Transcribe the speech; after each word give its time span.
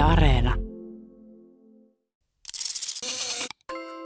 Yle 0.00 0.08
Areena. 0.08 0.54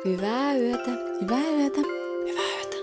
Hyvää 0.04 0.54
yötä. 0.54 0.90
Hyvää 1.20 1.50
yötä. 1.50 1.80
Hyvää 2.26 2.44
yötä. 2.56 2.78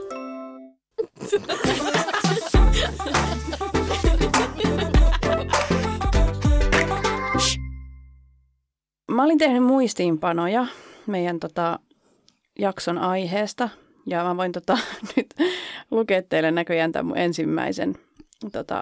Mä 9.11 9.23
olin 9.23 9.37
tehnyt 9.37 9.63
muistiinpanoja 9.63 10.65
meidän 11.07 11.39
tota, 11.39 11.79
jakson 12.59 12.97
aiheesta 12.97 13.69
ja 14.05 14.23
mä 14.23 14.37
voin 14.37 14.51
tota, 14.51 14.77
nyt 15.15 15.27
lukea 15.91 16.21
teille 16.21 16.51
näköjään 16.51 16.91
tämän 16.91 17.05
mun 17.05 17.17
ensimmäisen 17.17 17.95
tota, 18.51 18.81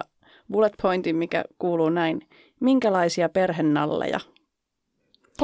bullet 0.52 0.74
pointin, 0.82 1.16
mikä 1.16 1.44
kuuluu 1.60 1.90
näin. 1.90 2.22
Minkälaisia 2.60 3.30
perhenalleja? 3.30 4.20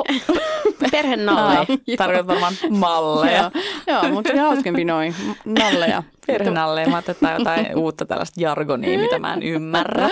Perhenalle. 0.92 1.56
Joo. 1.88 1.98
Tarkoitat 1.98 2.28
varmaan 2.28 2.54
malleja. 2.70 3.52
Joo, 3.88 4.04
joo 4.04 4.14
mutta 4.14 4.32
se 4.32 4.40
hauskempi 4.40 4.86
noin. 4.86 5.16
Nalleja. 5.46 6.04
Perhenalleja. 6.28 6.88
Mä 6.88 6.96
ajattelin, 6.96 7.18
että 7.18 7.36
jotain 7.40 7.78
uutta 7.78 8.06
tällaista 8.06 8.42
jargonia, 8.42 9.00
mitä 9.00 9.20
mä 9.20 9.34
en 9.34 9.44
ymmärrä. 9.44 10.10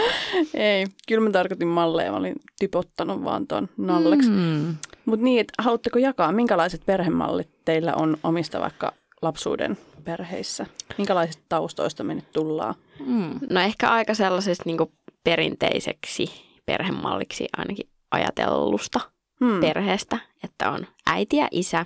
Ei, 0.53 0.85
kyllä 1.07 1.23
mä 1.23 1.29
tarkoitin 1.29 1.67
malleja. 1.67 2.11
Mä 2.11 2.17
olin 2.17 2.35
typottanut 2.59 3.23
vaan 3.23 3.47
tuon 3.47 3.69
nalleksi. 3.77 4.29
Mm. 4.29 4.75
Mutta 5.05 5.23
niin, 5.23 5.41
että 5.41 5.53
haluatteko 5.57 5.99
jakaa, 5.99 6.31
minkälaiset 6.31 6.81
perhemallit 6.85 7.49
teillä 7.65 7.93
on 7.95 8.17
omista 8.23 8.59
vaikka 8.59 8.93
lapsuuden 9.21 9.77
perheissä? 10.03 10.65
Minkälaisista 10.97 11.43
taustoista 11.49 12.03
me 12.03 12.15
nyt 12.15 12.31
tullaan? 12.31 12.75
Mm. 13.05 13.39
No 13.49 13.61
ehkä 13.61 13.89
aika 13.89 14.13
sellaisesta 14.13 14.63
niin 14.65 14.77
perinteiseksi 15.23 16.52
perhemalliksi 16.65 17.47
ainakin 17.57 17.89
ajatellusta 18.11 18.99
Hmm. 19.39 19.59
perheestä, 19.59 20.19
että 20.43 20.71
on 20.71 20.87
äiti 21.05 21.37
ja 21.37 21.47
isä 21.51 21.85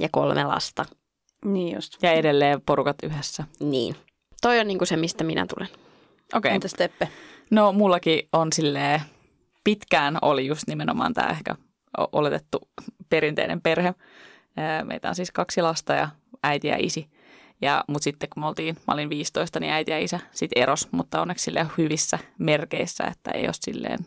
ja 0.00 0.08
kolme 0.12 0.44
lasta. 0.44 0.84
Niin 1.44 1.74
just. 1.74 2.02
Ja 2.02 2.12
edelleen 2.12 2.60
porukat 2.66 2.96
yhdessä. 3.02 3.44
Niin. 3.60 3.96
Toi 4.42 4.60
on 4.60 4.66
niin 4.66 4.86
se, 4.86 4.96
mistä 4.96 5.24
minä 5.24 5.46
tulen. 5.54 5.68
Okei. 5.68 5.82
Okay. 6.34 6.50
Entäs 6.50 6.72
Teppe? 6.72 7.08
No 7.50 7.72
mullakin 7.72 8.28
on 8.32 8.52
silleen, 8.52 9.00
pitkään 9.64 10.18
oli 10.22 10.46
just 10.46 10.62
nimenomaan 10.66 11.14
tämä 11.14 11.28
ehkä 11.28 11.54
oletettu 12.12 12.68
perinteinen 13.08 13.60
perhe. 13.60 13.94
Meitä 14.84 15.08
on 15.08 15.14
siis 15.14 15.30
kaksi 15.30 15.62
lasta 15.62 15.92
ja 15.92 16.08
äiti 16.42 16.68
ja 16.68 16.76
isi. 16.78 17.10
Ja, 17.62 17.84
mutta 17.88 18.04
sitten 18.04 18.28
kun 18.34 18.42
me 18.42 18.46
oltiin, 18.46 18.76
mä 18.86 18.94
olin 18.94 19.10
15, 19.10 19.60
niin 19.60 19.72
äiti 19.72 19.90
ja 19.90 19.98
isä 19.98 20.20
sitten 20.32 20.62
eros, 20.62 20.88
mutta 20.92 21.20
onneksi 21.20 21.44
silleen 21.44 21.70
hyvissä 21.78 22.18
merkeissä, 22.38 23.04
että 23.04 23.30
ei 23.30 23.44
ole 23.44 23.54
silleen 23.60 23.98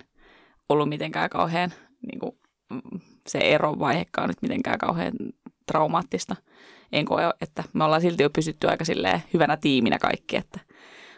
ollut 0.71 0.89
mitenkään 0.89 1.29
kauhean, 1.29 1.73
niin 2.11 2.19
kuin, 2.19 2.37
mm, 2.69 2.99
se 3.27 3.37
erovaihekaan 3.37 4.27
nyt 4.27 4.41
mitenkään 4.41 4.79
kauhean 4.79 5.13
traumaattista. 5.65 6.35
En 6.91 7.05
koe, 7.05 7.33
että 7.41 7.63
me 7.73 7.83
ollaan 7.83 8.01
silti 8.01 8.23
jo 8.23 8.29
pysytty 8.29 8.67
aika 8.67 8.85
silleen 8.85 9.23
hyvänä 9.33 9.57
tiiminä 9.57 9.99
kaikki, 9.99 10.37
että 10.37 10.59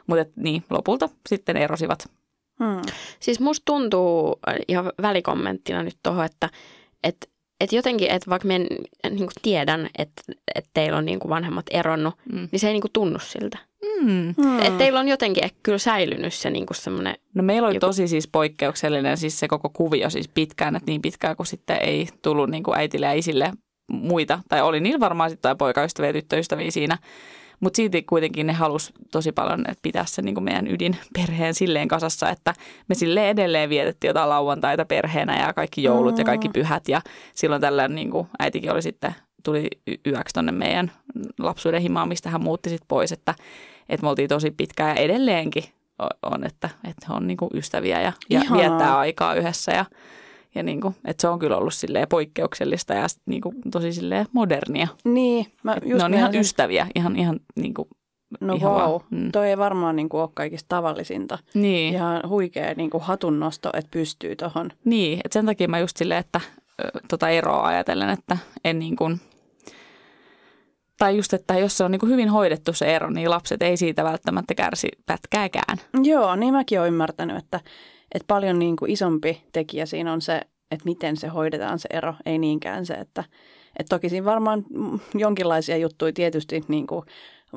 mutta 0.07 0.21
et, 0.21 0.31
niin, 0.35 0.63
lopulta 0.69 1.09
sitten 1.29 1.57
erosivat. 1.57 2.09
Hmm. 2.59 2.81
Siis 3.19 3.39
musta 3.39 3.65
tuntuu 3.65 4.39
äh, 4.49 4.55
ihan 4.67 4.91
välikommenttina 5.01 5.83
nyt 5.83 5.97
tuohon, 6.03 6.25
että 6.25 6.49
et, 7.03 7.29
et 7.61 7.71
jotenkin, 7.73 8.11
että 8.11 8.29
vaikka 8.29 8.47
mä 8.47 8.53
en 8.53 8.67
niin 9.09 9.29
tiedän, 9.41 9.89
että 9.97 10.21
et 10.55 10.69
teillä 10.73 10.97
on 10.97 11.05
niin 11.05 11.19
vanhemmat 11.29 11.65
eronnut, 11.71 12.13
Mm. 12.31 12.47
niin 12.51 12.59
se 12.59 12.67
ei 12.67 12.73
niin 12.73 12.83
tunnu 12.93 13.19
siltä. 13.19 13.57
Mm. 13.83 14.33
Hmm. 14.43 14.59
Että 14.59 14.77
teillä 14.77 14.99
on 14.99 15.07
jotenkin 15.07 15.49
kyllä 15.63 15.77
säilynyt 15.77 16.33
se 16.33 16.49
niin 16.49 16.65
semmoinen, 16.73 17.15
No 17.33 17.43
meillä 17.43 17.67
oli 17.67 17.75
Joku- 17.75 17.85
tosi 17.85 18.07
siis 18.07 18.27
poikkeuksellinen 18.27 19.17
siis 19.17 19.39
se 19.39 19.47
koko 19.47 19.69
kuvio 19.69 20.09
siis 20.09 20.27
pitkään, 20.27 20.75
että 20.75 20.91
niin 20.91 21.01
pitkään 21.01 21.35
kuin 21.35 21.47
sitten 21.47 21.77
ei 21.81 22.07
tullut 22.21 22.49
niin 22.49 22.63
kuin 22.63 22.77
äitille 22.77 23.05
ja 23.05 23.13
isille 23.13 23.51
muita. 23.91 24.39
Tai 24.49 24.61
oli 24.61 24.79
niillä 24.79 24.99
varmaan 24.99 25.29
sitten 25.29 25.49
jotain 25.49 25.57
poikaystäviä 25.57 26.09
ja 26.09 26.13
tyttöystäviä 26.13 26.71
siinä. 26.71 26.97
Mutta 27.59 27.77
silti 27.77 28.03
kuitenkin 28.03 28.47
ne 28.47 28.53
halus 28.53 28.93
tosi 29.11 29.31
paljon 29.31 29.59
että 29.59 29.79
pitää 29.81 30.05
sen 30.05 30.25
niin 30.25 30.35
kuin 30.35 30.43
meidän 30.43 30.67
ydinperheen 30.67 31.53
silleen 31.53 31.88
kasassa, 31.88 32.29
että 32.29 32.53
me 32.89 32.95
sille 32.95 33.29
edelleen 33.29 33.69
vietettiin 33.69 34.09
jotain 34.09 34.29
lauantaita 34.29 34.85
perheenä 34.85 35.39
ja 35.39 35.53
kaikki 35.53 35.83
joulut 35.83 36.17
ja 36.17 36.23
kaikki 36.23 36.49
pyhät. 36.49 36.88
Ja 36.88 37.01
silloin 37.35 37.61
tällöin 37.61 37.95
niin 37.95 38.11
kuin 38.11 38.27
äitikin 38.39 38.72
oli 38.72 38.81
sitten, 38.81 39.16
tuli 39.43 39.67
yöksi 40.07 40.33
tonne 40.33 40.51
meidän 40.51 40.91
lapsuuden 41.39 41.81
himaan, 41.81 42.07
mistä 42.07 42.29
hän 42.29 42.43
muutti 42.43 42.69
sitten 42.69 42.88
pois, 42.88 43.11
että, 43.11 43.35
että 43.89 44.03
me 44.05 44.09
oltiin 44.09 44.29
tosi 44.29 44.51
pitkään 44.51 44.89
ja 44.97 45.01
edelleenkin 45.03 45.63
on, 46.31 46.44
että, 46.44 46.69
että 46.89 47.05
he 47.09 47.13
on 47.13 47.27
niin 47.27 47.38
kuin 47.38 47.49
ystäviä 47.53 48.01
ja, 48.01 48.13
ja 48.29 48.41
Ihanaa. 48.41 48.57
viettää 48.69 48.97
aikaa 48.97 49.35
yhdessä 49.35 49.71
ja, 49.71 49.85
ja 50.55 50.63
niin 50.63 50.81
kuin, 50.81 50.95
että 51.05 51.21
se 51.21 51.27
on 51.27 51.39
kyllä 51.39 51.57
ollut 51.57 51.73
silleen 51.73 52.07
poikkeuksellista 52.07 52.93
ja 52.93 53.07
niin 53.25 53.41
kuin 53.41 53.55
tosi 53.72 53.93
silleen 53.93 54.25
modernia. 54.33 54.88
Niin, 55.05 55.45
mä 55.63 55.75
just 55.85 55.97
ne 55.99 56.05
on 56.05 56.13
ihan 56.13 56.31
meinasin- 56.31 56.39
ystäviä, 56.41 56.88
ihan, 56.95 57.16
ihan 57.16 57.39
niin 57.55 57.73
kuin, 57.73 57.88
No 58.41 58.53
ihan 58.53 58.72
wow, 58.73 59.01
mm. 59.09 59.31
toi 59.31 59.49
ei 59.49 59.57
varmaan 59.57 59.95
niin 59.95 60.09
kuin 60.09 60.22
ole 60.22 60.29
kaikista 60.33 60.66
tavallisinta. 60.69 61.39
niin, 61.53 61.93
Ihan 61.93 62.22
huikea 62.29 62.73
niin 62.77 62.89
kuin 62.89 63.03
hatunnosto, 63.03 63.69
että 63.73 63.91
pystyy 63.91 64.35
tuohon. 64.35 64.72
niin, 64.85 65.19
että 65.23 65.33
sen 65.33 65.45
takia 65.45 65.67
mä 65.67 65.79
just 65.79 65.97
silleen, 65.97 66.19
että 66.19 66.41
tota 67.09 67.29
eroa 67.29 67.67
ajatellen, 67.67 68.09
että 68.09 68.38
en 68.63 68.79
niin 68.79 68.95
kuin, 68.95 69.19
tai 71.03 71.18
just, 71.18 71.34
että 71.34 71.58
jos 71.58 71.78
se 71.78 71.84
on 71.84 71.91
niin 71.91 72.00
kuin 72.00 72.12
hyvin 72.12 72.30
hoidettu 72.30 72.74
se 72.74 72.96
ero, 72.96 73.09
niin 73.09 73.30
lapset 73.30 73.62
ei 73.62 73.78
siitä 73.78 74.03
välttämättä 74.03 74.56
kärsi 74.56 74.88
pätkääkään. 75.06 75.78
Joo, 76.03 76.36
niin 76.36 76.53
mäkin 76.53 76.80
olen 76.80 76.88
ymmärtänyt, 76.94 77.38
että, 77.38 77.59
että 78.16 78.25
paljon 78.28 78.59
niin 78.59 78.75
kuin 78.75 78.91
isompi 78.91 79.44
tekijä 79.52 79.86
siinä 79.86 80.14
on 80.14 80.22
se, 80.22 80.41
että 80.72 80.86
miten 80.86 81.18
se 81.18 81.28
hoidetaan 81.28 81.80
se 81.80 81.90
ero, 81.94 82.14
ei 82.25 82.38
niinkään 82.38 82.86
se, 82.86 82.94
että, 82.94 83.24
että 83.80 83.96
toki 83.96 84.09
siinä 84.09 84.25
varmaan 84.25 84.66
jonkinlaisia 85.16 85.78
juttuja 85.78 86.14
tietysti 86.14 86.64
niin 86.68 86.88
kuin 86.88 87.06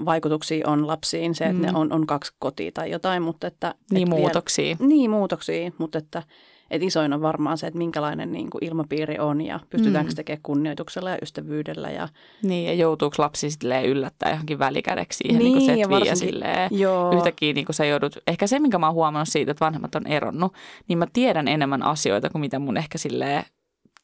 vaikutuksia 0.04 0.68
on 0.68 0.86
lapsiin, 0.86 1.34
se, 1.34 1.44
että 1.44 1.56
mm. 1.56 1.62
ne 1.62 1.72
on, 1.74 1.92
on 1.92 2.06
kaksi 2.06 2.32
kotia 2.38 2.72
tai 2.72 2.90
jotain, 2.90 3.22
mutta 3.22 3.46
että... 3.46 3.74
Niin 3.90 4.02
että 4.02 4.16
vielä- 4.16 4.20
muutoksia. 4.20 4.76
Niin, 4.80 5.10
muutoksia, 5.10 5.70
mutta 5.78 5.98
että, 5.98 6.22
että 6.70 6.86
isoin 6.86 7.12
on 7.12 7.22
varmaan 7.22 7.58
se, 7.58 7.66
että 7.66 7.78
minkälainen 7.78 8.32
niin 8.32 8.50
kuin 8.50 8.64
ilmapiiri 8.64 9.18
on 9.18 9.40
ja 9.40 9.60
pystytäänkö 9.70 10.12
Mm. 10.12 10.16
tekemään 10.16 10.42
kunnioituksella 10.42 11.10
ja 11.10 11.18
ystävyydellä. 11.22 11.90
Ja, 11.90 12.08
Niin, 12.42 12.66
ja 12.66 12.74
joutuuko 12.74 13.14
lapsi 13.18 13.50
silleen 13.50 13.84
yllättää 13.84 14.30
johonkin 14.30 14.58
välikädeksi 14.58 15.16
siihen 15.16 15.38
Niin, 15.38 15.58
niin, 15.58 15.66
niin 15.66 15.90
ja 15.90 15.98
ja, 16.06 16.16
silleen 16.16 16.68
joo, 16.72 17.16
yhtäkkiä 17.16 17.52
niin 17.52 17.66
kuin 17.66 17.74
sä 17.74 17.84
joudut, 17.84 18.18
ehkä 18.26 18.46
se 18.46 18.58
minkä 18.58 18.78
mä 18.78 18.86
oon 18.86 18.94
huomannut 18.94 19.28
siitä, 19.28 19.50
että 19.50 19.64
vanhemmat 19.64 19.94
on 19.94 20.06
eronnut, 20.06 20.52
niin 20.88 20.98
mä 20.98 21.06
tiedän 21.12 21.48
enemmän 21.48 21.82
asioita 21.82 22.30
kuin 22.30 22.40
mitä 22.40 22.58
mun 22.58 22.76
ehkä 22.76 22.98
silleen 22.98 23.44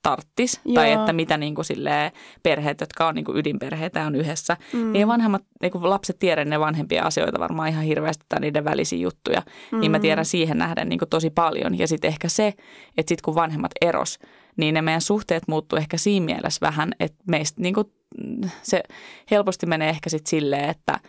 tarttis. 0.03 0.61
Tai 0.75 0.93
että 0.93 1.13
mitä 1.13 1.37
niin 1.37 1.55
kuin 1.55 1.65
silleen 1.65 2.13
perheet, 2.43 2.81
jotka 2.81 3.09
on 3.09 3.15
niin 3.15 3.25
kuin 3.25 3.39
ydinperheitä 3.39 4.07
on 4.07 4.15
yhdessä, 4.15 4.57
mm. 4.73 4.93
niin 4.93 5.09
vanhemmat, 5.09 5.43
niin 5.63 5.73
kuin 5.73 5.91
lapset 5.91 6.19
tiedä 6.19 6.45
ne 6.45 6.61
vanhempia 6.61 7.05
asioita 7.05 7.39
varmaan 7.39 7.69
ihan 7.69 7.85
hirveästi 7.85 8.25
tai 8.29 8.41
niiden 8.41 8.65
välisiä 8.65 8.99
juttuja. 8.99 9.43
Mm. 9.73 9.81
Niin 9.81 9.91
mä 9.91 9.99
tiedän 9.99 10.25
siihen 10.25 10.59
nähden 10.59 10.89
niin 10.89 10.99
kuin 10.99 11.09
tosi 11.09 11.31
paljon. 11.31 11.79
Ja 11.79 11.89
sitten 11.89 12.09
ehkä 12.09 12.29
se, 12.29 12.47
että 12.47 13.09
sitten 13.11 13.25
kun 13.25 13.35
vanhemmat 13.35 13.73
eros, 13.81 14.19
niin 14.57 14.75
ne 14.75 14.83
meidän 14.83 15.01
suhteet 15.01 15.43
muuttuu 15.49 15.79
ehkä 15.79 15.97
siinä 15.97 16.27
mielessä 16.27 16.67
vähän, 16.67 16.93
että 17.01 17.19
meistä 17.29 17.63
niin 17.63 17.75
kuin, 17.75 17.87
mm, 18.25 18.51
se 18.63 18.83
helposti 19.31 19.67
menee 19.67 19.89
ehkä 19.89 20.11
sitten 20.11 20.31
silleen, 20.31 20.71
että 20.71 21.01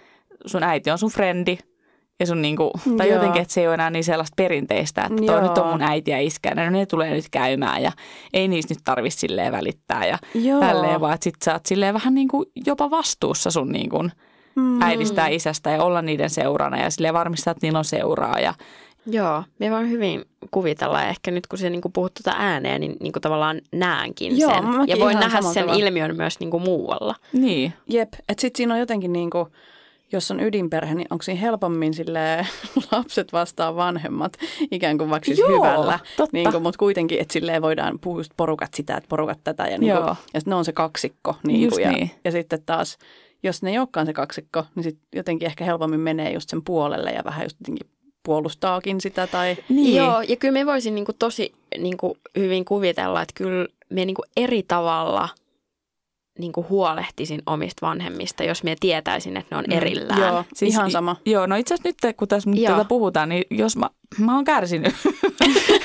sun 0.45 0.63
äiti 0.63 0.91
on 0.91 0.97
sun 0.97 1.11
frendi 1.11 1.57
ja 2.19 2.25
sun 2.25 2.41
niinku, 2.41 2.71
tai 2.97 3.07
Joo. 3.07 3.15
jotenkin, 3.15 3.41
että 3.41 3.53
se 3.53 3.61
ei 3.61 3.67
ole 3.67 3.73
enää 3.73 3.89
niin 3.89 4.03
sellaista 4.03 4.33
perinteistä, 4.35 5.01
että 5.01 5.15
toi 5.25 5.25
Joo. 5.25 5.41
nyt 5.41 5.57
on 5.57 5.67
mun 5.67 5.81
äiti 5.81 6.11
ja 6.11 6.19
iskä, 6.21 6.55
no 6.55 6.69
ne 6.69 6.85
tulee 6.85 7.11
nyt 7.13 7.25
käymään 7.31 7.83
ja 7.83 7.91
ei 8.33 8.47
niistä 8.47 8.73
nyt 8.73 8.81
tarvitse 8.83 9.19
silleen 9.19 9.51
välittää 9.51 10.05
ja 10.05 10.17
Joo. 10.35 10.59
tälleen, 10.59 11.01
vaan 11.01 11.13
että 11.13 11.23
sit 11.23 11.35
sä 11.45 11.53
oot 11.53 11.65
silleen 11.65 11.93
vähän 11.93 12.13
niin 12.15 12.27
kuin 12.27 12.45
jopa 12.65 12.89
vastuussa 12.89 13.51
sun 13.51 13.71
niin 13.71 13.89
kuin 13.89 14.11
Mm. 14.55 14.81
äidistä 14.81 15.21
ja 15.21 15.27
isästä 15.27 15.69
ja 15.69 15.83
olla 15.83 16.01
niiden 16.01 16.29
seurana 16.29 16.77
ja 16.77 16.89
silleen 16.89 17.13
varmistaa, 17.13 17.51
että 17.51 17.65
niillä 17.67 17.79
on 17.79 17.85
seuraa 17.85 18.39
ja 18.39 18.53
joo, 19.05 19.43
me 19.59 19.71
voin 19.71 19.89
hyvin 19.89 20.25
kuvitella 20.51 21.01
ja 21.01 21.07
ehkä 21.07 21.31
nyt 21.31 21.47
kun 21.47 21.59
se 21.59 21.69
niin 21.69 21.81
puhut 21.93 22.13
tuota 22.13 22.37
ääneen, 22.39 22.81
niin, 22.81 22.95
niin 22.99 23.13
tavallaan 23.21 23.61
näenkin 23.71 24.39
Joo, 24.39 24.51
sen. 24.53 24.63
Ja 24.87 24.99
voin 24.99 25.19
nähdä 25.19 25.41
sen 25.41 25.63
tavalla. 25.63 25.85
ilmiön 25.85 26.15
myös 26.15 26.39
niin 26.39 26.61
muualla. 26.61 27.15
niin. 27.33 27.73
Jep, 27.87 28.13
että 28.13 28.41
sitten 28.41 28.57
siinä 28.57 28.73
on 28.73 28.79
jotenkin 28.79 29.13
niin 29.13 29.29
kuin, 29.29 29.45
jos 30.13 30.31
on 30.31 30.39
ydinperhe, 30.39 30.95
niin 30.95 31.07
onko 31.09 31.23
siinä 31.23 31.41
helpommin 31.41 31.93
sille 31.93 32.47
lapset 32.91 33.33
vastaan 33.33 33.75
vanhemmat 33.75 34.33
ikään 34.71 34.97
kuin 34.97 35.09
vaikka 35.09 35.25
siis 35.25 35.39
Joo, 35.39 35.49
hyvällä. 35.49 35.99
totta. 36.17 36.37
Niin 36.37 36.51
kuin, 36.51 36.63
mutta 36.63 36.79
kuitenkin, 36.79 37.19
että 37.19 37.33
silleen 37.33 37.61
voidaan 37.61 37.99
puhua 37.99 38.19
just 38.19 38.31
porukat 38.37 38.73
sitä, 38.73 38.97
että 38.97 39.07
porukat 39.07 39.39
tätä. 39.43 39.67
Ja, 39.67 39.77
niin 39.77 39.97
kuin, 39.97 40.15
ja 40.33 40.41
ne 40.45 40.55
on 40.55 40.65
se 40.65 40.71
kaksikko. 40.71 41.35
Niin 41.47 41.69
kuin, 41.69 41.83
ja, 41.83 41.91
niin. 41.91 42.11
ja 42.25 42.31
sitten 42.31 42.63
taas, 42.65 42.97
jos 43.43 43.63
ne 43.63 43.71
ei 43.71 43.79
olekaan 43.79 44.05
se 44.05 44.13
kaksikko, 44.13 44.65
niin 44.75 44.83
sit 44.83 44.97
jotenkin 45.15 45.45
ehkä 45.45 45.65
helpommin 45.65 45.99
menee 45.99 46.33
just 46.33 46.49
sen 46.49 46.63
puolelle 46.63 47.11
ja 47.11 47.21
vähän 47.25 47.45
just 47.45 47.57
jotenkin 47.59 47.87
puolustaakin 48.23 49.01
sitä. 49.01 49.27
Tai, 49.27 49.57
Niin. 49.69 49.95
Joo, 49.95 50.21
ja 50.21 50.35
kyllä 50.35 50.51
me 50.51 50.65
voisin 50.65 50.95
niin 50.95 51.05
tosi 51.19 51.53
niin 51.77 51.97
hyvin 52.37 52.65
kuvitella, 52.65 53.21
että 53.21 53.33
kyllä 53.37 53.67
me 53.89 54.05
niin 54.05 54.15
eri 54.37 54.63
tavalla 54.63 55.29
niin 56.39 56.51
huolehtisin 56.69 57.41
omista 57.45 57.87
vanhemmista, 57.87 58.43
jos 58.43 58.63
me 58.63 58.75
tietäisin, 58.79 59.37
että 59.37 59.55
ne 59.55 59.59
on 59.59 59.65
Mm, 59.67 59.77
erillään. 59.77 60.19
joo, 60.19 60.43
siis 60.55 60.73
ihan 60.73 60.91
sama. 60.91 61.15
Joo, 61.25 61.45
no 61.45 61.55
itse 61.55 61.73
asiassa 61.73 61.89
nyt 62.05 62.15
kun 62.17 62.27
tässä 62.27 62.49
Joo. 62.53 62.71
tätä 62.73 62.85
puhutaan, 62.87 63.29
niin 63.29 63.43
jos 63.49 63.77
mä, 63.77 63.89
mä 64.19 64.35
oon 64.35 64.43
kärsinyt 64.45 64.95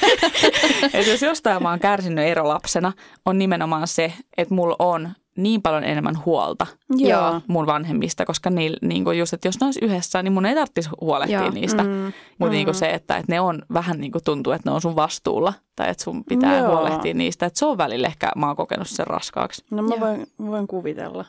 että 0.94 1.10
jos 1.10 1.22
jostain 1.22 1.62
mä 1.62 1.70
oon 1.70 1.78
kärsinyt 1.80 2.24
erolapsena, 2.24 2.92
on 3.26 3.38
nimenomaan 3.38 3.88
se, 3.88 4.12
että 4.36 4.54
mulla 4.54 4.76
on 4.78 5.08
niin 5.38 5.62
paljon 5.62 5.84
enemmän 5.84 6.24
huolta 6.24 6.66
Joo. 6.90 7.40
mun 7.46 7.66
vanhemmista, 7.66 8.24
koska 8.24 8.50
niil, 8.50 8.76
niin 8.82 9.04
kuin 9.04 9.18
just, 9.18 9.32
että 9.32 9.48
jos 9.48 9.60
ne 9.60 9.64
olisi 9.64 9.84
yhdessä, 9.84 10.22
niin 10.22 10.32
mun 10.32 10.46
ei 10.46 10.54
tarvitsisi 10.54 10.90
huolehtia 11.00 11.40
Joo. 11.40 11.50
niistä. 11.50 11.82
Mm. 11.82 12.12
Mutta 12.38 12.52
niin 12.52 12.74
se, 12.74 12.90
että, 12.90 13.16
että 13.16 13.32
ne 13.32 13.40
on 13.40 13.62
vähän 13.72 14.00
niin 14.00 14.12
kuin 14.12 14.24
tuntuu, 14.24 14.52
että 14.52 14.70
ne 14.70 14.74
on 14.74 14.80
sun 14.80 14.96
vastuulla 14.96 15.52
tai 15.76 15.90
että 15.90 16.02
sun 16.04 16.24
pitää 16.24 16.58
Joo. 16.58 16.70
huolehtia 16.70 17.14
niistä. 17.14 17.46
Että 17.46 17.58
se 17.58 17.66
on 17.66 17.78
välillä 17.78 18.06
ehkä, 18.06 18.32
mä 18.36 18.46
oon 18.46 18.56
kokenut 18.56 18.88
sen 18.88 19.06
raskaaksi. 19.06 19.64
No 19.70 19.82
mä 19.82 19.94
Joo. 19.94 20.00
voin, 20.00 20.26
voin 20.46 20.66
kuvitella. 20.66 21.24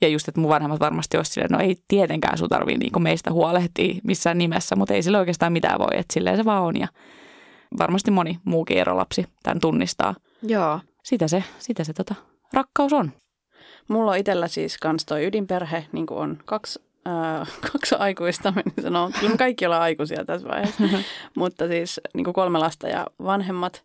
Ja 0.00 0.08
just, 0.08 0.28
että 0.28 0.40
mun 0.40 0.50
vanhemmat 0.50 0.80
varmasti 0.80 1.16
olisi 1.16 1.32
silleen, 1.32 1.50
no 1.50 1.58
ei 1.58 1.76
tietenkään 1.88 2.38
sun 2.38 2.48
tarvii 2.48 2.78
niin 2.78 3.02
meistä 3.02 3.32
huolehtia 3.32 3.94
missään 4.04 4.38
nimessä, 4.38 4.76
mutta 4.76 4.94
ei 4.94 5.02
sillä 5.02 5.18
oikeastaan 5.18 5.52
mitään 5.52 5.78
voi, 5.78 5.88
että 5.92 6.14
silleen 6.14 6.36
se 6.36 6.44
vaan 6.44 6.62
on. 6.62 6.76
Ja 6.76 6.88
varmasti 7.78 8.10
moni 8.10 8.38
muukin 8.44 8.78
erolapsi 8.78 9.24
tämän 9.42 9.60
tunnistaa. 9.60 10.14
Joo. 10.42 10.80
Sitä 11.02 11.28
se, 11.28 11.44
sitä 11.58 11.84
se 11.84 11.92
tota, 11.92 12.14
rakkaus 12.52 12.92
on. 12.92 13.12
Mulla 13.88 14.10
on 14.10 14.16
itsellä 14.16 14.48
siis 14.48 14.78
kans 14.78 15.04
toi 15.04 15.26
ydinperhe, 15.26 15.86
niin 15.92 16.06
kuin 16.06 16.20
on 16.20 16.38
kaksi, 16.44 16.82
ää, 17.04 17.46
kaksi 17.72 17.94
aikuista, 17.98 18.52
niin 18.64 18.82
sanoo. 18.82 19.10
Kyllä 19.20 19.32
me 19.32 19.36
kaikki 19.36 19.66
ollaan 19.66 19.82
aikuisia 19.82 20.24
tässä 20.24 20.48
vaiheessa. 20.48 20.84
Mutta 21.36 21.68
siis 21.68 22.00
niin 22.14 22.24
kuin 22.24 22.34
kolme 22.34 22.58
lasta 22.58 22.88
ja 22.88 23.06
vanhemmat. 23.24 23.84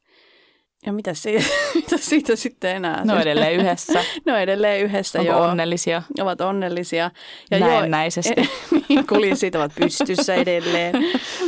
Ja 0.85 0.93
mitä 0.93 1.13
siitä, 1.13 1.45
mitä 1.75 1.97
siitä 1.97 2.35
sitten 2.35 2.75
enää? 2.75 3.05
Ne 3.05 3.13
on 3.13 3.21
edelleen 3.21 3.53
yhdessä, 3.53 4.03
ne 4.25 4.33
on 4.33 4.39
edelleen 4.39 4.81
yhdessä, 4.85 5.19
onko 5.19 5.31
joo. 5.31 5.41
onnellisia 5.41 6.01
Ovat 6.21 6.41
onnellisia. 6.41 7.11
näennäisesti. 7.59 8.49
niin, 8.89 9.07
kulissit 9.07 9.55
ovat 9.55 9.71
pystyssä 9.79 10.35
edelleen. 10.35 10.95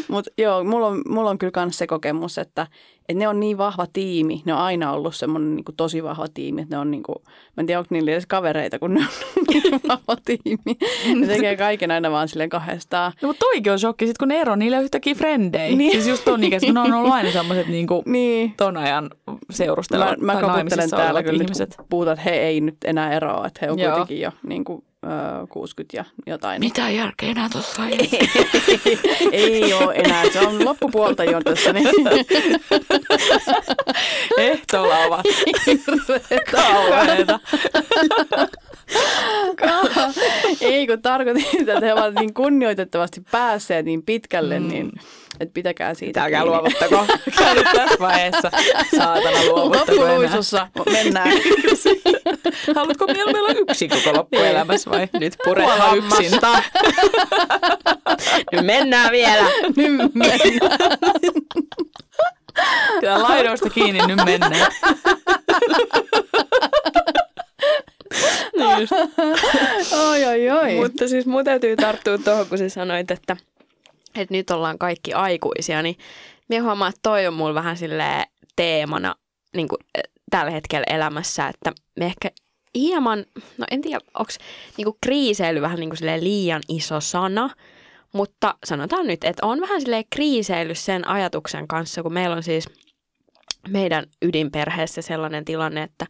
Mutta 0.07 0.31
joo, 0.37 0.63
mulla 0.63 0.87
on, 0.87 1.01
mulla 1.07 1.29
on 1.29 1.37
kyllä 1.37 1.65
myös 1.65 1.77
se 1.77 1.87
kokemus, 1.87 2.37
että, 2.37 2.67
että 3.09 3.19
ne 3.19 3.27
on 3.27 3.39
niin 3.39 3.57
vahva 3.57 3.85
tiimi. 3.93 4.41
Ne 4.45 4.53
on 4.53 4.59
aina 4.59 4.91
ollut 4.91 5.15
semmoinen 5.15 5.55
niin 5.55 5.65
tosi 5.77 6.03
vahva 6.03 6.25
tiimi. 6.33 6.61
Että 6.61 6.75
ne 6.75 6.79
on 6.79 6.91
niin 6.91 7.03
kuin, 7.03 7.15
mä 7.25 7.61
en 7.61 7.65
tiedä, 7.65 7.79
onko 7.79 7.87
niillä 7.89 8.11
edes 8.11 8.25
kavereita, 8.27 8.79
kun 8.79 8.93
ne 8.93 8.99
on 8.99 9.43
niin 9.53 9.81
vahva 9.87 10.17
tiimi. 10.25 10.77
Ne 11.21 11.27
tekee 11.27 11.57
kaiken 11.57 11.91
aina 11.91 12.11
vaan 12.11 12.27
silleen 12.27 12.49
kahdestaan. 12.49 13.11
No, 13.21 13.27
mutta 13.27 13.39
toikin 13.39 13.71
on 13.71 13.79
shokki, 13.79 14.07
sit 14.07 14.17
kun 14.17 14.27
ne 14.27 14.41
ero, 14.41 14.55
niillä 14.55 14.77
on 14.77 14.83
yhtäkkiä 14.83 15.15
frendejä. 15.15 15.75
Niin. 15.75 15.91
Siis 15.91 16.07
just 16.07 16.25
ton 16.25 16.43
ikäiset, 16.43 16.67
kun 16.67 16.73
ne 16.73 16.79
on 16.81 16.93
ollut 16.93 17.13
aina 17.13 17.31
sellaiset 17.31 17.67
niin 17.67 17.87
kuin 17.87 18.01
Niin. 18.05 18.53
ton 18.57 18.77
ajan 18.77 19.09
seurustelevat 19.51 20.17
Mä, 20.19 20.33
mä 20.33 20.41
kaputtelen 20.41 20.89
täällä 20.89 21.23
kyllä 21.23 21.43
ihmiset. 21.43 21.69
nyt, 21.69 21.75
kun 21.77 21.85
puhutaan, 21.89 22.17
että 22.17 22.29
he 22.29 22.35
ei 22.35 22.61
nyt 22.61 22.77
enää 22.85 23.13
eroa. 23.13 23.47
Että 23.47 23.59
he 23.65 23.71
on 23.71 23.79
Joo. 23.79 23.91
kuitenkin 23.91 24.21
jo 24.21 24.31
niin 24.47 24.63
kuin, 24.65 24.83
ö, 25.43 25.47
60 25.49 25.97
ja 25.97 26.05
jotain. 26.27 26.59
Mitä 26.59 26.89
järkeä 26.89 27.29
enää 27.29 27.49
tuossa 27.51 27.83
ei 29.31 29.73
ole 29.83 29.93
enää. 29.95 30.23
Se 30.33 30.39
on 30.39 30.65
loppupuolta 30.65 31.23
jo 31.23 31.41
tässä. 31.41 31.73
Niin. 31.73 31.85
Ehtoolla 34.37 34.97
ovat 34.97 35.25
kauheita. 36.51 37.39
Ei, 40.61 40.87
kun 40.87 41.01
tarkoitin 41.01 41.45
että 41.69 41.85
he 41.85 41.93
ovat 41.93 42.13
niin 42.13 42.33
kunnioitettavasti 42.33 43.21
päässeet 43.31 43.85
niin 43.85 44.03
pitkälle, 44.03 44.59
mm. 44.59 44.67
niin 44.67 44.91
että 45.39 45.53
pitäkää 45.53 45.93
siitä 45.93 46.23
Älkää 46.23 46.41
kiinni. 46.41 46.57
luovuttako. 46.57 47.05
Käy 47.37 47.55
nyt 47.55 47.67
tässä 47.73 47.99
vaiheessa. 47.99 48.51
Saatana 48.97 49.45
luovuttako 49.47 50.05
enää. 50.05 50.69
Mennään. 50.91 51.29
Haluatko 52.75 53.05
mieluummin 53.05 53.41
olla 53.41 53.53
yksin 53.69 53.89
koko 53.89 54.17
loppuelämässä 54.17 54.91
vai? 54.91 55.07
Nyt 55.19 55.35
pure 55.43 55.63
Kuolla 55.63 55.95
yksin. 55.95 56.39
Nyt 58.51 58.65
mennään 58.65 59.11
vielä. 59.11 59.43
Nyt 59.75 60.15
mennään. 60.15 60.39
Kyllä 62.99 63.21
laidoista 63.21 63.69
kiinni 63.69 64.07
nyt 64.07 64.25
mennään. 64.25 64.71
Just. 68.79 68.93
Oi, 70.09 70.25
oi, 70.25 70.49
oi. 70.49 70.75
Mutta 70.75 71.07
siis 71.07 71.25
mun 71.25 71.43
täytyy 71.43 71.75
tarttua 71.75 72.17
tuohon, 72.17 72.47
kun 72.47 72.57
sä 72.57 72.69
sanoit, 72.69 73.11
että, 73.11 73.37
että 74.15 74.33
nyt 74.33 74.51
ollaan 74.51 74.77
kaikki 74.77 75.13
aikuisia, 75.13 75.81
niin 75.81 75.97
minä 76.49 76.63
huomaan, 76.63 76.89
että 76.89 76.99
toi 77.03 77.27
on 77.27 77.33
mulla 77.33 77.53
vähän 77.53 77.77
silleen 77.77 78.25
teemana 78.55 79.15
niin 79.55 79.67
kuin, 79.67 79.79
äh, 79.97 80.03
tällä 80.31 80.51
hetkellä 80.51 80.85
elämässä, 80.89 81.47
että 81.47 81.71
me 81.99 82.05
ehkä 82.05 82.31
hieman, 82.75 83.25
no 83.57 83.65
en 83.71 83.81
tiedä, 83.81 83.99
onko 84.13 84.31
niin 84.77 84.87
kriiseily 85.01 85.61
vähän 85.61 85.79
niin 85.79 85.89
kuin 85.89 86.23
liian 86.23 86.61
iso 86.69 86.99
sana, 86.99 87.49
mutta 88.13 88.55
sanotaan 88.63 89.07
nyt, 89.07 89.23
että 89.23 89.45
on 89.45 89.61
vähän 89.61 89.81
silleen 89.81 90.03
kriiseily 90.09 90.75
sen 90.75 91.07
ajatuksen 91.07 91.67
kanssa, 91.67 92.03
kun 92.03 92.13
meillä 92.13 92.35
on 92.35 92.43
siis 92.43 92.69
meidän 93.69 94.05
ydinperheessä 94.21 95.01
sellainen 95.01 95.45
tilanne, 95.45 95.83
että, 95.83 96.05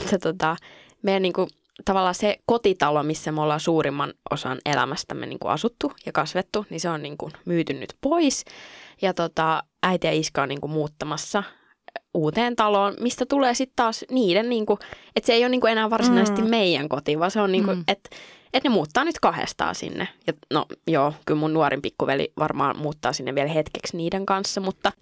että 0.00 0.18
tota, 0.18 0.56
meidän 1.02 1.22
niin 1.22 1.32
kuin, 1.32 1.48
tavallaan 1.84 2.14
se 2.14 2.36
kotitalo, 2.46 3.02
missä 3.02 3.32
me 3.32 3.40
ollaan 3.40 3.60
suurimman 3.60 4.14
osan 4.30 4.58
elämästämme 4.66 5.26
niin 5.26 5.38
kuin 5.38 5.52
asuttu 5.52 5.92
ja 6.06 6.12
kasvettu, 6.12 6.66
niin 6.70 6.80
se 6.80 6.90
on 6.90 7.02
niin 7.02 7.16
kuin 7.18 7.32
myyty 7.44 7.72
nyt 7.72 7.94
pois. 8.00 8.44
Ja 9.02 9.14
tota, 9.14 9.62
äiti 9.82 10.06
ja 10.06 10.12
iska 10.12 10.42
on 10.42 10.48
niin 10.48 10.60
kuin 10.60 10.70
muuttamassa 10.70 11.42
uuteen 12.14 12.56
taloon, 12.56 12.94
mistä 13.00 13.26
tulee 13.26 13.54
sitten 13.54 13.76
taas 13.76 14.04
niiden, 14.10 14.48
niin 14.48 14.66
kuin, 14.66 14.78
että 15.16 15.26
se 15.26 15.32
ei 15.32 15.42
ole 15.42 15.48
niin 15.48 15.60
kuin 15.60 15.72
enää 15.72 15.90
varsinaisesti 15.90 16.42
mm. 16.42 16.50
meidän 16.50 16.88
koti, 16.88 17.18
vaan 17.18 17.30
se 17.30 17.40
on 17.40 17.52
niin 17.52 17.64
kuin, 17.64 17.76
Mm. 17.76 17.84
että 17.88 18.10
että 18.54 18.68
ne 18.68 18.72
muuttaa 18.72 19.04
nyt 19.04 19.18
kahdestaan 19.20 19.74
sinne. 19.74 20.08
Ja 20.26 20.32
no 20.52 20.66
joo, 20.86 21.14
kyllä 21.26 21.40
mun 21.40 21.52
nuorin 21.52 21.82
pikkuveli 21.82 22.32
varmaan 22.38 22.78
muuttaa 22.78 23.12
sinne 23.12 23.34
vielä 23.34 23.48
hetkeksi 23.48 23.96
niiden 23.96 24.26
kanssa, 24.26 24.60
mutta, 24.60 24.92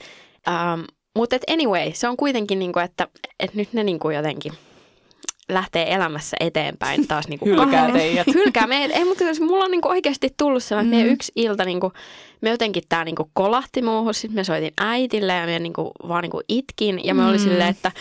ähm, 0.49 0.81
mutta 1.17 1.37
et 1.37 1.43
anyway, 1.51 1.91
se 1.95 2.09
on 2.09 2.17
kuitenkin 2.17 2.59
niin 2.59 2.73
kuin, 2.73 2.85
että, 2.85 3.09
että 3.41 3.57
nyt 3.57 3.73
ne 3.73 3.85
niin 3.85 3.99
kuin 3.99 4.17
jotenkin 4.17 4.53
lähtee 5.49 5.95
elämässä 5.95 6.37
eteenpäin 6.41 7.09
taas 7.09 7.29
niin 7.29 7.39
kuin 7.39 7.51
Hylkää 7.51 7.91
teidät. 7.93 8.27
Hylkää 8.35 8.67
meidät. 8.67 8.97
Ei, 8.97 9.05
mutta 9.05 9.25
siis 9.25 9.41
mulla 9.41 9.65
on 9.65 9.71
niinku 9.71 9.89
oikeasti 9.89 10.29
tullut 10.37 10.63
sellainen, 10.63 10.89
että 10.89 10.97
Mm. 10.97 11.01
meidän 11.01 11.15
yksi 11.15 11.33
ilta, 11.37 11.65
niinku, 11.65 11.93
me 12.41 12.51
jotenkin 12.51 12.83
tää 12.89 13.05
niinku 13.05 13.31
kolahti 13.33 13.83
muuhun, 13.83 14.15
sitten 14.15 14.35
me 14.35 14.45
soitin 14.45 14.73
äitille 14.81 15.33
ja 15.33 15.47
me 15.47 15.59
niinku, 15.59 15.91
vaan 16.09 16.23
niinku 16.23 16.41
itkin. 16.49 17.01
Ja 17.05 17.15
me 17.15 17.25
oli 17.27 17.37
Mm. 17.37 17.43
silleen, 17.43 17.69
että 17.69 17.93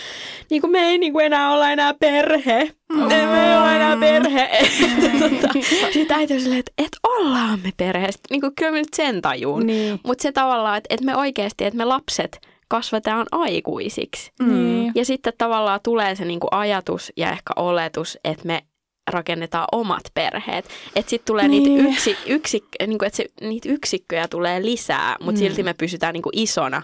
niinku, 0.50 0.68
me 0.68 0.80
ei 0.80 0.98
niinku 0.98 1.20
enää 1.20 1.52
olla 1.54 1.72
enää 1.72 1.94
perhe. 1.94 2.72
Mm. 2.94 3.00
Me 3.08 3.16
ei 3.50 3.58
olla 3.58 3.76
enää 3.76 3.98
perhe. 3.98 4.50
tota, 5.20 5.54
sitten 5.94 6.18
äiti 6.18 6.34
oli 6.34 6.42
silleen, 6.42 6.60
että 6.60 6.72
et 6.78 6.98
ollaan 7.04 7.60
me 7.64 7.70
perhe. 7.78 8.12
Sitten, 8.12 8.28
niinku, 8.32 8.52
kyllä 8.56 8.72
me 8.72 8.78
nyt 8.78 8.94
sen 8.96 9.22
tajuun. 9.22 9.68
Niin. 9.68 10.00
Mutta 10.06 10.22
se 10.22 10.32
tavallaan, 10.32 10.78
että, 10.78 10.88
että 10.94 11.06
me 11.06 11.16
oikeasti, 11.16 11.66
että 11.66 11.78
me 11.78 11.86
lapset 11.86 12.40
kasvataan 12.68 13.28
aikuisiksi. 13.32 14.32
Niin. 14.48 14.92
Ja 14.96 15.06
sitten 15.06 15.34
tavallaan 15.38 15.80
tulee 15.84 16.16
se 16.16 16.26
niinku 16.26 16.48
ajatus 16.52 17.14
ja 17.18 17.32
ehkä 17.32 17.54
oletus, 17.56 18.18
että 18.24 18.48
me 18.48 18.62
rakennetaan 19.12 19.68
omat 19.72 20.04
perheet. 20.14 20.70
Että 20.96 21.10
sitten 21.10 21.26
tulee 21.28 21.48
Niin. 21.48 21.64
niitä, 21.64 21.90
yksi, 21.90 22.18
yksik, 22.26 22.64
niinku, 22.88 23.06
että 23.06 23.18
se, 23.18 23.26
niitä 23.42 23.70
yksikköjä 23.70 24.28
tulee 24.28 24.62
lisää, 24.66 25.16
mutta 25.20 25.42
Mm. 25.42 25.48
silti 25.48 25.64
me 25.64 25.74
pysytään 25.74 26.14
niinku 26.14 26.30
isona 26.34 26.82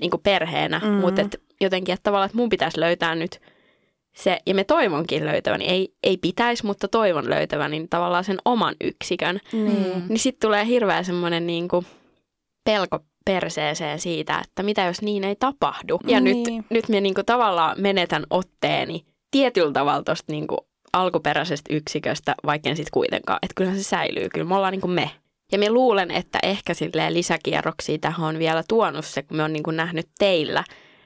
niinku 0.00 0.18
perheenä. 0.18 0.80
Mm. 0.84 0.88
Mutta 0.90 1.22
et 1.22 1.42
jotenkin, 1.60 1.92
että 1.92 2.02
tavallaan, 2.02 2.26
että 2.26 2.36
mun 2.38 2.48
pitäisi 2.48 2.80
löytää 2.80 3.14
nyt 3.14 3.40
se, 4.16 4.38
ja 4.46 4.54
me 4.54 4.64
toivonkin 4.64 5.26
löytäväni, 5.26 5.64
ei, 5.66 5.88
ei 6.02 6.16
pitäisi, 6.16 6.66
mutta 6.66 6.88
toivon 6.88 7.30
löytäväni 7.30 7.78
niin 7.78 7.88
tavallaan 7.88 8.24
sen 8.24 8.38
oman 8.44 8.74
yksikön. 8.80 9.40
Niin. 9.52 10.08
Niin 10.08 10.18
sitten 10.18 10.48
tulee 10.48 10.66
hirveä 10.66 11.02
semmoinen 11.02 11.46
niinku 11.46 11.84
pelko 12.64 12.98
perseeseen 13.24 13.98
siitä, 14.00 14.38
että 14.44 14.62
mitä 14.62 14.82
jos 14.84 15.02
niin 15.02 15.24
ei 15.24 15.36
tapahdu. 15.36 16.00
Ja 16.06 16.20
Niin. 16.20 16.42
nyt, 16.54 16.64
nyt 16.70 16.88
me 16.88 17.00
niinku 17.00 17.22
tavallaan 17.26 17.80
menetän 17.80 18.26
otteeni 18.30 19.04
tietyllä 19.30 19.72
tavalla 19.72 20.02
tuosta 20.02 20.32
niinku 20.32 20.56
alkuperäisestä 20.92 21.74
yksiköstä, 21.74 22.34
vaikka 22.46 22.68
en 22.68 22.76
sitten 22.76 22.92
kuitenkaan. 22.92 23.38
Että 23.42 23.54
kyllä 23.56 23.74
se 23.74 23.82
säilyy, 23.82 24.28
kyllä 24.28 24.46
me 24.46 24.54
ollaan 24.56 24.72
niinku 24.72 24.88
me. 24.88 25.10
Ja 25.52 25.58
me 25.58 25.70
luulen, 25.70 26.10
että 26.10 26.38
ehkä 26.42 26.74
silleen 26.74 27.14
lisäkierroksia 27.14 27.98
tähän 27.98 28.26
on 28.26 28.38
vielä 28.38 28.62
tuonut 28.68 29.04
se, 29.04 29.22
kun 29.22 29.36
me 29.36 29.42
on 29.42 29.52
niinku 29.52 29.70
nähnyt 29.70 30.08
teillä 30.18 30.64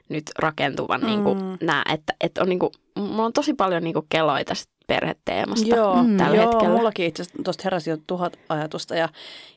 nyt 0.09 0.23
rakentuvan 0.39 1.01
Mm. 1.01 1.07
niinku 1.07 1.37
nää, 1.61 1.83
että, 1.93 2.13
että 2.21 2.43
on 2.43 2.49
niinku, 2.49 2.73
mulla 2.99 3.25
on 3.25 3.33
tosi 3.33 3.55
paljon 3.55 3.83
niinku 3.85 4.07
keloita 4.09 4.49
tästä 4.49 4.73
perheteemasta 4.87 5.69
Joo, 5.77 6.03
Mm. 6.03 6.17
tällä 6.17 6.37
joo, 6.37 6.53
hetkellä. 6.53 6.75
mullakin 6.77 7.07
itse 7.07 7.23
asiassa 7.23 7.43
tuosta 7.45 7.61
heräsi 7.65 7.91
jo 7.91 7.97
tuhat 8.07 8.37
ajatusta 8.49 8.95
ja, 8.95 9.09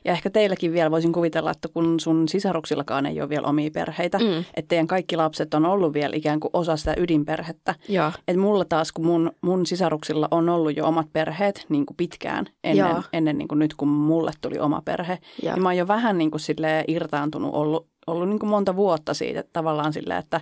ja 0.04 0.12
ehkä 0.12 0.30
teilläkin 0.30 0.72
vielä 0.72 0.90
voisin 0.90 1.12
kuvitella, 1.12 1.50
että 1.50 1.68
kun 1.68 2.00
sun 2.00 2.28
sisaruksillakaan 2.28 3.06
ei 3.06 3.20
ole 3.20 3.28
vielä 3.28 3.46
omia 3.48 3.70
perheitä, 3.70 4.18
mm. 4.18 4.38
Että 4.54 4.68
teidän 4.68 4.86
kaikki 4.86 5.16
lapset 5.16 5.54
on 5.54 5.66
ollut 5.66 5.94
vielä 5.94 6.16
ikään 6.16 6.40
kuin 6.40 6.50
osa 6.52 6.76
sitä 6.76 6.94
ydinperhettä. 6.96 7.74
joo. 7.88 8.12
Et 8.28 8.36
mulla 8.36 8.64
taas, 8.64 8.92
kun 8.92 9.06
mun, 9.06 9.32
mun 9.40 9.66
sisaruksilla 9.66 10.28
on 10.30 10.48
ollut 10.48 10.76
jo 10.76 10.86
omat 10.86 11.06
perheet 11.12 11.66
niin 11.68 11.86
kuin 11.86 11.96
pitkään 11.96 12.46
ennen, 12.64 12.86
Joo. 12.88 13.02
ennen 13.12 13.38
niin 13.38 13.48
kuin 13.48 13.58
nyt, 13.58 13.74
kun 13.74 13.88
mulle 13.88 14.30
tuli 14.40 14.58
oma 14.58 14.82
perhe, 14.84 15.18
Joo. 15.42 15.54
niin 15.54 15.62
mä 15.62 15.68
oon 15.68 15.76
jo 15.76 15.88
vähän 15.88 16.18
niin 16.18 16.30
kuin 16.30 16.40
irtaantunut 16.88 17.54
ollut, 17.54 17.86
ollut 18.06 18.28
niin 18.28 18.38
kuin 18.38 18.50
monta 18.50 18.76
vuotta 18.76 19.14
siitä, 19.14 19.40
että 19.40 19.52
tavallaan 19.52 19.92
silleen, 19.92 20.18
että 20.18 20.40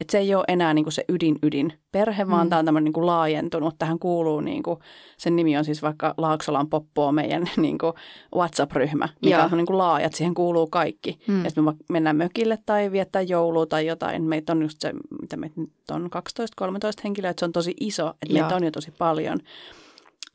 Että 0.00 0.12
se 0.12 0.18
ei 0.18 0.34
ole 0.34 0.44
enää 0.48 0.74
niin 0.74 0.84
kuin 0.84 0.92
se 0.92 1.04
ydin 1.08 1.38
ydin 1.42 1.72
perhe, 1.92 2.28
vaan 2.28 2.46
Mm. 2.46 2.50
tämä 2.50 2.58
on 2.58 2.64
tämmöinen 2.64 2.84
niin 2.84 2.92
kuin 2.92 3.06
laajentunut. 3.06 3.74
Tähän 3.78 3.98
kuuluu, 3.98 4.40
niin 4.40 4.62
kuin, 4.62 4.78
sen 5.16 5.36
nimi 5.36 5.56
on 5.56 5.64
siis 5.64 5.82
vaikka 5.82 6.14
Laaksolan 6.16 6.68
Poppoa 6.68 7.12
meidän 7.12 7.44
niin 7.56 7.78
kuin 7.78 7.92
WhatsApp-ryhmä, 8.36 9.08
mikä 9.22 9.36
Joo. 9.36 9.44
on 9.52 9.58
niin 9.58 9.66
kuin 9.66 9.78
laaja, 9.78 10.06
että 10.06 10.18
siihen 10.18 10.34
kuuluu 10.34 10.66
kaikki. 10.66 11.18
Mm. 11.26 11.44
Jos 11.44 11.56
me 11.56 11.72
mennään 11.88 12.16
mökille 12.16 12.58
tai 12.66 12.92
viettää 12.92 13.22
joulua 13.22 13.66
tai 13.66 13.86
jotain, 13.86 14.22
meitä 14.22 14.52
on 14.52 14.62
just 14.62 14.80
se, 14.80 14.92
mitä 15.22 15.36
meitä 15.36 15.60
nyt 15.60 15.72
on 15.90 16.10
12-13 16.60 16.66
henkilöä, 17.04 17.30
että 17.30 17.40
se 17.40 17.44
on 17.44 17.52
tosi 17.52 17.74
iso, 17.80 18.08
että 18.08 18.38
Joo. 18.38 18.40
meitä 18.40 18.56
on 18.56 18.64
jo 18.64 18.70
tosi 18.70 18.90
paljon. 18.98 19.38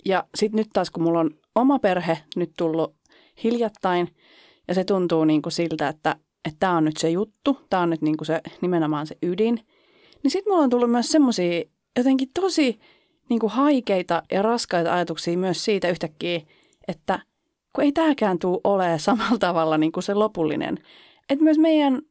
Ja 0.06 0.24
sitten 0.36 0.58
nyt 0.58 0.70
taas, 0.74 0.92
kun 0.92 1.04
mulla 1.04 1.20
on 1.20 1.32
oma 1.56 1.80
perhe 1.80 2.18
nyt 2.36 2.51
tullut 2.58 2.96
hiljattain, 3.44 4.16
ja 4.68 4.74
se 4.74 4.84
tuntuu 4.84 5.25
niin 5.25 5.42
kuin 5.42 5.54
siltä, 5.54 5.88
että 5.88 6.16
tämä 6.60 6.77
on 6.77 6.86
nyt 6.86 6.98
se 6.98 7.10
juttu, 7.10 7.58
tämä 7.69 7.84
on 7.84 7.89
nyt 7.89 8.01
niin 8.01 8.17
kuin 8.17 8.25
se, 8.25 8.41
nimenomaan 8.62 9.08
se 9.08 9.17
ydin, 9.24 9.60
niin 10.24 10.31
sitten 10.31 10.53
mulla 10.53 10.63
on 10.63 10.69
tullut 10.69 10.91
myös 10.91 11.12
semmoisia 11.12 11.63
jotenkin 11.98 12.29
tosi 12.34 12.79
niin 13.29 13.39
kuin 13.39 13.51
haikeita 13.51 14.24
ja 14.31 14.41
raskaita 14.41 14.93
ajatuksia 14.93 15.38
myös 15.38 15.65
siitä 15.65 15.89
yhtäkkiä, 15.89 16.41
että 16.88 17.19
kun 17.75 17.84
ei 17.84 17.91
tämäkään 17.91 18.39
tule 18.39 18.62
olemaan 18.63 19.00
samalla 19.00 19.38
tavalla 19.38 19.77
niin 19.77 19.91
kuin 19.91 20.03
se 20.03 20.13
lopullinen. 20.13 20.77
Että 21.29 21.43
myös 21.43 21.58
meidän 21.58 22.01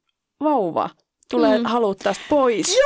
vauva 0.40 0.90
tulee 1.30 1.58
Mm. 1.58 1.64
haluaa 1.64 1.94
tästä 1.94 2.24
pois. 2.28 2.76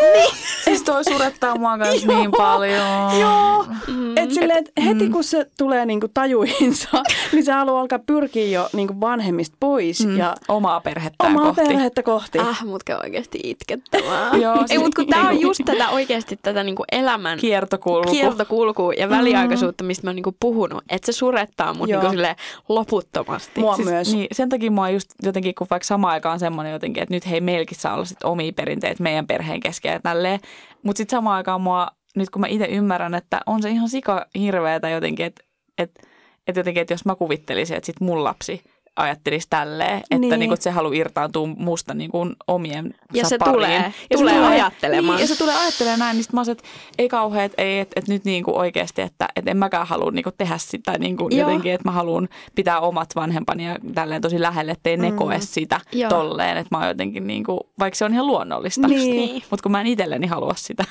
Siis 0.64 0.82
toi 0.82 1.04
surettaa 1.04 1.58
mua 1.58 1.78
kanssa 1.78 2.06
niin 2.06 2.30
paljon. 2.30 3.20
Joo. 3.20 3.66
Mm. 3.86 4.16
Et 4.18 4.30
silleen, 4.30 4.58
et 4.58 4.84
heti 4.84 5.04
Mm. 5.04 5.12
kun 5.12 5.24
se 5.24 5.46
tulee 5.58 5.86
niinku 5.86 6.08
tajuihinsa, 6.14 6.88
niin 7.32 7.44
se 7.44 7.52
haluaa 7.52 7.80
alkaa 7.80 7.98
pyrkiä 7.98 8.44
jo 8.46 8.68
niinku 8.72 9.00
vanhemmista 9.00 9.56
pois 9.60 10.06
Mm. 10.06 10.16
ja 10.18 10.34
Omaa 10.48 10.80
perhettään 10.80 11.32
omaa 11.36 11.44
kohti. 11.46 11.62
perhettä 11.68 12.02
kohti. 12.02 12.38
Äh, 12.38 12.64
mutkä 12.64 12.98
oikeasti 12.98 13.40
itkettävää. 13.44 14.30
Joo, 14.42 14.54
Ei, 14.60 14.68
siis 14.68 14.80
mutta 14.80 14.96
kun 15.02 15.08
tämä 15.10 15.22
on 15.22 15.28
niinku- 15.28 15.46
just 15.46 15.60
tätä 15.64 15.88
oikeasti 15.90 16.38
tätä 16.42 16.62
niinku 16.64 16.84
elämän 16.92 17.38
Kiertokulku. 17.38 18.10
kiertokulkua 18.10 18.92
ja 18.92 19.08
väliaikaisuutta, 19.10 19.84
mistä 19.84 20.06
mä 20.06 20.08
oon 20.10 20.16
niinku 20.16 20.36
puhunut. 20.40 20.84
Että 20.90 21.06
se 21.06 21.12
surettaa 21.12 21.74
mut 21.74 21.88
Joo. 21.88 22.00
niinku 22.00 22.12
silleen 22.12 22.36
loputtomasti. 22.68 23.60
Mua 23.60 23.76
siis, 23.76 23.88
myös. 23.88 24.14
Niin, 24.14 24.26
sen 24.32 24.48
takia 24.48 24.70
mua 24.70 24.90
just 24.90 25.10
jotenkin, 25.22 25.54
kun 25.54 25.66
vaikka 25.70 25.86
samaan 25.86 26.12
aikaan 26.12 26.38
semmoinen 26.38 26.72
jotenkin, 26.72 27.02
että 27.02 27.14
nyt 27.14 27.30
hei, 27.30 27.40
meilläkin 27.40 27.78
saa 27.78 27.94
olla 27.94 28.04
sit 28.04 28.24
omia 28.32 28.52
perinteitä 28.52 29.02
meidän 29.02 29.26
perheen 29.26 29.60
kesken 29.60 29.92
ja 29.92 30.00
tälleen. 30.00 30.40
Mutta 30.82 30.98
sitten 30.98 31.16
samaan 31.16 31.36
aikaan 31.36 31.60
mua, 31.60 31.88
nyt 32.16 32.30
kun 32.30 32.40
mä 32.40 32.46
itse 32.46 32.64
ymmärrän, 32.64 33.14
että 33.14 33.40
on 33.46 33.62
se 33.62 33.70
ihan 33.70 33.88
sika 33.88 34.26
hirveetä 34.34 34.88
jotenkin, 34.88 35.26
että 35.26 35.44
et, 35.78 36.08
et 36.46 36.56
jotenkin, 36.56 36.80
että 36.80 36.94
jos 36.94 37.04
mä 37.04 37.14
kuvittelisin, 37.14 37.76
että 37.76 37.86
sit 37.86 38.00
mun 38.00 38.24
lapsi 38.24 38.64
ajattelisi 38.96 39.46
tälleen, 39.50 39.90
että, 39.98 40.18
Niin. 40.18 40.20
niin. 40.30 40.40
Niin 40.40 40.52
että 40.52 40.64
se 40.64 40.70
haluaa 40.70 40.94
irtaantua 40.94 41.46
musta 41.46 41.94
niin 41.94 42.10
kuin 42.10 42.36
omien 42.46 42.94
Ja 43.14 43.26
se 43.28 43.38
pariin. 43.38 43.54
tulee- 43.54 43.92
ja 44.10 44.18
tulee 44.18 44.34
se 44.34 44.44
ajattelemaan. 44.46 45.16
Niin, 45.16 45.22
ja 45.22 45.28
se 45.28 45.38
tulee 45.38 45.56
ajattelemaan 45.56 45.98
näin, 45.98 46.14
niin 46.16 46.24
sit 46.24 46.32
mä 46.32 46.40
oon 46.40 46.44
se, 46.46 46.52
että 46.52 46.64
ei 46.98 47.08
kauhean, 47.08 47.44
että, 47.44 47.62
ei, 47.62 47.78
että, 47.80 47.92
että 48.00 48.12
nyt 48.12 48.24
niin 48.24 48.44
kuin 48.44 48.56
oikeasti, 48.56 49.02
että, 49.02 49.28
että 49.36 49.50
en 49.50 49.56
mäkään 49.56 49.86
halua 49.86 50.10
niin 50.10 50.22
kuin 50.22 50.34
tehdä 50.38 50.58
sitä 50.58 50.98
niin 50.98 51.16
kuin 51.16 51.36
Joo. 51.36 51.48
jotenkin, 51.48 51.72
että 51.72 51.88
mä 51.88 51.92
haluan 51.92 52.28
pitää 52.54 52.80
omat 52.80 53.08
vanhempani 53.16 53.66
ja 53.66 53.76
tälleen 53.94 54.22
tosi 54.22 54.40
lähelle, 54.40 54.72
ettei 54.72 54.96
ne 54.96 55.10
Mm. 55.10 55.16
koe 55.16 55.40
sitä 55.40 55.80
Joo. 55.92 56.08
tolleen, 56.10 56.56
että 56.56 56.76
mä 56.76 56.78
oon 56.78 56.88
jotenkin 56.88 57.26
niin 57.26 57.44
kuin, 57.44 57.60
vaikka 57.78 57.96
se 57.98 58.04
on 58.04 58.12
ihan 58.12 58.26
luonnollista, 58.26 58.88
Niin. 58.88 59.42
mutta 59.50 59.62
kun 59.62 59.72
mä 59.72 59.80
en 59.80 59.86
itselleni 59.86 60.26
halua 60.26 60.54
sitä. 60.56 60.84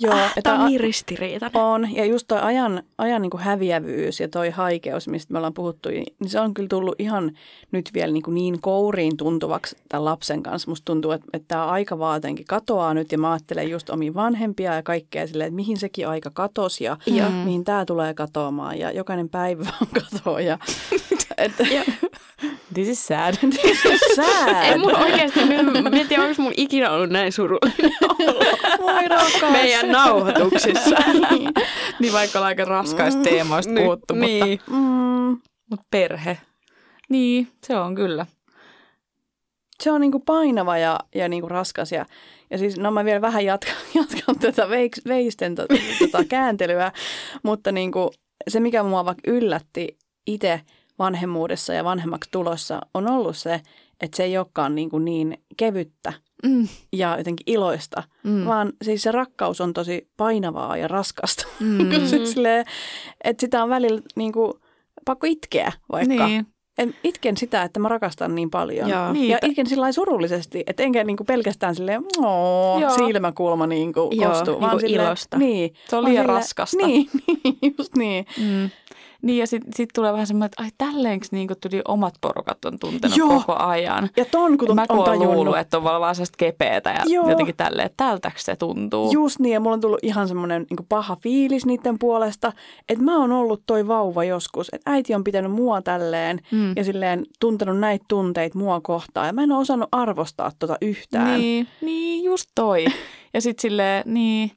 Joo, 0.00 0.18
ja 0.18 0.18
tää 0.18 0.42
tää 0.42 0.54
on 0.54 0.66
niin 0.66 0.80
ristiriitainen. 0.80 1.62
on. 1.62 1.94
Ja 1.94 2.04
just 2.04 2.28
toi 2.28 2.40
ajan, 2.40 2.82
ajan 2.98 3.22
niin 3.22 3.30
kuin 3.30 3.42
häviävyys 3.42 4.20
ja 4.20 4.28
toi 4.28 4.50
haikeus, 4.50 5.08
mistä 5.08 5.32
me 5.32 5.38
ollaan 5.38 5.54
puhuttu, 5.54 5.88
niin 5.88 6.06
se 6.26 6.40
on 6.40 6.54
kyllä 6.54 6.68
tullut 6.68 6.94
ihan 6.98 7.32
nyt 7.72 7.90
vielä 7.94 8.12
niin, 8.12 8.22
kuin 8.22 8.34
niin 8.34 8.60
kouriin 8.60 9.16
tuntuvaksi 9.16 9.76
tämän 9.88 10.04
lapsen 10.04 10.42
kanssa. 10.42 10.70
Musta 10.70 10.84
tuntuu, 10.84 11.10
että, 11.10 11.26
että 11.32 11.48
tämä 11.48 11.66
aika 11.66 11.98
vaan 11.98 12.16
jotenkin 12.16 12.46
katoaa 12.46 12.94
nyt 12.94 13.12
ja 13.12 13.18
mä 13.18 13.32
ajattelen 13.32 13.70
just 13.70 13.90
omiin 13.90 14.14
vanhempia 14.14 14.74
ja 14.74 14.82
kaikkea 14.82 15.26
silleen, 15.26 15.48
että 15.48 15.56
mihin 15.56 15.76
sekin 15.76 16.08
aika 16.08 16.30
katosi 16.30 16.84
ja 16.84 16.96
Joo. 17.06 17.30
mihin 17.30 17.64
tämä 17.64 17.84
tulee 17.84 18.14
katoamaan 18.14 18.78
ja 18.78 18.92
jokainen 18.92 19.28
päivä 19.28 19.64
vaan 19.80 20.02
katoaa. 20.02 20.40
Ja, 20.40 20.58
että, 21.38 21.64
This 22.74 22.88
is 22.88 23.06
sad. 23.06 23.34
sad. 24.16 24.64
Ei 24.64 24.78
mun 24.78 24.96
oikeasti, 24.96 25.40
mä 25.44 26.00
en 26.00 26.08
tiedä, 26.08 26.22
onko 26.22 26.42
mun 26.42 26.52
ikinä 26.56 26.90
ollut 26.90 27.10
näin 27.10 27.32
surullinen 27.32 27.92
Voi 28.82 29.08
rakas. 29.08 29.52
meidän 29.52 29.92
nauhoituksissa. 29.92 30.96
niin 32.00 32.12
vaikka 32.12 32.38
ollaan 32.38 32.48
aika 32.48 32.64
raskaista 32.64 33.22
teemoista 33.22 33.72
Nyt- 33.72 33.84
puhuttu, 33.84 34.14
mutta, 34.14 34.26
niin. 34.26 34.60
Mm, 34.70 35.40
mutta 35.70 35.86
perhe. 35.90 36.38
Niin, 37.08 37.48
se 37.66 37.76
on 37.76 37.94
kyllä. 37.94 38.26
se 39.82 39.90
on 39.90 40.00
niinku 40.00 40.20
painava 40.20 40.78
ja, 40.78 40.98
ja 41.14 41.28
niinku 41.28 41.48
raskas. 41.48 41.92
Ja, 41.92 42.06
ja 42.50 42.58
siis, 42.58 42.76
no 42.78 42.90
mä 42.90 43.04
vielä 43.04 43.20
vähän 43.20 43.44
jatkan, 43.44 43.74
jatkan 43.94 44.38
tätä 44.38 44.68
veiks, 44.68 45.00
veisten 45.08 45.54
tota, 45.54 45.74
tota 45.98 46.24
kääntelyä, 46.24 46.92
mutta 47.42 47.72
niinku, 47.72 48.10
se 48.48 48.60
mikä 48.60 48.82
mua 48.82 49.04
vaikka 49.04 49.30
yllätti 49.30 49.98
itse 50.26 50.60
vanhemmuudessa 50.98 51.72
ja 51.74 51.84
vanhemmaksi 51.84 52.30
tulossa 52.30 52.80
on 52.94 53.10
ollut 53.10 53.36
se, 53.36 53.60
että 54.00 54.16
se 54.16 54.24
ei 54.24 54.38
olekaan 54.38 54.74
niinku 54.74 54.98
niin 54.98 55.38
kevyttä 55.56 56.12
Mm, 56.46 56.68
ja 56.92 57.18
jotenkin 57.18 57.44
iloista, 57.54 58.02
mm, 58.24 58.44
vaan 58.44 58.72
siis 58.84 59.02
se 59.02 59.12
rakkaus 59.12 59.60
on 59.60 59.72
tosi 59.74 60.08
painavaa 60.16 60.76
ja 60.76 60.88
raskasta. 60.88 61.46
mm. 61.60 61.88
Silleen, 62.24 62.64
että 63.24 63.40
sitä 63.40 63.62
on 63.62 63.68
välillä 63.70 64.00
niinku, 64.16 64.60
pakko 65.04 65.26
itkeä 65.30 65.72
vaikka. 65.92 66.26
Niin. 66.26 66.46
En, 66.78 66.94
itken 67.04 67.36
sitä, 67.36 67.62
että 67.62 67.80
mä 67.80 67.88
rakastan 67.88 68.34
niin 68.34 68.50
paljon. 68.50 68.88
Joo. 68.88 69.12
Niin, 69.12 69.28
Ja 69.30 69.38
itken 69.42 69.66
sillä 69.66 69.92
surullisesti, 69.92 70.64
että 70.66 70.82
enkä 70.82 71.04
niinku 71.04 71.24
pelkästään 71.24 71.74
silleen, 71.74 72.02
oo, 72.18 72.80
Joo. 72.80 72.90
silmäkulma 72.90 73.66
niinku 73.66 74.10
Joo, 74.12 74.28
kostuu. 74.30 74.60
niinku 74.60 74.78
silleen, 74.78 75.06
ilosta. 75.08 75.38
Niin. 75.38 75.74
Se 75.88 75.96
on 75.96 76.02
vaan 76.02 76.12
liian 76.12 76.24
silleen- 76.24 76.38
raskasta. 76.38 76.86
Niin, 76.86 77.08
niin, 77.26 77.58
just 77.78 77.96
niin. 77.96 78.26
Mm. 78.40 78.70
Niin 79.22 79.38
ja 79.38 79.46
sitten 79.46 79.72
sit 79.74 79.88
tulee 79.94 80.12
vähän 80.12 80.26
semmoinen, 80.26 80.46
että 80.46 80.62
ai 80.62 80.68
tälleenks 80.78 81.32
niin 81.32 81.48
tuli 81.48 81.82
omat 81.88 82.14
porukat 82.20 82.64
on 82.64 82.78
tuntenut 82.78 83.16
Joo. 83.16 83.28
koko 83.28 83.56
ajan. 83.58 84.08
Ja 84.16 84.24
ton 84.24 84.58
kun 84.58 84.74
Mä 84.74 84.86
kun 84.86 84.98
on 84.98 85.04
tajunnut. 85.04 85.34
luullut, 85.34 85.58
että 85.58 85.76
on 85.76 85.82
vaan 85.84 86.14
sellaista 86.14 86.36
kepeätä 86.36 86.90
ja 86.90 87.02
Joo. 87.06 87.30
jotenkin 87.30 87.56
tälleen, 87.56 87.86
että 87.86 88.04
tältäks 88.04 88.44
se 88.44 88.56
tuntuu. 88.56 89.12
Just 89.12 89.38
niin, 89.38 89.52
ja 89.52 89.60
mulla 89.60 89.74
on 89.74 89.80
tullut 89.80 89.98
ihan 90.02 90.28
semmoinen 90.28 90.66
niin 90.70 90.86
paha 90.88 91.16
fiilis 91.16 91.66
niiden 91.66 91.98
puolesta, 91.98 92.52
että 92.88 93.04
mä 93.04 93.18
oon 93.18 93.32
ollut 93.32 93.62
toi 93.66 93.88
vauva 93.88 94.24
joskus, 94.24 94.68
että 94.72 94.90
äiti 94.90 95.14
on 95.14 95.24
pitänyt 95.24 95.52
mua 95.52 95.82
tälleen 95.82 96.40
Mm. 96.52 96.72
ja 96.76 96.84
silleen 96.84 97.26
tuntenut 97.40 97.78
näitä 97.78 98.04
tunteita 98.08 98.58
mua 98.58 98.80
kohtaan, 98.80 99.26
ja 99.26 99.32
mä 99.32 99.42
en 99.42 99.52
ole 99.52 99.60
osannut 99.60 99.88
arvostaa 99.92 100.52
tota 100.58 100.76
yhtään. 100.82 101.40
Niin, 101.40 101.66
niin, 101.80 102.24
just 102.24 102.46
toi. 102.54 102.84
Ja 103.34 103.40
sitten 103.40 103.62
silleen, 103.62 104.02
niin. 104.06 104.50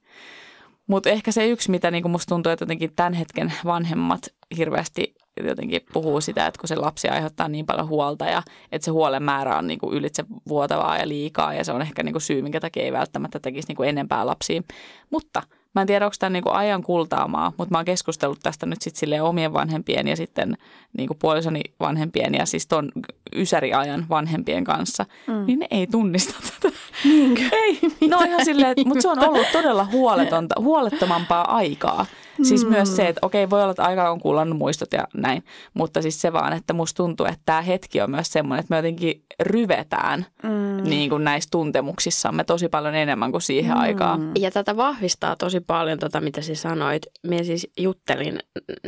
Mutta 0.88 1.10
ehkä 1.10 1.32
se 1.32 1.48
yksi, 1.48 1.72
mitä 1.72 1.92
niinku 1.92 2.10
musta 2.10 2.30
tuntuu, 2.30 2.52
että 2.52 2.64
jotenkin 2.64 2.96
tämän 2.96 3.14
hetken 3.14 3.54
vanhemmat 3.66 4.22
hirveästi 4.58 5.16
jotenkin 5.44 5.82
puhuu 5.94 6.22
sitä, 6.22 6.48
että 6.48 6.60
kun 6.60 6.68
se 6.68 6.76
lapsi 6.76 7.08
aiheuttaa 7.08 7.48
niin 7.48 7.66
paljon 7.66 7.88
huolta 7.88 8.26
ja 8.26 8.44
että 8.72 8.86
se 8.86 8.92
huolen 8.92 9.24
määrä 9.24 9.58
on 9.58 9.68
niinku 9.68 9.94
ylitse 9.94 10.26
vuotavaa 10.48 10.98
ja 10.98 11.08
liikaa 11.08 11.54
ja 11.54 11.64
se 11.64 11.72
on 11.72 11.82
ehkä 11.82 12.04
niinku 12.04 12.20
syy, 12.20 12.42
minkä 12.42 12.60
takia 12.60 12.84
ei 12.84 12.92
välttämättä 12.92 13.40
tekisi 13.40 13.68
niinku 13.68 13.84
enempää 13.84 14.26
lapsia. 14.26 14.62
Mutta 15.10 15.44
mä 15.76 15.82
en 15.82 15.88
tiedä, 15.88 16.06
onko 16.06 16.16
tämä 16.20 16.30
niinku 16.30 16.50
ajan 16.50 16.84
kultaamaa, 16.84 17.54
mutta 17.58 17.72
mä 17.74 17.78
oon 17.78 17.86
keskustellut 17.86 18.40
tästä 18.44 18.66
nyt 18.66 18.80
silleen 18.82 19.24
omien 19.24 19.54
vanhempien 19.54 20.08
ja 20.08 20.16
sitten 20.16 20.58
niinku 20.98 21.14
puolisoni 21.14 21.62
vanhempien 21.80 22.34
ja 22.34 22.46
siis 22.46 22.68
ton 22.68 22.92
ysäriajan 23.36 24.06
vanhempien 24.10 24.64
kanssa, 24.64 25.06
mm. 25.28 25.46
niin 25.46 25.60
ne 25.60 25.68
ei 25.72 25.88
tunnista 25.88 26.34
tätä. 26.62 26.76
Niinkö? 27.04 27.42
Ei, 27.52 27.80
no 28.10 28.22
ihan 28.22 28.46
silleen, 28.46 28.76
mutta 28.86 29.02
se 29.02 29.10
on 29.10 29.30
ollut 29.30 29.48
todella 29.52 29.86
huoletonta, 29.92 30.56
huolettomampaa 30.60 31.56
aikaa. 31.56 32.06
Siis 32.44 32.66
myös 32.66 32.96
se, 32.96 33.08
että 33.08 33.20
okei, 33.26 33.50
voi 33.50 33.62
olla, 33.62 33.72
että 33.72 33.84
aika 33.84 34.12
on 34.12 34.20
kuulannut 34.20 34.58
muistot 34.58 34.94
ja 34.94 35.08
näin, 35.14 35.44
mutta 35.74 36.02
siis 36.02 36.22
se 36.22 36.34
vaan, 36.34 36.54
että 36.54 36.74
musta 36.74 36.98
tuntuu, 36.98 37.26
että 37.26 37.40
tämä 37.46 37.62
hetki 37.62 38.02
on 38.02 38.12
myös 38.12 38.28
semmoinen, 38.28 38.60
että 38.60 38.72
me 38.72 38.76
jotenkin 38.78 39.24
ryvetään 39.40 40.26
Mm. 40.44 40.84
niin 40.90 41.10
kuin 41.10 41.24
näissä 41.24 41.48
tuntemuksissamme 41.52 42.44
tosi 42.44 42.70
paljon 42.70 42.96
enemmän 42.96 43.32
kuin 43.32 43.42
siihen 43.42 43.74
Mm. 43.76 43.82
aikaan. 43.82 44.32
Ja 44.40 44.52
tätä 44.52 44.78
vahvistaa 44.78 45.36
tosi 45.36 45.60
paljon, 45.60 46.00
tota, 46.00 46.22
mitä 46.22 46.42
sä 46.42 46.56
sanoit. 46.56 47.04
Minä 47.28 47.44
siis 47.44 47.68
juttelin 47.80 48.40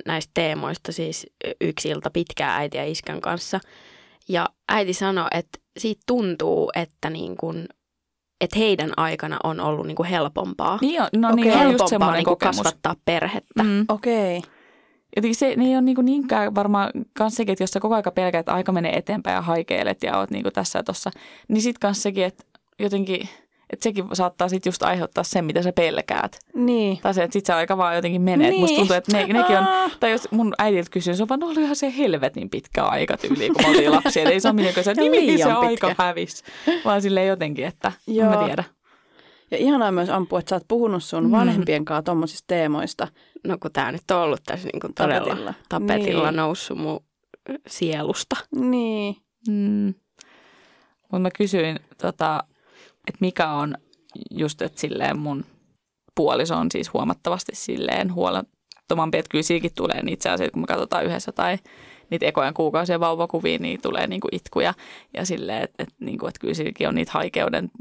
näistä 0.06 0.32
teemoista 0.34 0.92
siis 0.92 1.28
yksi 1.62 1.90
ilta 1.90 2.10
pitkään 2.10 2.62
äiti 2.62 2.78
ja 2.78 2.86
iskän 2.86 3.22
kanssa. 3.22 3.60
Ja 4.30 4.50
äiti 4.70 4.94
sanoi, 4.94 5.28
että 5.34 5.60
siitä 5.78 6.02
tuntuu, 6.08 6.72
että, 6.76 7.10
niin 7.10 7.38
kun, 7.38 7.66
että 8.44 8.60
heidän 8.60 8.92
aikana 8.98 9.38
on 9.44 9.60
ollut 9.60 9.88
niin 9.88 9.96
kuin 9.96 10.10
helpompaa. 10.10 10.78
Niin 10.82 11.02
on, 11.02 11.08
no 11.16 11.36
niin, 11.36 11.48
Okei. 11.48 11.52
on 11.52 11.58
just 11.58 11.64
helpompaa 11.64 11.88
semmoinen 11.88 12.18
niin 12.18 12.26
kuin 12.26 12.34
kokemus. 12.34 12.58
kasvattaa 12.58 12.96
perhettä. 13.06 13.64
Mm. 13.64 13.86
Okei. 13.90 14.42
Jotenkin 15.16 15.36
se 15.36 15.48
niin 15.56 15.70
ei 15.70 15.76
ole 15.76 15.82
niin 15.82 15.96
kuin 15.96 16.06
niinkään 16.06 16.56
varmaan 16.56 16.92
kans 17.18 17.36
sekin, 17.36 17.54
että 17.54 17.64
jos 17.64 17.72
sä 17.72 17.80
koko 17.80 17.96
aika 17.96 18.12
pelkäät, 18.12 18.40
että 18.40 18.54
aika 18.54 18.72
menee 18.72 18.98
eteenpäin 18.98 19.36
ja 19.36 19.42
haikeilet 19.42 20.04
ja 20.04 20.18
oot 20.18 20.32
niin 20.32 20.44
kuin 20.44 20.54
tässä 20.54 20.80
ja 20.80 20.84
tossa, 20.84 21.12
niin 21.48 21.62
sit 21.62 21.80
kans 21.80 22.04
sekin, 22.04 22.26
että 22.26 22.44
jotenkin, 22.80 23.30
että 23.74 23.84
sekin 23.84 24.06
saattaa 24.14 24.50
sit 24.50 24.66
just 24.66 24.84
aiheuttaa 24.84 25.24
sen, 25.24 25.46
mitä 25.46 25.62
sä 25.62 25.72
pelkäät. 25.74 26.40
Niin. 26.56 26.98
Tai 27.02 27.14
se, 27.14 27.24
että 27.24 27.34
sit 27.34 27.46
se 27.46 27.54
aika 27.54 27.78
vaan 27.78 27.96
jotenkin 27.96 28.22
menee. 28.22 28.50
Niin. 28.50 28.60
Musta 28.62 28.72
Niin. 28.74 28.80
tuntuu, 28.82 28.96
että 28.96 29.18
ne, 29.18 29.26
nekin 29.34 29.58
on, 29.58 29.66
tai 30.00 30.12
jos 30.12 30.28
mun 30.32 30.54
äidiltä 30.58 30.90
kysyy, 30.92 31.16
se 31.16 31.24
on 31.24 31.30
vaan, 31.30 31.40
no 31.40 31.48
olihan 31.48 31.76
se 31.76 31.94
helvetin 31.98 32.50
pitkä 32.50 32.84
aika 32.84 33.18
tyyli, 33.18 33.50
kun 33.50 33.62
me 33.64 33.70
oltiin 33.70 33.92
lapsia. 33.92 34.24
Että 34.24 34.34
ei 34.34 34.40
ole 34.46 34.54
mitenkään 34.54 34.84
se, 34.84 34.92
että 34.92 35.02
niin 35.02 35.12
mihin 35.12 35.38
se 35.40 35.46
liian 35.46 35.58
aika 35.58 35.88
pitkä. 35.88 36.04
hävisi. 36.04 36.44
Vaan 36.86 37.02
silleen 37.02 37.28
jotenkin, 37.28 37.66
että 37.66 37.92
en 38.08 38.16
Joo. 38.16 38.30
mä 38.40 38.46
tiedä. 38.46 38.64
Ja 39.52 39.58
ihanaa 39.58 39.92
myös 39.92 40.10
ampua, 40.10 40.40
että 40.40 40.50
sä 40.50 40.56
oot 40.56 40.68
puhunut 40.68 41.04
sun 41.04 41.24
Mm. 41.26 41.32
vanhempien 41.32 41.86
kanssa 41.86 42.02
tommosista 42.04 42.44
teemoista 42.48 43.08
No 43.48 43.58
kun 43.62 43.72
tämä 43.72 43.92
nyt 43.92 44.12
on 44.12 44.18
ollut 44.22 44.40
tässä 44.46 44.70
niinku 44.74 44.88
todella 44.98 45.20
tapetilla. 45.28 45.54
tapetilla 45.70 46.32
Niin. 46.32 46.36
noussut 46.38 46.78
mun 46.78 47.00
sielusta. 47.68 48.36
Niin. 48.56 49.16
Mm. 49.48 49.94
Mutta 51.02 51.20
mä 51.20 51.30
kysyin, 51.38 51.80
tota, 52.02 52.44
että 53.08 53.18
mikä 53.20 53.50
on 53.50 53.76
just, 54.32 54.62
että 54.62 54.82
silleen 54.82 55.20
mun 55.20 55.46
puoliso 56.16 56.56
on 56.56 56.72
siis 56.72 56.94
huomattavasti 56.94 57.52
silleen 57.56 58.14
huolettomampi, 58.14 59.18
että 59.18 59.30
kyllä 59.30 59.44
siinäkin 59.44 59.72
tulee 59.76 60.04
niitä 60.04 60.24
sellaisia, 60.24 60.52
kun 60.52 60.62
me 60.62 60.68
katsotaan 60.68 61.06
yhdessä 61.06 61.32
tai 61.32 61.58
niitä 62.10 62.26
ekojen 62.26 62.54
kuukausien 62.54 63.00
vauvakuvia, 63.00 63.58
niin 63.60 63.82
tulee 63.82 64.08
niinku 64.08 64.28
itkuja 64.32 64.74
ja 65.14 65.26
silleen, 65.26 65.64
että, 65.64 65.84
että, 65.84 65.96
niinku, 66.00 66.28
että 66.28 66.40
kyllä 66.40 66.54
siinäkin 66.54 66.88
on 66.88 66.96
niitä 66.96 67.12
haikeuden 67.12 67.72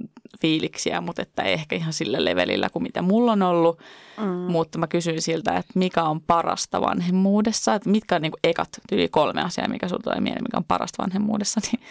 fiiliksiä, 0.41 1.01
mutta 1.01 1.23
että 1.23 1.43
ei 1.43 1.53
ehkä 1.53 1.77
ihan 1.77 1.93
sillä 1.93 2.25
levelillä 2.25 2.69
kuin 2.73 2.83
mitä 2.83 3.03
mulla 3.03 3.33
on 3.33 3.43
ollut. 3.43 3.79
Mm. 4.21 4.27
Mutta 4.29 4.79
mä 4.79 4.87
kysyin 4.87 5.23
siltä, 5.23 5.57
että 5.57 5.73
mikä 5.75 6.03
on 6.03 6.21
parasta 6.21 6.81
vanhemmuudessa, 6.81 7.75
että 7.75 7.91
mitkä 7.91 8.17
on 8.17 8.23
niin 8.23 8.33
ekat 8.45 8.69
yli 8.93 9.09
kolme 9.09 9.43
asiaa, 9.43 9.69
mikä 9.69 9.89
sulla 9.89 10.03
tulee 10.03 10.21
mieleen, 10.21 10.45
mikä 10.45 10.57
on 10.57 10.65
parasta 10.65 11.03
vanhemmuudessa. 11.03 11.61
Niin 11.73 11.83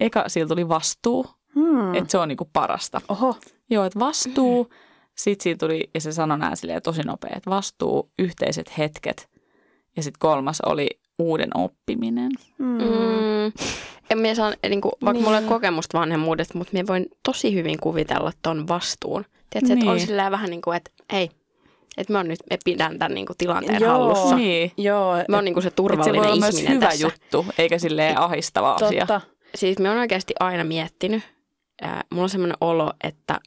eka 0.00 0.24
siitä 0.28 0.48
tuli 0.48 0.68
vastuu, 0.68 1.26
Hmm. 1.54 1.76
mm. 1.82 1.94
että 1.94 2.10
se 2.10 2.18
on 2.18 2.28
niin 2.28 2.38
parasta. 2.52 3.00
Oho. 3.08 3.36
Joo, 3.70 3.84
että 3.84 3.98
vastuu, 3.98 4.72
sitten 5.16 5.42
siinä 5.42 5.56
tuli, 5.60 5.90
ja 5.94 6.00
se 6.00 6.12
sanoi 6.12 6.38
näin 6.38 6.56
silleen 6.56 6.82
tosi 6.82 7.02
nopea, 7.02 7.30
että 7.36 7.50
vastuu, 7.50 8.10
yhteiset 8.18 8.78
hetket. 8.78 9.28
Ja 9.96 10.02
sitten 10.02 10.18
kolmas 10.18 10.60
oli 10.60 10.88
uuden 11.18 11.50
oppiminen. 11.54 12.30
Mm. 12.58 12.66
Mm. 12.66 13.52
En 14.10 14.18
minä 14.18 14.34
saa, 14.34 14.52
niin 14.68 14.80
kuin, 14.80 14.92
vaikka 14.92 15.12
niin. 15.12 15.24
mulla 15.24 15.36
ei 15.36 15.40
Niin. 15.42 15.52
ole 15.52 15.58
kokemusta 15.58 15.98
vanhemmuudesta, 15.98 16.58
mutta 16.58 16.72
minä 16.72 16.86
voin 16.86 17.06
tosi 17.22 17.54
hyvin 17.54 17.78
kuvitella 17.80 18.32
ton 18.42 18.68
vastuun. 18.68 19.24
Tiedätkö, 19.50 19.72
että 19.74 19.90
on 19.90 19.96
Niin. 19.96 20.06
silleen 20.06 20.32
vähän 20.32 20.50
niin 20.50 20.62
kuin, 20.62 20.76
että 20.76 20.90
ei, 21.12 21.30
että 21.96 22.12
mä, 22.12 22.18
on 22.20 22.28
nyt, 22.28 22.38
me 22.50 22.58
pidän 22.64 22.98
tämän 22.98 23.14
niin 23.14 23.26
kuin, 23.26 23.36
tilanteen 23.36 23.82
Joo. 23.82 23.90
hallussa. 23.92 24.36
Niin. 24.36 24.72
Joo, 24.76 25.14
Mä 25.28 25.36
oon 25.36 25.44
niin 25.44 25.54
kuin 25.54 25.62
se 25.62 25.68
Että 25.68 25.72
se 25.74 25.76
turvallinen 25.76 26.20
voi 26.20 26.26
olla 26.30 26.40
myös 26.40 26.54
ihminen 26.54 26.76
hyvä 26.76 26.86
tässä. 26.86 27.06
juttu, 27.06 27.46
eikä 27.58 27.78
silleen 27.78 28.18
ahistava 28.20 28.72
asia. 28.74 29.06
totta. 29.06 29.20
Siis 29.54 29.78
me 29.78 29.90
on 29.90 29.98
oikeasti 29.98 30.34
aina 30.40 30.64
miettinyt. 30.64 31.22
Ää, 31.82 32.04
mulla 32.10 32.22
on 32.22 32.30
semmoinen 32.30 32.56
olo, 32.60 32.92
että, 33.04 33.40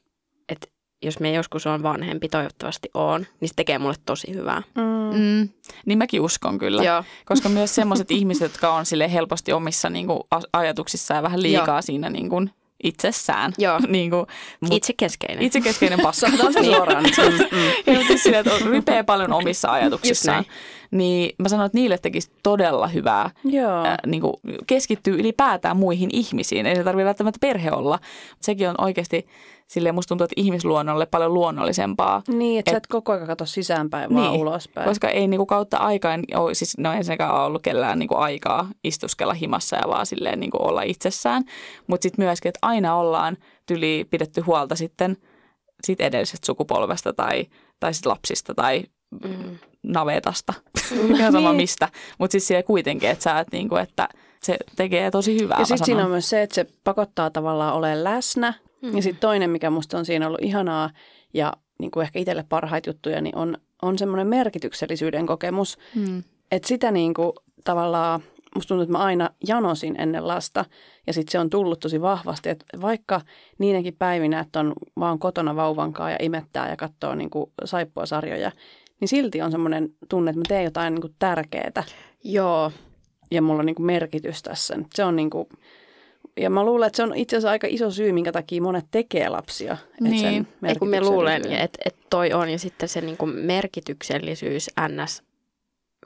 että 0.50 0.68
jos 1.04 1.20
me 1.20 1.34
joskus 1.34 1.68
on 1.68 1.84
vanhempi, 1.84 2.30
toivottavasti 2.30 2.90
on, 2.94 3.26
niin 3.40 3.50
se 3.50 3.56
tekee 3.56 3.80
mulle 3.80 3.96
tosi 4.06 4.34
hyvää. 4.34 4.62
Mm. 4.76 5.18
Mm. 5.20 5.50
Niin 5.86 5.98
mäkin 5.98 6.22
uskon 6.22 6.58
kyllä. 6.58 6.84
Joo. 6.84 7.04
Koska 7.26 7.50
myös 7.50 7.76
semmoiset 7.76 8.12
ihmiset, 8.18 8.52
jotka 8.52 8.74
on 8.74 8.86
sille 8.86 9.14
helposti 9.14 9.54
omissa 9.54 9.90
niin 9.90 10.08
kuin, 10.08 10.20
ajatuksissaan 10.54 11.18
ja 11.18 11.24
vähän 11.24 11.42
liikaa 11.42 11.76
Joo. 11.76 11.82
siinä 11.82 12.10
niin 12.10 12.30
kuin, 12.30 12.52
itsessään. 12.84 13.54
Joo. 13.58 13.80
niin 13.88 14.10
kuin, 14.10 14.26
mut, 14.62 14.74
Itsekeskeinen. 14.74 15.44
itsekeskeinen 15.44 16.00
paska. 16.04 16.28
Sanotaan 16.28 16.54
se 16.54 16.64
suoraan. 16.64 17.04
Mm, 17.22 17.58
mm. 17.58 17.94
Ja 17.94 18.08
siis 18.08 18.26
että 18.26 18.52
rypeä 18.66 19.04
paljon 19.04 19.34
omissa 19.34 19.72
ajatuksissaan. 19.72 20.46
Niin 20.92 21.36
mä 21.38 21.50
sanon, 21.50 21.66
että 21.66 21.78
niille 21.78 21.98
tekisi 21.98 22.32
todella 22.44 22.88
hyvää 22.88 23.30
Joo. 23.44 23.86
äh, 23.86 23.98
niin 24.06 24.22
kuin 24.22 24.34
keskittyy 24.68 25.14
ylipäätään 25.20 25.78
muihin 25.78 26.10
ihmisiin. 26.14 26.66
Ei 26.66 26.76
se 26.76 26.84
tarvitse 26.84 27.06
välttämättä 27.06 27.38
perhe 27.42 27.72
olla. 27.72 28.00
Mutta 28.30 28.46
sekin 28.46 28.70
on 28.70 28.76
oikeasti, 28.78 29.28
silleen 29.72 29.96
musta 29.96 30.08
tuntuu, 30.10 30.24
että 30.26 30.34
ihmisluonnolle 30.42 31.06
paljon 31.06 31.34
luonnollisempaa. 31.34 32.22
Niin, 32.28 32.60
että 32.60 32.72
Et- 32.72 32.74
sä 32.74 32.78
et 32.78 32.88
koko 32.88 33.12
ajan 33.12 33.28
katso 33.28 33.46
sisäänpäin, 33.46 34.14
vaan 34.16 34.32
Niin, 34.32 34.42
ulospäin. 34.42 34.88
Koska 34.88 35.10
ei 35.10 35.28
niinku 35.28 35.46
kautta 35.46 35.78
aikaan, 35.78 36.24
ole, 36.36 36.54
siis 36.54 36.78
no 36.78 36.94
ensinnäkään 36.94 37.34
ole 37.36 37.44
ollut 37.46 37.62
kellään 37.62 38.00
niinku 38.00 38.16
aikaa 38.16 38.70
istuskella 38.84 39.34
himassa 39.34 39.76
ja 39.76 39.84
vaan 39.88 40.06
silleen 40.06 40.40
niinku 40.40 40.58
olla 40.62 40.82
itsessään. 40.82 41.44
Mutta 41.88 42.04
sitten 42.04 42.26
myöskin, 42.26 42.50
että 42.50 42.60
aina 42.62 42.96
ollaan 42.96 43.38
tyli 43.66 44.08
pidetty 44.10 44.42
huolta 44.42 44.76
sitten 44.76 45.18
sit 45.84 46.02
edellisestä 46.02 46.46
sukupolvesta 46.46 47.14
tai, 47.14 47.46
tai 47.80 47.94
sit 47.94 48.06
lapsista 48.06 48.54
tai 48.56 48.84
Mm. 49.24 49.58
navetasta, 49.84 50.54
ihan 51.18 51.32
sama 51.32 51.50
Niin. 51.50 51.56
mistä. 51.58 51.90
Mutta 52.20 52.32
siis 52.32 52.48
siellä 52.48 52.64
kuitenkin, 52.64 53.10
että 53.10 53.24
sä 53.24 53.40
et 53.40 53.48
niinku, 53.52 53.76
että 53.76 54.08
se 54.44 54.58
tekee 54.76 55.12
tosi 55.12 55.40
hyvää. 55.42 55.60
Ja 55.60 55.66
sitten 55.66 55.86
siinä 55.86 56.04
on 56.06 56.10
myös 56.12 56.30
se, 56.30 56.42
että 56.42 56.56
se 56.56 56.66
pakottaa 56.84 57.30
tavallaan 57.30 57.74
olemaan 57.74 58.04
läsnä. 58.04 58.54
Mm. 58.82 58.96
Ja 58.96 59.02
sitten 59.02 59.22
toinen, 59.22 59.50
mikä 59.50 59.70
musta 59.70 59.98
on 59.98 60.06
siinä 60.06 60.28
ollut 60.28 60.42
ihanaa 60.42 60.90
ja 61.34 61.54
niin 61.80 61.92
kuin 61.92 62.04
ehkä 62.04 62.20
itselle 62.20 62.46
parhaita 62.50 62.90
juttuja, 62.90 63.22
niin 63.22 63.36
on, 63.36 63.58
on 63.82 63.98
semmoinen 63.98 64.28
merkityksellisyyden 64.28 65.26
kokemus. 65.26 65.78
Mm. 65.96 66.24
Että 66.52 66.68
sitä 66.68 66.92
niin 66.92 67.14
kuin 67.14 67.32
tavallaan, 67.64 68.22
musta 68.56 68.68
tuntuu, 68.68 68.84
että 68.84 68.92
mä 68.92 69.04
aina 69.04 69.30
janosin 69.48 70.02
ennen 70.02 70.28
lasta. 70.28 70.66
Ja 71.08 71.14
sitten 71.14 71.32
se 71.32 71.40
on 71.40 71.50
tullut 71.50 71.80
tosi 71.80 72.02
vahvasti, 72.02 72.50
että 72.50 72.66
vaikka 72.82 73.22
niinäkin 73.60 73.96
päivinä, 74.00 74.40
että 74.40 74.60
on 74.60 74.74
vaan 75.00 75.20
kotona 75.20 75.56
vauvankaa 75.56 76.12
ja 76.12 76.18
imettää 76.22 76.70
ja 76.70 76.78
katsoo 76.78 77.16
niin 77.16 77.30
kuin 77.30 77.52
saippua 77.66 78.06
sarjoja, 78.06 78.52
niin 79.00 79.08
silti 79.08 79.42
on 79.42 79.52
semmoinen 79.52 79.90
tunne, 80.10 80.32
että 80.32 80.40
mä 80.40 80.46
teen 80.48 80.64
jotain 80.64 80.94
niin 80.94 81.02
kuin 81.02 81.16
tärkeää 81.20 81.84
Joo. 82.24 82.72
ja 83.32 83.42
mulla 83.42 83.60
on 83.60 83.66
niin 83.66 83.76
kuin 83.76 83.86
merkitys 83.86 84.44
tässä. 84.44 84.78
Se 84.94 85.04
on 85.04 85.16
niin 85.16 85.30
kuin, 85.30 85.48
ja 86.38 86.50
mä 86.50 86.64
luulen, 86.66 86.88
että 86.88 86.98
se 86.98 87.04
on 87.04 87.16
itse 87.16 87.36
asiassa 87.36 87.52
aika 87.52 87.68
iso 87.70 87.92
syy, 87.92 88.12
minkä 88.12 88.32
takia 88.32 88.62
monet 88.62 88.86
tekee 88.92 89.30
lapsia. 89.30 89.74
Et 89.74 90.02
Niin. 90.02 90.20
sen 90.22 90.48
kun 90.80 90.90
me 90.90 91.02
luulen, 91.02 91.42
että 91.52 91.80
et 91.86 91.96
toi 92.10 92.34
on 92.34 92.50
ja 92.50 92.60
sitten 92.60 92.90
se 92.90 93.02
niinku 93.02 93.26
merkityksellisyys 93.26 94.70
ns 94.88 95.24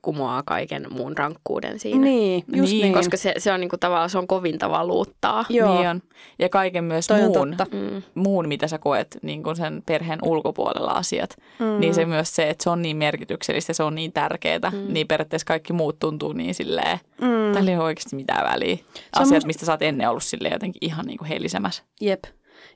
kumoaa 0.05 0.43
kaiken 0.45 0.85
muun 0.89 1.17
rankkuuden 1.17 1.79
siinä. 1.79 2.01
Niin, 2.01 2.43
just 2.55 2.71
Niin, 2.71 2.81
niin. 2.83 2.93
Koska 2.93 3.17
se, 3.17 3.33
se 3.37 3.51
on 3.53 3.59
niinku 3.59 3.77
tavallaan 3.77 4.09
se 4.09 4.17
on 4.17 4.27
kovinta 4.27 4.69
valuuttaa. 4.69 5.45
Joo, 5.49 5.75
Niin 5.77 5.89
on. 5.89 6.01
Ja 6.39 6.49
kaiken 6.49 6.83
myös 6.83 7.07
toi 7.07 7.19
muun, 7.21 7.33
totta. 7.57 7.65
Mm. 7.77 8.01
muun, 8.15 8.47
mitä 8.47 8.67
sä 8.67 8.77
koet 8.77 9.17
niin 9.21 9.43
kuin 9.43 9.55
sen 9.55 9.83
perheen 9.85 10.19
ulkopuolella 10.23 10.91
asiat. 10.91 11.37
Mm. 11.59 11.79
Niin 11.79 11.93
se 11.93 12.05
myös 12.05 12.35
se, 12.35 12.49
että 12.49 12.63
se 12.63 12.69
on 12.69 12.81
niin 12.81 12.97
merkityksellistä, 12.97 13.73
se 13.73 13.83
on 13.83 13.95
niin 13.95 14.11
tärkeää, 14.13 14.71
Mm. 14.71 14.93
niin 14.93 15.07
periaatteessa 15.07 15.45
kaikki 15.45 15.73
muut 15.73 15.99
tuntuu 15.99 16.33
niin 16.33 16.55
silleen, 16.55 16.99
Mm. 17.21 17.53
tällä 17.53 17.71
ei 17.71 17.77
ole 17.77 17.85
oikeasti 17.85 18.15
mitään 18.15 18.51
väliä. 18.53 18.77
Asiat, 19.15 19.45
mistä 19.45 19.65
sä 19.65 19.71
oot 19.73 19.81
ennen 19.81 20.09
ollut 20.09 20.23
silleen 20.23 20.53
jotenkin 20.53 20.85
ihan 20.85 21.05
niin 21.05 21.17
kuin 21.17 21.27
helisemässä. 21.27 21.83
Jep. 22.01 22.23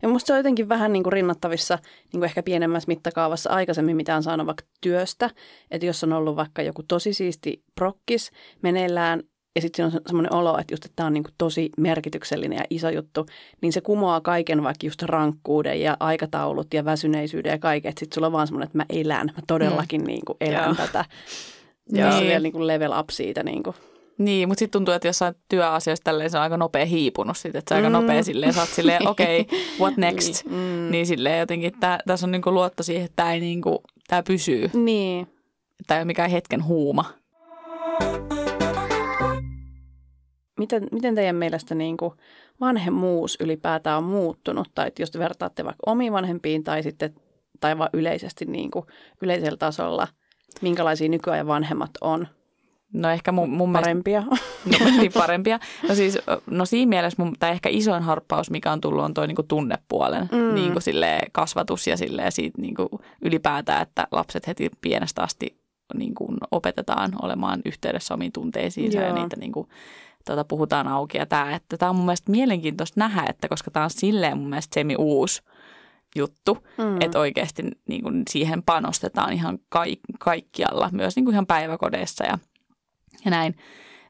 Ja 0.02 0.10
musta 0.10 0.28
se 0.28 0.34
on 0.34 0.40
jotenkin 0.40 0.70
vähän 0.70 0.94
niin 0.94 1.04
kuin 1.04 1.14
rinnattavissa 1.14 1.76
niin 1.84 2.20
kuin 2.20 2.26
ehkä 2.26 2.44
pienemmässä 2.44 2.88
mittakaavassa 2.88 3.50
aikaisemmin, 3.50 3.96
mitä 3.96 4.16
on 4.16 4.24
saanut 4.24 4.48
vaikka 4.48 4.64
työstä. 4.82 5.30
Että 5.72 5.86
jos 5.86 6.04
on 6.04 6.14
ollut 6.14 6.36
vaikka 6.36 6.62
joku 6.62 6.84
tosi 6.84 7.14
siisti 7.14 7.64
prokkis 7.76 8.32
meneillään, 8.62 9.24
ja 9.56 9.62
sitten 9.62 9.86
on 9.86 9.92
semmoinen 9.92 10.34
olo, 10.34 10.58
että 10.58 10.74
just 10.74 10.86
että 10.86 10.96
tämä 10.96 11.08
on 11.08 11.14
niin 11.14 11.24
kuin 11.24 11.34
tosi 11.38 11.70
merkityksellinen 11.78 12.58
ja 12.58 12.66
iso 12.70 12.90
juttu, 12.90 13.26
niin 13.62 13.74
se 13.74 13.82
kumoaa 13.82 14.22
kaiken 14.22 14.64
vaikka 14.64 14.88
just 14.88 15.02
rankkuuden 15.02 15.82
ja 15.82 15.98
aikataulut 16.00 16.74
ja 16.74 16.86
väsyneisyyden 16.86 17.52
ja 17.52 17.60
kaiken. 17.60 17.94
Sitten 18.00 18.16
sulla 18.16 18.28
on 18.28 18.34
vaan 18.34 18.48
semmoinen, 18.48 18.66
että 18.68 18.78
mä 18.78 18.86
elän, 18.90 19.28
mä 19.28 19.44
todellakin 19.48 20.04
niin 20.04 20.26
kuin 20.26 20.38
elän 20.42 20.66
Joo. 20.66 20.76
tätä. 20.76 21.06
Ja 21.94 22.12
se 22.12 22.24
vielä 22.24 22.40
niin 22.40 22.54
kuin 22.54 22.68
level 22.68 23.00
up 23.00 23.10
siitä. 23.10 23.44
Niin 23.44 23.64
kuin. 23.64 23.76
Niin, 24.20 24.48
mutta 24.48 24.60
sitten 24.60 24.80
tuntuu, 24.80 24.94
että 24.94 25.08
jossain 25.08 25.36
työasioissa 25.50 26.04
tälleen 26.04 26.30
se 26.30 26.38
on 26.38 26.44
aika 26.44 26.58
nopea 26.58 26.86
hiipunut 26.86 27.38
sit, 27.38 27.56
että 27.56 27.70
se 27.70 27.76
aika 27.76 27.90
Mm. 27.90 27.94
nopea 27.94 28.24
silleen, 28.24 28.54
sä 28.54 28.60
oot 28.62 28.70
silleen, 28.70 29.08
okei, 29.10 29.42
okay, 29.42 29.60
what 29.80 29.98
next? 29.98 30.46
Mm. 30.46 30.92
Niin 30.92 31.06
silleen 31.06 31.40
jotenkin, 31.40 31.74
tää, 31.80 32.00
tässä 32.08 32.26
on 32.26 32.32
niinku 32.32 32.52
luotto 32.52 32.84
siihen, 32.84 33.06
että 33.06 33.16
tämä 33.16 33.32
niinku, 33.32 33.84
tää 34.08 34.24
pysyy. 34.24 34.70
Niin. 34.74 35.28
Tämä 35.88 35.98
ei 35.98 36.02
ole 36.02 36.06
mikään 36.06 36.30
hetken 36.30 36.66
huuma. 36.66 37.06
Miten, 40.60 40.88
miten 40.92 41.16
teidän 41.16 41.36
mielestä 41.36 41.76
niin 41.76 41.98
kuin 41.98 42.14
vanhemmuus 42.62 43.38
ylipäätään 43.40 43.98
on 43.98 44.04
muuttunut? 44.04 44.68
Tai 44.76 44.88
että 44.88 45.02
jos 45.02 45.12
te 45.12 45.20
vertaatte 45.20 45.66
vaikka 45.66 45.84
omiin 45.92 46.14
vanhempiin 46.14 46.64
tai 46.64 46.84
sitten 46.84 47.16
tai 47.60 47.78
vaan 47.78 47.90
yleisesti 47.94 48.46
niin 48.46 48.72
kuin 48.72 48.86
yleisellä 49.22 49.58
tasolla, 49.58 50.08
minkälaisia 50.62 51.10
nykyajan 51.10 51.48
vanhemmat 51.48 51.92
on? 52.02 52.28
No 52.94 53.10
ehkä 53.10 53.32
mun, 53.32 53.50
mun 53.50 53.70
mielestä 53.72 53.86
Parempia? 53.90 54.22
no, 54.80 54.86
niin 54.98 55.12
parempia. 55.14 55.60
No 55.90 55.96
siis, 55.96 56.18
no 56.50 56.66
siinä 56.66 56.90
mielessä 56.90 57.24
mun, 57.24 57.36
tai 57.40 57.52
ehkä 57.52 57.70
isoin 57.70 58.04
harppaus, 58.04 58.50
mikä 58.52 58.72
on 58.72 58.82
tullut, 58.82 59.04
on 59.04 59.14
toi 59.14 59.28
niinku 59.28 59.44
tunnepuolen 59.44 60.30
Mm. 60.32 60.56
niinku 60.56 60.80
kasvatus 61.32 61.88
ja 61.88 61.98
silleen 61.98 62.32
siitä 62.32 62.62
niinku 62.62 62.90
ylipäätään, 63.22 63.82
että 63.82 64.08
lapset 64.12 64.48
heti 64.48 64.70
pienestä 64.82 65.22
asti 65.24 65.60
niinku 65.94 66.34
opetetaan 66.52 67.12
olemaan 67.22 67.62
yhteydessä 67.66 68.14
omiin 68.14 68.32
tunteisiinsa 68.32 68.98
ja 68.98 69.08
Joo. 69.08 69.16
niitä 69.16 69.36
niinku, 69.40 69.68
tota, 70.26 70.44
puhutaan 70.44 70.88
auki. 70.88 71.18
Ja 71.18 71.26
tämä, 71.26 71.56
että 71.56 71.78
tämä 71.78 71.90
on 71.90 71.96
mun 71.96 72.06
mielestä 72.06 72.32
mielenkiintoista 72.32 73.00
nähdä, 73.00 73.26
että 73.30 73.48
koska 73.48 73.72
tämä 73.72 73.84
on 73.84 73.90
silleen 73.90 74.38
mun 74.38 74.50
mielestä 74.50 74.74
semi 74.74 74.96
uusi 74.96 75.42
juttu, 76.16 76.58
Mm. 76.78 76.84
mm. 76.84 77.02
että 77.02 77.20
oikeasti 77.20 77.64
niin 77.88 78.04
kuin 78.04 78.24
siihen 78.30 78.64
panostetaan 78.64 79.34
ihan 79.34 79.60
kaik- 79.70 80.00
kaikkialla, 80.20 80.90
myös 80.92 81.16
niin 81.16 81.26
kuin 81.26 81.34
ihan 81.34 81.46
päiväkodeissa 81.48 82.24
ja, 82.26 82.38
ja 83.26 83.32
näin. 83.32 83.56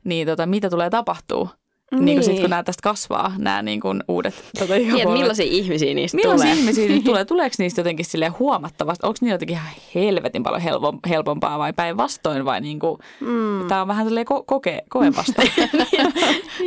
Niin 0.03 0.27
tota, 0.27 0.45
mitä 0.45 0.69
tulee 0.69 0.89
tapahtuu? 0.89 1.49
Niin, 1.91 2.05
niin 2.05 2.17
kuin 2.17 2.23
sit, 2.25 2.39
kun 2.39 2.49
nämä 2.49 2.63
tästä 2.63 2.81
kasvaa, 2.83 3.33
nämä 3.37 3.61
niin 3.61 3.79
kuin 3.79 4.03
uudet 4.07 4.43
tota, 4.59 4.73
Niin, 4.75 5.09
millaisia 5.11 5.45
ihmisiä 5.45 5.93
niistä 5.93 6.15
Millaisia 6.15 6.45
tulee? 6.45 6.59
ihmisiä 6.59 6.87
niistä 6.87 7.05
tulee? 7.09 7.25
Tuleeko 7.25 7.55
niistä 7.59 7.79
jotenkin 7.79 8.05
silleen 8.05 8.39
huomattavasti? 8.39 9.07
Onko 9.07 9.17
niillä 9.21 9.33
jotenkin 9.33 9.55
ihan 9.57 9.67
helvetin 9.95 10.43
paljon 10.43 10.61
helpom- 10.61 11.09
helpompaa 11.09 11.59
vai 11.59 11.73
päinvastoin? 11.73 12.45
Vai 12.45 12.61
niin 12.61 12.79
kuin, 12.79 12.97
Mm. 13.19 13.67
Tämä 13.67 13.81
on 13.81 13.87
vähän 13.87 14.05
silleen 14.05 14.25
ko- 14.27 14.43
koke, 14.45 14.81
koe 14.89 15.11
vasta. 15.15 15.41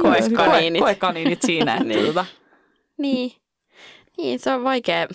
Koekaniinit. 0.02 0.80
Koe, 0.80 0.94
koekaniinit 0.94 1.42
siinä. 1.42 1.72
Että, 1.72 1.84
Niin. 1.88 2.06
tota, 2.06 2.24
Niin. 2.98 3.32
Niin, 4.18 4.38
se 4.38 4.52
on 4.54 4.64
vaikea, 4.64 5.06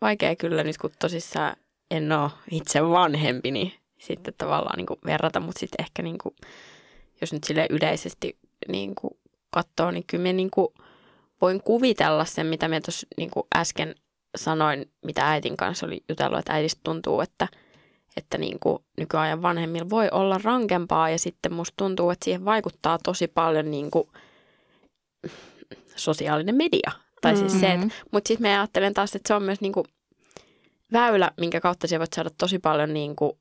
vaikea 0.00 0.36
kyllä 0.36 0.64
nyt, 0.64 0.78
kun 0.78 0.90
tosissaan 0.98 1.56
en 1.90 2.12
ole 2.12 2.30
itse 2.50 2.88
vanhempi, 2.88 3.50
niin 3.50 3.72
sitten 4.06 4.34
tavallaan 4.38 4.76
niin 4.76 4.86
kuin 4.86 5.00
verrata, 5.06 5.40
mutta 5.40 5.60
sitten 5.60 5.84
ehkä 5.84 6.02
niin 6.02 6.18
kuin, 6.18 6.34
jos 7.20 7.32
nyt 7.32 7.44
sille 7.44 7.66
yleisesti 7.70 8.38
niin 8.68 8.94
kuin 8.94 9.18
katsoo, 9.50 9.90
niin 9.90 10.04
kyllä 10.06 10.32
niin 10.32 10.50
kuin 10.50 10.68
voin 11.40 11.62
kuvitella 11.62 12.24
sen, 12.24 12.46
mitä 12.46 12.68
me 12.68 12.80
tuossa 12.80 13.06
niin 13.16 13.30
äsken 13.56 13.94
sanoin, 14.36 14.90
mitä 15.04 15.30
äitin 15.30 15.56
kanssa 15.56 15.86
oli 15.86 16.04
jutellut, 16.08 16.38
että 16.38 16.52
äidistä 16.52 16.80
tuntuu, 16.84 17.20
että, 17.20 17.48
että 18.16 18.38
niin 18.38 18.58
kuin 18.60 18.78
nykyajan 18.98 19.42
vanhemmilla 19.42 19.90
voi 19.90 20.08
olla 20.12 20.40
rankempaa 20.44 21.10
ja 21.10 21.18
sitten 21.18 21.52
musta 21.52 21.74
tuntuu, 21.76 22.10
että 22.10 22.24
siihen 22.24 22.44
vaikuttaa 22.44 22.98
tosi 23.04 23.28
paljon 23.28 23.70
niin 23.70 23.90
kuin 23.90 24.08
sosiaalinen 25.96 26.54
media. 26.54 26.90
Tai 27.22 27.36
siis 27.36 27.60
se, 27.60 27.72
että, 27.72 27.86
mutta 28.10 28.28
sitten 28.28 28.50
mä 28.50 28.60
ajattelen 28.60 28.94
taas, 28.94 29.16
että 29.16 29.28
se 29.28 29.34
on 29.34 29.42
myös 29.42 29.60
niin 29.60 29.72
kuin 29.72 29.84
väylä, 30.92 31.30
minkä 31.40 31.60
kautta 31.60 31.86
sä 31.86 31.98
voit 31.98 32.12
saada 32.12 32.30
tosi 32.38 32.58
paljon 32.58 32.94
niin 32.94 33.16
kuin 33.16 33.32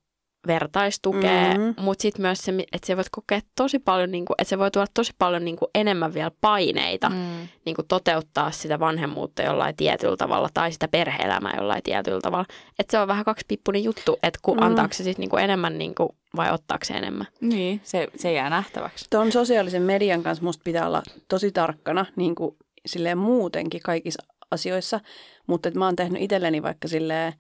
vertaistukea, 0.47 1.53
mm-hmm. 1.57 1.73
mutta 1.77 2.01
sitten 2.01 2.21
myös 2.21 2.39
se, 2.39 2.51
että 2.73 2.87
se 2.87 2.95
voit 2.95 3.09
kokea 3.11 3.39
tosi 3.55 3.79
paljon, 3.79 4.11
niin 4.11 4.25
kuin, 4.25 4.35
että 4.39 4.49
se 4.49 4.57
voi 4.57 4.71
tuoda 4.71 4.87
tosi 4.93 5.11
paljon 5.17 5.45
niin 5.45 5.55
kuin 5.55 5.69
enemmän 5.75 6.13
vielä 6.13 6.31
paineita 6.41 7.09
mm. 7.09 7.47
niin 7.65 7.75
kuin 7.75 7.87
toteuttaa 7.87 8.51
sitä 8.51 8.79
vanhemmuutta 8.79 9.41
jollain 9.43 9.75
tietyllä 9.75 10.17
tavalla 10.17 10.49
tai 10.53 10.71
sitä 10.71 10.87
perhe-elämää 10.87 11.53
jollain 11.57 11.83
tietyllä 11.83 12.21
tavalla. 12.21 12.45
Että 12.79 12.91
se 12.91 12.99
on 12.99 13.07
vähän 13.07 13.25
kaksipippunen 13.25 13.83
juttu, 13.83 14.17
että 14.23 14.39
kun 14.41 14.57
mm. 14.57 14.63
antaako 14.63 14.93
se 14.93 15.03
sitten 15.03 15.21
niin 15.21 15.29
kuin 15.29 15.43
enemmän 15.43 15.77
niin 15.77 15.95
kuin, 15.95 16.09
vai 16.35 16.51
ottaako 16.51 16.85
se 16.85 16.93
enemmän. 16.93 17.27
Niin, 17.41 17.81
se, 17.83 18.07
se 18.15 18.33
jää 18.33 18.49
nähtäväksi. 18.49 19.05
Tuon 19.09 19.31
sosiaalisen 19.31 19.81
median 19.81 20.23
kanssa 20.23 20.43
musta 20.43 20.61
pitää 20.63 20.87
olla 20.87 21.03
tosi 21.27 21.51
tarkkana 21.51 22.05
niin 22.15 22.35
kuin 22.35 22.55
silleen 22.85 23.17
muutenkin 23.17 23.81
kaikissa 23.81 24.23
asioissa, 24.51 24.99
mutta 25.47 25.69
että 25.69 25.79
mä 25.79 25.85
oon 25.85 25.95
tehnyt 25.95 26.21
itselleni 26.21 26.63
vaikka 26.63 26.87
silleen, 26.87 27.33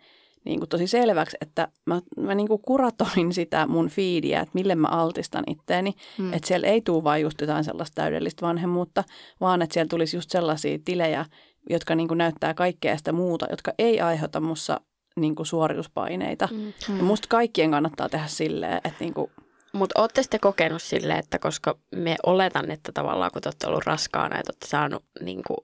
niin 0.45 0.59
kuin 0.59 0.69
tosi 0.69 0.87
selväksi, 0.87 1.37
että 1.41 1.67
mä, 1.85 2.01
mä 2.17 2.35
niin 2.35 2.47
kuin 2.47 2.61
kuratoin 2.61 3.33
sitä 3.33 3.67
mun 3.67 3.89
fiidiä, 3.89 4.41
että 4.41 4.51
mille 4.53 4.75
mä 4.75 4.87
altistan 4.87 5.43
itteeni. 5.47 5.93
Mm. 6.17 6.33
Että 6.33 6.47
siellä 6.47 6.67
ei 6.67 6.81
tule 6.81 7.03
vain 7.03 7.21
just 7.21 7.41
jotain 7.41 7.63
sellaista 7.63 7.95
täydellistä 7.95 8.45
vanhemmuutta, 8.45 9.03
vaan 9.41 9.61
että 9.61 9.73
siellä 9.73 9.89
tulisi 9.89 10.17
just 10.17 10.29
sellaisia 10.29 10.79
tilejä, 10.85 11.25
jotka 11.69 11.95
niin 11.95 12.07
kuin 12.07 12.17
näyttää 12.17 12.53
kaikkea 12.53 12.97
sitä 12.97 13.11
muuta, 13.11 13.47
jotka 13.49 13.73
ei 13.79 14.01
aiheuta 14.01 14.39
mussa 14.39 14.81
niin 15.15 15.35
kuin 15.35 15.45
suorituspaineita. 15.45 16.49
Mm. 16.51 16.97
Ja 16.97 17.03
musta 17.03 17.27
kaikkien 17.27 17.71
kannattaa 17.71 18.09
tehdä 18.09 18.27
silleen, 18.27 18.77
että 18.77 18.99
niin 18.99 19.13
kuin 19.13 19.31
mutta 19.75 20.01
olette 20.01 20.23
sitten 20.23 20.39
kokenut 20.39 20.81
silleen, 20.81 21.19
että 21.19 21.39
koska 21.39 21.77
me 21.95 22.15
oletan, 22.25 22.71
että 22.71 22.91
tavallaan 22.91 23.31
kun 23.33 23.41
te 23.41 23.49
olette 23.49 23.67
ollut 23.67 23.85
raskaana 23.85 24.37
ja 24.37 24.43
te 24.43 24.51
olette 24.51 24.67
saanut 24.67 25.03
niin 25.21 25.41
kuin, 25.47 25.57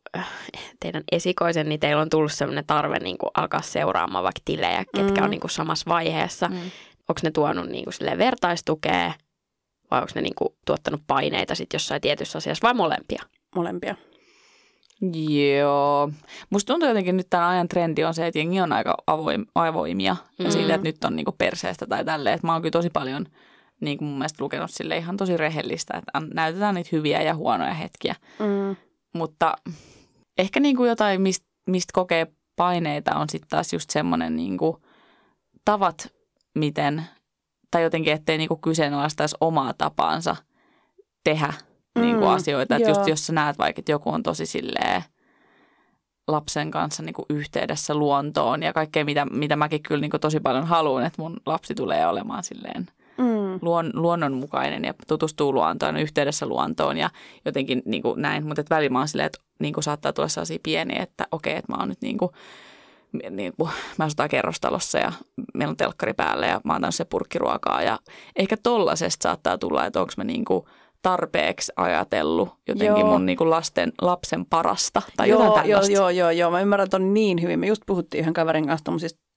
teidän 0.79 1.03
esikoisen, 1.11 1.69
niin 1.69 1.79
teillä 1.79 2.01
on 2.01 2.09
tullut 2.09 2.31
sellainen 2.31 2.65
tarve 2.65 2.99
niin 2.99 3.17
kuin, 3.17 3.29
alkaa 3.33 3.61
seuraamaan 3.61 4.23
vaikka 4.23 4.41
tilejä, 4.45 4.85
ketkä 4.95 5.21
mm. 5.21 5.23
on 5.23 5.29
niin 5.29 5.41
kuin, 5.41 5.51
samassa 5.51 5.89
vaiheessa. 5.89 6.47
Mm. 6.47 6.55
Onko 7.09 7.19
ne 7.23 7.31
tuonut 7.31 7.67
niin 7.67 7.83
kuin, 7.83 7.93
silleen, 7.93 8.17
vertaistukea 8.17 9.13
vai 9.91 10.01
onko 10.01 10.11
ne 10.15 10.21
niin 10.21 10.35
kuin, 10.35 10.49
tuottanut 10.65 11.01
paineita 11.07 11.55
sitten 11.55 11.75
jossain 11.75 12.01
tietyssä 12.01 12.37
asiassa 12.37 12.67
vai 12.67 12.73
molempia? 12.73 13.23
Molempia. 13.55 13.95
Joo. 15.57 16.11
Musta 16.49 16.73
tuntuu 16.73 16.89
jotenkin 16.89 17.17
nyt 17.17 17.27
tämän 17.29 17.49
ajan 17.49 17.67
trendi 17.67 18.03
on 18.03 18.13
se, 18.13 18.27
että 18.27 18.39
jengi 18.39 18.61
on 18.61 18.73
aika 18.73 18.97
avoim, 19.07 19.45
avoimia 19.55 20.15
mm. 20.39 20.45
ja 20.45 20.51
siitä, 20.51 20.75
että 20.75 20.87
nyt 20.87 21.03
on 21.03 21.15
niinku 21.15 21.31
perseestä 21.31 21.85
tai 21.87 22.05
tälleen. 22.05 22.35
Että 22.35 22.47
mä 22.47 22.53
oon 22.53 22.61
kyllä 22.61 22.71
tosi 22.71 22.89
paljon– 22.89 23.25
niin 23.81 23.97
kuin 23.97 24.07
mun 24.07 24.17
mielestä 24.17 24.43
lukenut 24.43 24.71
sille 24.71 24.97
ihan 24.97 25.17
tosi 25.17 25.37
rehellistä, 25.37 25.97
että 25.97 26.21
näytetään 26.33 26.75
niitä 26.75 26.89
hyviä 26.91 27.21
ja 27.21 27.35
huonoja 27.35 27.73
hetkiä. 27.73 28.15
Mm. 28.39 28.75
Mutta 29.13 29.53
ehkä 30.37 30.59
niin 30.59 30.75
kuin 30.75 30.89
jotain, 30.89 31.21
mistä 31.21 31.45
mist 31.67 31.89
kokee 31.93 32.27
paineita, 32.55 33.15
on 33.15 33.29
sitten 33.29 33.49
taas 33.49 33.73
just 33.73 33.89
semmoinen 33.89 34.35
niin 34.35 34.57
kuin 34.57 34.77
tavat, 35.65 36.13
miten, 36.55 37.03
tai 37.71 37.83
jotenkin, 37.83 38.13
ettei 38.13 38.37
niin 38.37 38.47
kuin 38.47 38.61
kyseenalaistaisi 38.61 39.35
omaa 39.41 39.73
tapaansa 39.73 40.35
tehdä 41.23 41.53
mm. 41.95 42.01
niin 42.01 42.17
kuin 42.17 42.29
asioita. 42.29 42.75
Että 42.75 42.89
just 42.89 43.07
jos 43.07 43.27
sä 43.27 43.33
näet 43.33 43.57
vaikka, 43.57 43.79
että 43.79 43.91
joku 43.91 44.09
on 44.09 44.23
tosi 44.23 44.45
silleen 44.45 45.03
lapsen 46.27 46.71
kanssa 46.71 47.03
niin 47.03 47.13
kuin 47.13 47.25
yhteydessä 47.29 47.95
luontoon 47.95 48.63
ja 48.63 48.73
kaikkea, 48.73 49.05
mitä, 49.05 49.25
mitä 49.25 49.55
mäkin 49.55 49.83
kyllä 49.83 50.01
niin 50.01 50.11
kuin 50.11 50.21
tosi 50.21 50.39
paljon 50.39 50.67
haluan, 50.67 51.05
että 51.05 51.21
mun 51.21 51.37
lapsi 51.45 51.75
tulee 51.75 52.07
olemaan 52.07 52.43
silleen– 52.43 52.87
mm. 53.51 53.59
luon, 53.61 53.91
luonnonmukainen 53.93 54.85
ja 54.85 54.93
tutustuu 55.07 55.53
luontoon, 55.53 55.97
yhteydessä 55.97 56.45
luontoon 56.45 56.97
ja 56.97 57.09
jotenkin 57.45 57.81
niin 57.85 58.03
kuin 58.03 58.21
näin. 58.21 58.45
Mutta 58.45 58.63
välillä 58.69 58.89
mä 58.89 58.99
oon 58.99 59.07
silleen, 59.07 59.25
että 59.25 59.39
niin 59.59 59.73
kuin 59.73 59.83
saattaa 59.83 60.13
tulla 60.13 60.27
sellaisia 60.27 60.59
pieniä, 60.63 61.03
että 61.03 61.27
okei, 61.31 61.55
että 61.55 61.71
mä 61.71 61.77
oon 61.79 61.89
nyt 61.89 62.01
niin 62.01 62.17
kuin, 62.17 62.31
niin 63.29 63.53
kuin, 63.57 63.69
mä 63.97 64.05
asutaan 64.05 64.29
kerrostalossa 64.29 64.97
ja 64.97 65.11
meillä 65.53 65.71
on 65.71 65.77
telkkari 65.77 66.13
päällä 66.13 66.47
ja 66.47 66.61
mä 66.63 66.79
oon 66.83 66.91
se 66.91 67.05
purkkiruokaa 67.05 67.81
ja 67.81 67.99
ehkä 68.35 68.57
tollasesta 68.63 69.23
saattaa 69.23 69.57
tulla, 69.57 69.85
että 69.85 70.01
onko 70.01 70.13
mä 70.17 70.23
niin 70.23 70.45
kuin 70.45 70.65
tarpeeksi 71.01 71.71
ajatellut 71.75 72.49
jotenkin 72.67 72.99
joo. 72.99 73.11
mun 73.11 73.25
niin 73.25 73.37
kuin 73.37 73.49
lasten, 73.49 73.93
lapsen 74.01 74.45
parasta 74.45 75.01
tai 75.17 75.29
joo, 75.29 75.45
jotain 75.45 75.69
joo, 75.69 75.81
joo, 75.81 76.09
joo, 76.09 76.29
joo, 76.29 76.51
mä 76.51 76.61
ymmärrän 76.61 76.89
ton 76.89 77.13
niin 77.13 77.41
hyvin. 77.41 77.59
Me 77.59 77.67
just 77.67 77.81
puhuttiin 77.85 78.19
yhden 78.19 78.33
kaverin 78.33 78.67
kanssa 78.67 78.91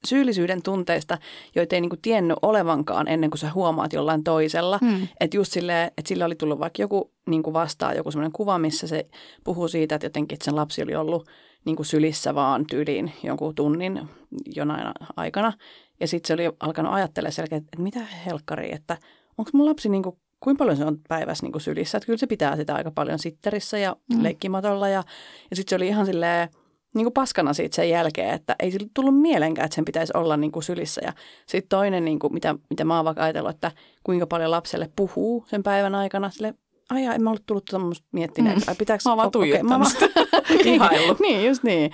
syyllisyyden 0.06 0.62
tunteista, 0.62 1.18
joita 1.54 1.74
ei 1.74 1.80
niin 1.80 1.90
kuin 1.90 2.02
tiennyt 2.02 2.38
olevankaan 2.42 3.08
ennen 3.08 3.30
kuin 3.30 3.38
sä 3.38 3.50
huomaat 3.54 3.92
jollain 3.92 4.24
toisella. 4.24 4.78
Hmm. 4.80 5.08
Että 5.20 5.36
just 5.36 5.52
silleen, 5.52 5.86
että 5.86 6.08
sillä 6.08 6.24
oli 6.24 6.34
tullut 6.34 6.60
vaikka 6.60 6.82
joku 6.82 7.12
niin 7.26 7.42
kuin 7.42 7.54
vastaan, 7.54 7.96
joku 7.96 8.10
semmoinen 8.10 8.32
kuva, 8.32 8.58
missä 8.58 8.86
se 8.86 9.06
puhuu 9.44 9.68
siitä, 9.68 9.94
että 9.94 10.06
jotenkin 10.06 10.36
että 10.36 10.44
sen 10.44 10.56
lapsi 10.56 10.82
oli 10.82 10.94
ollut 10.94 11.28
niin 11.64 11.76
kuin 11.76 11.86
sylissä 11.86 12.34
vaan 12.34 12.66
tyyliin 12.66 13.12
jonkun 13.22 13.54
tunnin 13.54 14.08
jonain 14.56 14.86
aikana. 15.16 15.52
Ja 16.00 16.08
sitten 16.08 16.28
se 16.28 16.34
oli 16.34 16.56
alkanut 16.60 16.92
ajattelemaan 16.92 17.32
selkeä, 17.32 17.58
että 17.58 17.82
mitä 17.82 18.00
helkkari, 18.26 18.74
että 18.74 18.96
onko 19.38 19.50
mun 19.54 19.66
lapsi 19.66 19.88
niin 19.88 20.02
kuin 20.02 20.16
kuinka 20.44 20.58
paljon 20.64 20.76
se 20.76 20.84
on 20.84 20.98
päivässä 21.08 21.46
niin 21.46 21.52
kuin 21.52 21.62
sylissä. 21.62 21.98
Että 21.98 22.06
kyllä 22.06 22.18
se 22.18 22.26
pitää 22.26 22.56
sitä 22.56 22.74
aika 22.74 22.90
paljon 22.90 23.18
sitterissä 23.18 23.78
ja 23.78 23.96
mm. 24.14 24.22
leikkimatolla. 24.22 24.88
Ja, 24.88 25.02
ja 25.50 25.56
sitten 25.56 25.70
se 25.70 25.76
oli 25.76 25.88
ihan 25.88 26.06
silleen, 26.06 26.48
niin 26.94 27.04
kuin 27.04 27.12
paskana 27.12 27.52
siitä 27.52 27.76
sen 27.76 27.90
jälkeen, 27.90 28.34
että 28.34 28.56
ei 28.60 28.70
sillä 28.70 28.88
tullut 28.94 29.20
mielenkään, 29.20 29.64
että 29.64 29.74
sen 29.74 29.84
pitäisi 29.84 30.12
olla 30.16 30.36
niin 30.36 30.52
kuin 30.52 30.62
sylissä. 30.62 31.00
Ja 31.04 31.12
sitten 31.46 31.68
toinen, 31.68 32.04
niin 32.04 32.18
kuin, 32.18 32.32
mitä, 32.32 32.54
mitä 32.70 32.84
mä 32.84 32.96
oon 32.96 33.04
vaikka 33.04 33.22
ajatellut, 33.22 33.50
että 33.50 33.72
kuinka 34.04 34.26
paljon 34.26 34.50
lapselle 34.50 34.90
puhuu 34.96 35.44
sen 35.48 35.62
päivän 35.62 35.94
aikana. 35.94 36.30
Sille 36.30 36.54
ai 36.90 37.04
en 37.04 37.22
mä 37.22 37.30
ollut 37.30 37.46
tullut 37.46 37.64
tuommoista 37.64 38.06
miettineeksi. 38.12 38.66
Mm. 38.66 38.68
Ai, 38.68 38.74
pitääkö, 38.74 39.02
mä 39.04 39.10
oon 39.10 39.16
vaan 39.16 39.30
tuijottanut 39.30 39.88
niin, 40.64 40.82
niin, 41.22 41.46
just 41.46 41.62
niin. 41.62 41.90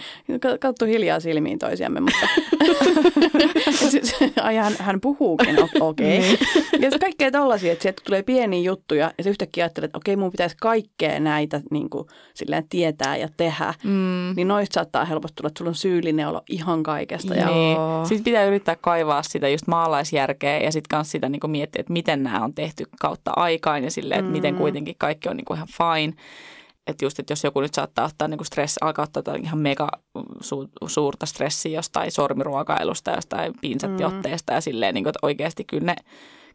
Kattu 0.60 0.84
hiljaa 0.84 1.20
silmiin 1.20 1.58
toisiamme, 1.58 2.00
mutta 2.00 2.26
ai, 4.42 4.56
hän, 4.56 4.72
hän 4.78 5.00
puhuukin, 5.00 5.56
okei. 5.62 5.80
Okay. 5.80 6.06
Niin. 6.06 6.38
Ja 6.80 6.90
kaikkea 7.00 7.30
tollaisia, 7.30 7.72
että 7.72 7.82
sieltä 7.82 8.02
tulee 8.06 8.22
pieniä 8.22 8.60
juttuja 8.60 9.12
ja 9.18 9.24
se 9.24 9.30
yhtäkkiä 9.30 9.64
ajattelee, 9.64 9.84
että 9.84 9.98
okei, 9.98 10.14
okay, 10.14 10.22
mun 10.22 10.30
pitäisi 10.30 10.56
kaikkea 10.60 11.20
näitä 11.20 11.60
niin 11.70 11.90
kuin, 11.90 12.08
silleen, 12.34 12.68
tietää 12.68 13.16
ja 13.16 13.28
tehdä. 13.36 13.74
Mm. 13.84 14.32
Niin 14.36 14.48
noista 14.48 14.74
saattaa 14.74 15.04
helposti 15.04 15.34
tulla, 15.36 15.48
että 15.48 15.58
sulla 15.58 15.68
on 15.68 15.74
syyllinen 15.74 16.28
olo 16.28 16.42
ihan 16.48 16.82
kaikesta. 16.82 17.34
Ja... 17.34 17.46
Niin. 17.46 17.76
Sitten 18.04 18.24
pitää 18.24 18.44
yrittää 18.44 18.76
kaivaa 18.80 19.22
sitä 19.22 19.48
just 19.48 19.66
maalaisjärkeä 19.66 20.58
ja 20.58 20.72
sitten 20.72 20.98
myös 20.98 21.10
sitä 21.10 21.28
niin 21.28 21.50
miettiä, 21.50 21.80
että 21.80 21.92
miten 21.92 22.22
nämä 22.22 22.44
on 22.44 22.54
tehty 22.54 22.84
kautta 23.00 23.32
aikaan 23.36 23.84
ja 23.84 23.90
silleen, 23.90 24.18
että 24.18 24.30
mm. 24.30 24.36
miten 24.36 24.54
kuitenkin 24.54 24.80
kuitenkin 24.80 24.96
kaikki 24.98 25.28
on 25.28 25.36
niin 25.36 25.44
kuin 25.44 25.56
ihan 25.56 25.68
fine. 25.68 26.14
Että 26.90 27.04
just, 27.04 27.18
että 27.18 27.32
jos 27.32 27.44
joku 27.44 27.60
nyt 27.60 27.74
saattaa 27.74 28.04
ottaa 28.04 28.28
niin 28.28 28.38
kuin 28.38 28.46
stress, 28.46 28.78
alkaa 28.80 29.06
ottaa 29.16 29.34
ihan 29.34 29.58
mega 29.58 29.88
su, 30.40 30.68
suurta 30.86 31.26
stressiä 31.26 31.78
jostain 31.78 32.12
sormiruokailusta, 32.12 33.10
jostain 33.10 33.52
pinsattiotteesta 33.60 34.52
mm. 34.52 34.54
ja 34.54 34.60
silleen, 34.60 34.94
niin 34.94 35.04
kuin, 35.04 35.10
että 35.10 35.26
oikeasti 35.26 35.64
kyllä 35.64 35.84
ne 35.84 35.96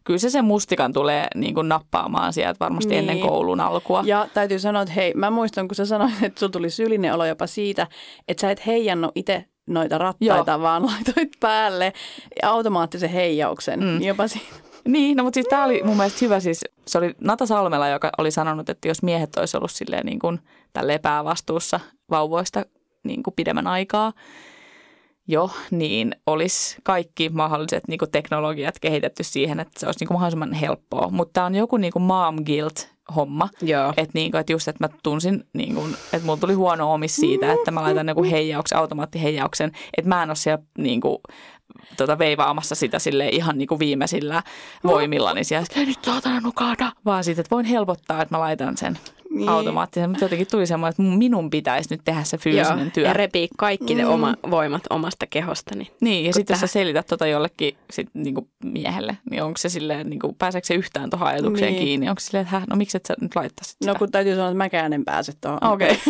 kyllä 0.06 0.18
se 0.18 0.30
sen 0.30 0.44
mustikan 0.44 0.92
tulee 0.92 1.26
niin 1.34 1.54
kuin 1.54 1.68
nappaamaan 1.68 2.32
sieltä 2.32 2.56
varmasti 2.60 2.90
niin. 2.90 2.98
ennen 2.98 3.20
koulun 3.20 3.60
alkua. 3.60 4.02
Ja 4.06 4.28
täytyy 4.34 4.58
sanoa, 4.58 4.82
että 4.82 4.94
hei, 4.94 5.12
mä 5.14 5.30
muistan, 5.30 5.68
kun 5.68 5.74
sä 5.74 5.86
sanoit, 5.86 6.22
että 6.22 6.40
sulla 6.40 6.52
tuli 6.52 6.70
sylinen 6.70 7.14
olo 7.14 7.26
jopa 7.26 7.46
siitä, 7.46 7.86
että 8.28 8.40
sä 8.40 8.50
et 8.50 8.66
heijannut 8.66 9.12
itse 9.14 9.44
noita 9.66 9.98
rattaita, 9.98 10.52
Joo. 10.52 10.60
vaan 10.60 10.86
laitoit 10.86 11.28
päälle 11.40 11.92
automaattisen 12.42 13.10
heijauksen. 13.10 13.80
Mm. 13.80 14.02
Jopa 14.02 14.28
siitä 14.28 14.65
niin, 14.86 15.16
no 15.16 15.24
mutta 15.24 15.34
siis 15.34 15.46
tämä 15.46 15.64
oli 15.64 15.82
mun 15.84 15.96
mielestä 15.96 16.18
hyvä. 16.22 16.40
Siis, 16.40 16.64
se 16.86 16.98
oli 16.98 17.14
Nata 17.20 17.46
Salmela, 17.46 17.88
joka 17.88 18.10
oli 18.18 18.30
sanonut, 18.30 18.68
että 18.68 18.88
jos 18.88 19.02
miehet 19.02 19.36
olisi 19.36 19.56
ollut 19.56 19.70
silleen 19.70 20.06
niin 20.06 20.18
kuin 20.18 20.40
tälle 20.72 20.98
päävastuussa 20.98 21.80
vauvoista 22.10 22.64
niin 23.04 23.22
kuin 23.22 23.34
pidemmän 23.34 23.66
aikaa, 23.66 24.12
jo, 25.28 25.50
niin 25.70 26.16
olisi 26.26 26.76
kaikki 26.82 27.28
mahdolliset 27.28 27.88
niin 27.88 27.98
kuin 27.98 28.10
teknologiat 28.10 28.78
kehitetty 28.80 29.22
siihen, 29.24 29.60
että 29.60 29.80
se 29.80 29.86
olisi 29.86 30.00
niin 30.00 30.08
kuin 30.08 30.14
mahdollisimman 30.14 30.52
helppoa. 30.52 31.08
Mutta 31.10 31.32
tämä 31.32 31.46
on 31.46 31.54
joku 31.54 31.76
niin 31.76 31.92
kuin 31.92 32.02
mom 32.02 32.44
guilt 32.44 32.88
homma. 33.16 33.48
Että, 33.96 34.10
niin 34.14 34.30
kuin, 34.30 34.40
että 34.40 34.52
just, 34.52 34.68
että 34.68 34.84
mä 34.84 34.88
tunsin, 35.02 35.44
niin 35.52 35.74
kuin, 35.74 35.94
että 36.12 36.26
mulla 36.26 36.40
tuli 36.40 36.54
huono 36.54 36.92
omis 36.92 37.16
siitä, 37.16 37.52
että 37.52 37.70
mä 37.70 37.82
laitan 37.82 38.08
joku 38.08 38.22
heijauksen, 38.22 38.78
automaattiheijauksen, 38.78 39.72
että 39.96 40.08
mä 40.08 40.22
en 40.22 40.30
ole 40.30 40.36
siellä 40.36 40.64
niin 40.78 41.00
kuin, 41.00 41.18
tota, 41.96 42.18
veivaamassa 42.18 42.74
sitä 42.74 42.98
sille 42.98 43.28
ihan 43.28 43.58
niin 43.58 43.68
kuin 43.68 43.78
viimeisillä 43.78 44.42
voimilla, 44.84 45.34
niin 45.34 45.44
siellä 45.44 45.66
nyt 45.76 46.04
saatana 46.04 46.40
nukada, 46.40 46.92
vaan 47.04 47.24
siitä, 47.24 47.40
että 47.40 47.54
voin 47.54 47.66
helpottaa, 47.66 48.22
että 48.22 48.34
mä 48.34 48.40
laitan 48.40 48.76
sen 48.76 48.98
Niin. 49.36 49.48
automaattisesti. 49.48 50.08
Mutta 50.08 50.24
jotenkin 50.24 50.46
tuli 50.50 50.66
semmoinen, 50.66 50.90
että 50.90 51.02
minun 51.18 51.50
pitäisi 51.50 51.88
nyt 51.94 52.00
tehdä 52.04 52.22
se 52.24 52.38
fyysinen 52.38 52.78
Joo, 52.78 52.90
työ. 52.94 53.06
ja 53.06 53.12
repii 53.12 53.48
kaikki 53.58 53.94
ne 53.94 54.04
Mm. 54.04 54.10
oma, 54.10 54.34
voimat 54.50 54.82
omasta 54.90 55.26
kehostani. 55.26 55.90
Niin, 56.00 56.24
ja 56.24 56.28
kun 56.28 56.34
sitten 56.34 56.54
jos 56.54 56.60
sä 56.60 56.66
selität 56.66 57.06
tota 57.06 57.26
jollekin 57.26 57.76
sit, 57.90 58.08
niinku 58.14 58.48
miehelle, 58.64 59.16
niin 59.30 59.42
onko 59.42 59.58
se 59.58 59.68
silleen, 59.68 60.10
niinku, 60.10 60.32
pääseekö 60.38 60.66
se 60.66 60.74
yhtään 60.74 61.10
tuohon 61.10 61.28
ajatukseen 61.28 61.72
Niin. 61.72 61.84
kiinni? 61.84 62.08
Onko 62.08 62.20
se 62.20 62.26
silleen, 62.26 62.42
että 62.42 62.56
häh, 62.56 62.64
no 62.70 62.76
miksi 62.76 62.96
et 62.96 63.06
sä 63.06 63.14
nyt 63.20 63.36
laittaisit 63.36 63.76
No 63.84 63.92
sitä? 63.92 63.98
kun 63.98 64.10
täytyy 64.10 64.34
sanoa, 64.34 64.48
että 64.48 64.58
mäkään 64.58 64.92
en 64.92 65.04
pääse 65.04 65.32
tuohon. 65.40 65.64
Okei. 65.64 65.98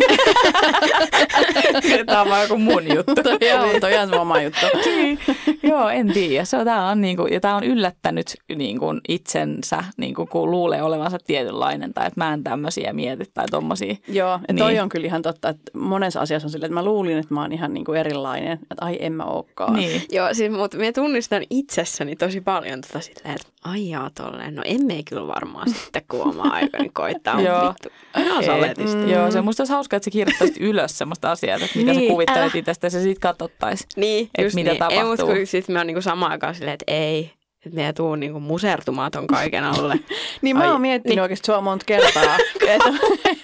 Tämä 2.05 2.21
on 2.21 2.29
vaan 2.29 2.41
joku 2.41 2.57
mun 2.57 2.83
juttu. 2.95 3.15
toi 3.23 3.51
on, 3.73 3.81
toi 3.81 3.97
on 3.97 4.13
oma 4.19 4.41
juttu. 4.41 4.65
Niin. 4.97 5.19
Joo, 5.63 5.89
en 5.89 6.07
tiedä. 6.13 6.45
Se 6.45 6.57
on, 6.57 6.65
tää 6.65 6.85
on, 6.87 7.01
niinku, 7.01 7.25
ja 7.25 7.39
tämä 7.39 7.55
on 7.55 7.63
yllättänyt 7.63 8.27
niinku, 8.55 8.85
itsensä, 9.07 9.83
niinku, 9.97 10.25
kun 10.25 10.51
luulee 10.51 10.83
olevansa 10.83 11.17
tietynlainen, 11.27 11.93
tai 11.93 12.07
että 12.07 12.19
mä 12.25 12.33
en 12.33 12.43
tämmöisiä 12.43 12.93
mieti 12.93 13.16
tai 13.33 13.45
tommosia. 13.51 13.95
Joo, 14.07 14.39
ja 14.47 14.53
toi 14.57 14.71
Niin. 14.71 14.81
on 14.81 14.89
kyllä 14.89 15.05
ihan 15.07 15.21
totta, 15.21 15.49
että 15.49 15.71
monessa 15.77 16.19
asiassa 16.21 16.45
on 16.45 16.51
silleen, 16.51 16.67
että 16.71 16.73
mä 16.81 16.85
luulin, 16.85 17.17
että 17.17 17.33
mä 17.33 17.41
oon 17.41 17.51
ihan 17.51 17.73
niin 17.73 17.85
kuin 17.85 17.99
erilainen, 17.99 18.51
että 18.53 18.75
ai 18.85 18.97
en 18.99 19.13
mä 19.13 19.23
ookaan. 19.23 19.73
Niin. 19.73 20.01
Joo, 20.11 20.33
siis, 20.33 20.51
mutta 20.51 20.77
minä 20.77 20.91
tunnistan 20.91 21.43
itsessäni 21.49 22.15
tosi 22.15 22.41
paljon 22.41 22.81
tota 22.81 22.99
silleen, 23.01 23.35
että 23.35 23.47
ai 23.63 23.89
jaa 23.89 24.09
tolleen, 24.15 24.55
no 24.55 24.61
emme 24.65 24.93
ei 24.93 25.03
kyllä 25.03 25.27
varmaan 25.27 25.69
sitten, 25.69 26.01
kun 26.11 26.21
oma 26.21 26.43
aikani 26.43 26.89
koittaa. 26.89 27.41
Joo. 27.41 27.57
Joo. 27.63 27.69
Vittu, 27.69 27.89
ihan 28.19 28.43
saletisti. 28.43 28.97
Mm. 28.97 29.09
Joo, 29.09 29.31
se 29.31 29.41
musta 29.41 29.61
olisi 29.61 29.73
hauskaa, 29.73 29.97
että 29.97 30.05
sä 30.05 30.11
kirjoittaisit 30.11 30.57
ylös 30.59 30.97
semmoista 30.97 31.31
asiaa, 31.31 31.55
että 31.57 31.79
mitä 31.79 31.91
Niin, 31.91 32.01
sä 32.07 32.11
kuvittelet 32.11 32.41
älä. 32.41 32.51
itsestä 32.55 32.87
ja 32.87 32.91
se 32.91 33.01
siitä 33.01 33.19
katsottaisiin. 33.19 33.87
Niin, 33.95 34.29
Et 34.37 34.43
just 34.43 34.55
mitä 34.55 34.69
niin. 34.69 34.73
Ei, 34.73 34.79
tapahtuu. 34.79 35.09
mutta 35.09 35.25
kun 35.25 35.35
sitten 35.47 35.73
mä 35.73 35.79
oon 35.79 35.87
niinku 35.87 36.01
samaan 36.01 36.31
aikaan 36.31 36.55
silleen, 36.55 36.73
että 36.73 36.85
ei, 36.93 37.31
että 37.67 37.81
me 37.81 37.93
tuu 37.93 38.15
niinku 38.15 38.39
musertumaan 38.39 39.11
ton 39.11 39.27
kaiken 39.27 39.63
alle. 39.63 39.99
Niin 40.41 40.57
mä 40.57 40.71
oon 40.71 40.81
miettinyt 40.81 41.15
niin. 41.15 41.21
oikeasti 41.21 41.45
sua 41.45 41.61
monta 41.61 41.85
kertaa, 41.85 42.23
että 42.67 42.89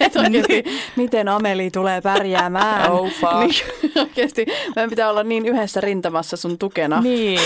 et 0.00 0.16
oikeasti 0.16 0.64
miten 0.96 1.28
Ameli 1.28 1.70
tulee 1.70 2.00
pärjäämään. 2.00 2.90
Oh, 2.92 3.10
fuck. 3.10 3.32
Niin, 3.82 3.92
oikeasti 3.96 4.46
meidän 4.76 4.90
pitää 4.90 5.10
olla 5.10 5.22
niin 5.22 5.46
yhdessä 5.46 5.80
rintamassa 5.80 6.36
sun 6.36 6.58
tukena. 6.58 7.00
Niin. 7.00 7.40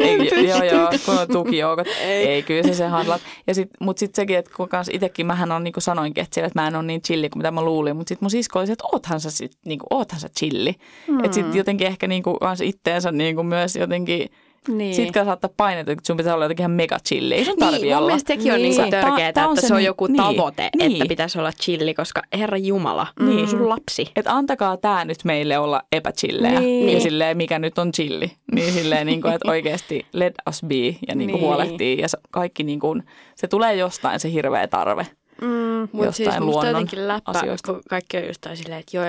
ei, 0.00 0.48
joo, 0.48 0.62
joo, 0.62 0.90
kun 1.06 1.18
on 1.18 1.28
tukijoukot. 1.28 1.86
Ei. 1.86 1.94
Ei. 2.02 2.26
ei, 2.26 2.42
kyllä 2.42 2.62
se 2.62 2.74
se 2.74 2.86
handlat. 2.86 3.22
Ja 3.46 3.54
sit, 3.54 3.70
mutta 3.80 4.00
sitten 4.00 4.22
sekin, 4.22 4.38
että 4.38 4.50
kun 4.56 4.68
kans 4.68 4.88
itekin, 4.92 5.26
mähän 5.26 5.52
on 5.52 5.64
niinku 5.64 5.80
sanoinkin, 5.80 6.22
että, 6.22 6.34
siellä, 6.34 6.46
että 6.46 6.60
mä 6.60 6.68
en 6.68 6.76
ole 6.76 6.82
niin 6.82 7.02
chilli 7.02 7.30
kuin 7.30 7.40
mitä 7.40 7.50
mä 7.50 7.62
luulin. 7.62 7.96
Mutta 7.96 8.08
sitten 8.08 8.24
mun 8.24 8.30
sisko 8.30 8.58
oli 8.58 8.66
se, 8.66 8.72
että 8.72 8.84
oothan 8.92 9.20
sä, 9.20 9.30
sit, 9.30 9.52
niinku, 9.64 9.86
oothan 9.90 10.20
sä 10.20 10.28
chilli. 10.38 10.74
Mm. 11.08 11.24
Että 11.24 11.34
sitten 11.34 11.56
jotenkin 11.56 11.86
ehkä 11.86 12.06
niinku, 12.06 12.34
kans 12.34 12.60
itteensä 12.60 13.12
niinku 13.12 13.42
myös 13.42 13.76
jotenkin, 13.76 14.28
Niin. 14.68 14.78
niin. 14.78 14.94
sit 14.94 15.12
kun 15.12 15.24
saattaa 15.24 15.50
painetta, 15.56 15.92
että 15.92 16.06
sun 16.06 16.16
pitää 16.16 16.34
olla 16.34 16.44
jotenkin 16.44 16.62
ihan 16.62 16.70
mega 16.70 16.98
chilli. 17.08 17.34
Ei 17.34 17.44
sun 17.44 17.52
Niin, 17.60 17.72
tarvii 17.72 17.88
mun 17.90 17.98
olla. 17.98 18.06
mielestä 18.06 18.34
sekin 18.34 18.52
on 18.52 18.58
Niin. 18.62 18.76
niin. 18.76 18.90
Tää- 18.90 19.02
törkeää, 19.02 19.32
tää 19.32 19.46
on 19.48 19.52
että 19.52 19.60
se 19.60 19.66
se 19.68 19.74
on 19.74 19.78
niin- 19.78 19.86
joku 19.86 20.06
niin, 20.06 20.16
tavoite, 20.16 20.70
niin. 20.78 20.92
että 20.92 21.04
pitäisi 21.08 21.38
olla 21.38 21.52
chilli, 21.52 21.94
koska 21.94 22.22
Herra 22.38 22.58
Jumala, 22.58 23.06
Niin. 23.20 23.48
sun 23.48 23.68
lapsi. 23.68 24.10
Että 24.16 24.32
antakaa 24.32 24.76
tämä 24.76 25.04
nyt 25.04 25.18
meille 25.24 25.58
olla 25.58 25.82
epächilleä. 25.92 26.60
Niin. 26.60 26.94
Ja 26.94 27.00
silleen, 27.00 27.36
mikä 27.36 27.58
nyt 27.58 27.78
on 27.78 27.92
chilli. 27.92 28.32
Niin 28.54 28.72
silleen, 28.72 29.06
niin 29.06 29.22
kuin, 29.22 29.34
että 29.34 29.50
oikeasti 29.52 30.06
let 30.12 30.34
us 30.48 30.60
be 30.66 30.74
ja 30.76 30.94
niin 31.08 31.18
Niin. 31.18 31.30
kuin 31.30 31.40
huolehtii. 31.40 31.98
Ja 32.00 32.08
se, 32.08 32.18
kaikki 32.30 32.62
niin 32.62 32.80
kuin, 32.80 33.02
se 33.34 33.46
tulee 33.48 33.74
jostain 33.74 34.20
se 34.20 34.32
hirveä 34.32 34.66
tarve. 34.68 35.06
Mm. 35.40 35.88
Mutta 35.92 36.12
siis 36.12 36.40
musta 36.40 36.66
jotenkin 36.66 37.08
läppä, 37.08 37.30
asioista. 37.30 37.72
kun 37.72 37.82
kaikki 37.90 38.16
on 38.16 38.26
just 38.26 38.46
silleen, 38.54 38.80
että 38.80 38.96
joo, 38.96 39.04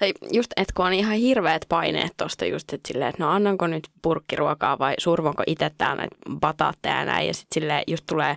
tai 0.00 0.12
just, 0.32 0.52
että 0.56 0.72
kun 0.76 0.86
on 0.86 0.92
ihan 0.92 1.16
hirveät 1.16 1.64
paineet 1.68 2.12
tosta 2.16 2.44
just, 2.44 2.72
että 2.72 2.88
silleen, 2.88 3.10
että 3.10 3.24
no 3.24 3.30
annanko 3.30 3.66
nyt 3.66 3.88
purkkiruokaa 4.02 4.78
vai 4.78 4.94
survonko 4.98 5.42
itse 5.46 5.70
täällä 5.78 5.96
näitä 5.96 6.16
bataatteja 6.40 6.98
ja 6.98 7.04
näin, 7.04 7.26
ja 7.26 7.34
sitten 7.34 7.54
silleen 7.62 7.82
just 7.86 8.04
tulee, 8.06 8.36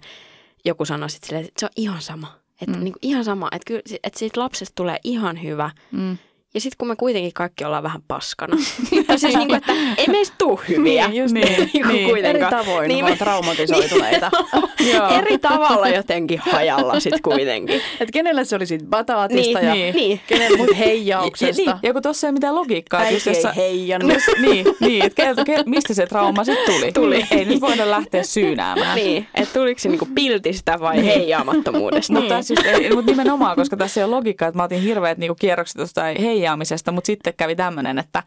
joku 0.65 0.85
sanoo 0.85 1.09
sit 1.09 1.23
silleen, 1.23 1.45
että 1.45 1.59
se 1.59 1.65
on 1.65 1.71
ihan 1.75 2.01
sama. 2.01 2.27
Että 2.61 2.71
Mm. 2.71 2.77
mm. 2.77 2.83
niinku 2.83 2.99
ihan 3.01 3.23
sama, 3.23 3.47
että, 3.51 3.65
kyllä, 3.67 3.81
että 4.03 4.19
siitä 4.19 4.39
lapsesta 4.39 4.75
tulee 4.75 4.97
ihan 5.03 5.43
hyvä. 5.43 5.71
Mm. 5.91 6.17
Ja 6.53 6.61
sitten 6.61 6.77
kun 6.77 6.87
me 6.87 6.95
kuitenkin 6.95 7.33
kaikki 7.33 7.65
ollaan 7.65 7.83
vähän 7.83 8.01
paskana. 8.07 8.57
ja 9.09 9.17
siis 9.19 9.35
niinku, 9.35 9.53
että 9.55 9.73
ei 9.97 10.07
meistä 10.07 10.35
tuu 10.37 10.61
hyviä. 10.69 11.07
Niin, 11.07 11.21
just 11.21 11.33
niin. 11.33 11.69
Niinku 11.73 12.13
niin. 12.13 12.25
Eri 12.25 12.39
tavoin 12.49 12.87
Niin 12.87 13.05
niin 13.05 13.13
me... 13.13 13.17
traumatisoituneita. 13.17 14.31
Joo. 14.93 15.09
Eri 15.09 15.37
tavalla 15.37 15.87
jotenkin 15.89 16.39
hajalla 16.39 16.99
sitten 16.99 17.21
kuitenkin. 17.21 17.75
että 17.75 18.11
kenellä 18.13 18.43
se 18.43 18.55
oli 18.55 18.65
siitä 18.65 18.85
bataatista 18.89 19.59
Niin, 19.59 19.67
ja 19.67 19.73
niin, 19.73 19.95
niin. 19.95 20.21
kenellä 20.27 20.57
Ja, 20.69 20.75
heijauksesta. 20.75 21.61
niin, 21.63 21.75
ja 21.83 21.93
kun 21.93 22.01
tuossa 22.01 22.27
ei 22.27 22.29
ole 22.29 22.33
mitään 22.33 22.55
logiikkaa. 22.55 22.99
Äiti 23.01 23.29
ei 23.29 23.33
jossa- 23.35 23.51
heijannut. 23.51 24.13
Jos- 24.13 24.23
niin, 24.41 24.65
niin 24.79 25.05
että 25.05 25.43
kerta, 25.45 25.63
mistä 25.65 25.93
se 25.93 26.05
trauma 26.05 26.43
sitten 26.43 26.73
tuli. 26.75 26.91
Tuli. 26.91 27.25
Ei 27.31 27.45
nyt 27.45 27.61
voida 27.61 27.91
lähteä 27.91 28.23
syynäämään. 28.23 28.95
Niin, 28.95 29.27
että 29.35 29.53
tuliko 29.59 29.79
se 29.79 29.89
niinku 29.89 30.07
piltistä 30.15 30.79
vai 30.79 31.05
heijaamattomuudesta. 31.05 32.13
Mutta 32.13 32.35
just 32.35 32.65
ei, 32.65 32.95
mut 32.95 33.05
nimenomaan, 33.05 33.55
koska 33.55 33.77
tässä 33.77 34.01
ei 34.01 34.05
ole 34.05 34.15
logiikkaa, 34.15 34.47
että 34.47 34.57
mä 34.57 34.63
otin 34.63 34.81
hirveät 34.81 35.17
niinku 35.17 35.35
kierrokset 35.35 35.75
tuosta 35.77 36.01
heijaamisesta, 36.47 36.91
mutta 36.91 37.05
sitten 37.07 37.33
kävi 37.37 37.55
tämmöinen, 37.55 37.97
että 37.99 38.23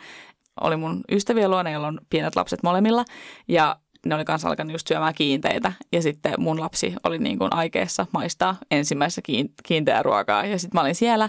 oli 0.61 0.77
mun 0.77 1.01
ystäviä 1.13 1.49
luona, 1.49 1.71
joilla 1.71 1.87
on 1.87 2.01
pienet 2.11 2.37
lapset 2.37 2.63
molemmilla, 2.63 3.05
ja 3.49 3.77
ne 4.07 4.15
oli 4.15 4.25
kanssa 4.25 4.49
alkanut 4.49 4.73
just 4.73 4.87
syömään 4.87 5.15
kiinteitä, 5.15 5.73
ja 5.93 6.03
sitten 6.03 6.35
mun 6.39 6.61
lapsi 6.61 6.95
oli 7.05 7.19
niin 7.19 7.39
kuin 7.39 7.55
aikeessa 7.55 8.07
maistaa 8.13 8.57
ensimmäisessä 8.71 9.21
kiin- 9.25 9.53
kiinteää 9.63 10.03
ruokaa, 10.03 10.47
ja 10.47 10.59
sitten 10.59 10.79
mä 10.79 10.81
olin 10.81 10.95
siellä 10.95 11.29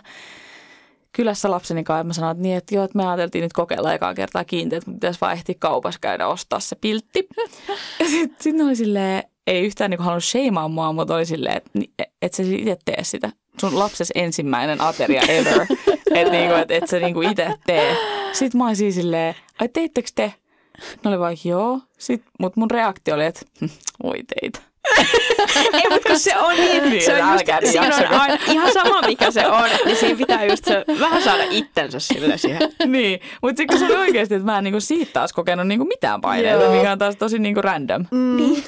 kylässä 1.15 1.51
lapseni 1.51 1.83
kanssa, 1.83 1.99
ja 1.99 2.03
mä 2.03 2.13
sanoin, 2.13 2.31
että, 2.31 2.41
niin, 2.43 2.57
että 2.57 2.75
joo, 2.75 2.83
että 2.83 2.97
me 2.97 3.07
ajateltiin 3.07 3.41
nyt 3.41 3.53
kokeilla 3.53 3.93
ekaa 3.93 4.13
kertaa 4.13 4.43
kiinteät, 4.43 4.87
mutta 4.87 4.97
pitäisi 4.97 5.21
vaan 5.21 5.33
ehtiä 5.33 5.55
kaupassa 5.59 5.99
käydä 5.99 6.27
ostaa 6.27 6.59
se 6.59 6.75
piltti. 6.75 7.27
Ja 7.99 8.09
sitten 8.09 8.37
sit 8.39 8.61
oli 8.61 8.75
silleen, 8.75 9.23
ei 9.47 9.65
yhtään 9.65 9.89
niinku 9.89 10.03
halunnut 10.03 10.23
sheimaa 10.23 10.67
mua, 10.67 10.93
mutta 10.93 11.15
oli 11.15 11.25
silleen, 11.25 11.57
että 11.57 11.69
ni- 11.73 11.93
et 12.21 12.33
sä 12.33 12.43
itse 12.43 12.77
tee 12.85 13.03
sitä. 13.03 13.29
Sun 13.61 13.79
lapses 13.79 14.11
ensimmäinen 14.15 14.81
ateria 14.81 15.21
ever. 15.21 15.67
että 16.15 16.31
niinku, 16.31 16.55
et, 16.55 16.71
et 16.71 16.87
sä 16.89 16.99
niinku 16.99 17.21
itse 17.21 17.47
tee. 17.65 17.97
Sitten 18.31 18.57
mä 18.57 18.67
olisin 18.67 18.93
silleen, 18.93 19.35
ai 19.59 19.69
teittekö 19.69 20.09
te? 20.15 20.33
Ne 21.03 21.09
oli 21.09 21.19
vaikka 21.19 21.49
joo. 21.49 21.79
Sitten, 21.97 22.31
mutta 22.39 22.59
mun 22.59 22.71
reaktio 22.71 23.15
oli, 23.15 23.25
että 23.25 23.41
"Hm, 23.61 23.65
voi 24.03 24.17
teitä. 24.39 24.59
Ei, 25.73 25.89
mutta 25.89 26.09
kun 26.09 26.19
se 26.19 26.37
on 26.37 26.55
niin, 26.55 26.89
Niin, 26.89 27.01
se 27.03 27.23
on 27.23 27.31
just, 27.33 27.45
siinä 27.71 27.95
on 27.97 28.19
aina, 28.19 28.37
ihan 28.51 28.73
sama 28.73 29.01
mikä 29.01 29.31
se 29.31 29.47
on, 29.47 29.69
niin 29.85 29.97
siinä 29.97 30.17
pitää 30.17 30.45
just 30.45 30.65
se, 30.65 30.85
vähän 30.99 31.21
saada 31.23 31.43
itsensä 31.49 31.99
sille 31.99 32.37
siihen. 32.37 32.61
niin, 32.85 33.19
mutta 33.41 33.57
sitten 33.57 33.79
se 33.79 33.85
oli 33.85 33.95
oikeasti, 33.95 34.35
että 34.35 34.45
mä 34.45 34.57
en 34.57 34.63
niinku 34.63 34.79
siitä 34.79 35.11
taas 35.13 35.33
kokenut 35.33 35.67
niinku 35.67 35.85
mitään 35.85 36.21
paineita, 36.21 36.63
Joo. 36.63 36.75
mikä 36.75 36.91
on 36.91 36.97
taas 36.97 37.15
tosi 37.15 37.39
niinku 37.39 37.61
random. 37.61 38.05
Niin. 38.37 38.63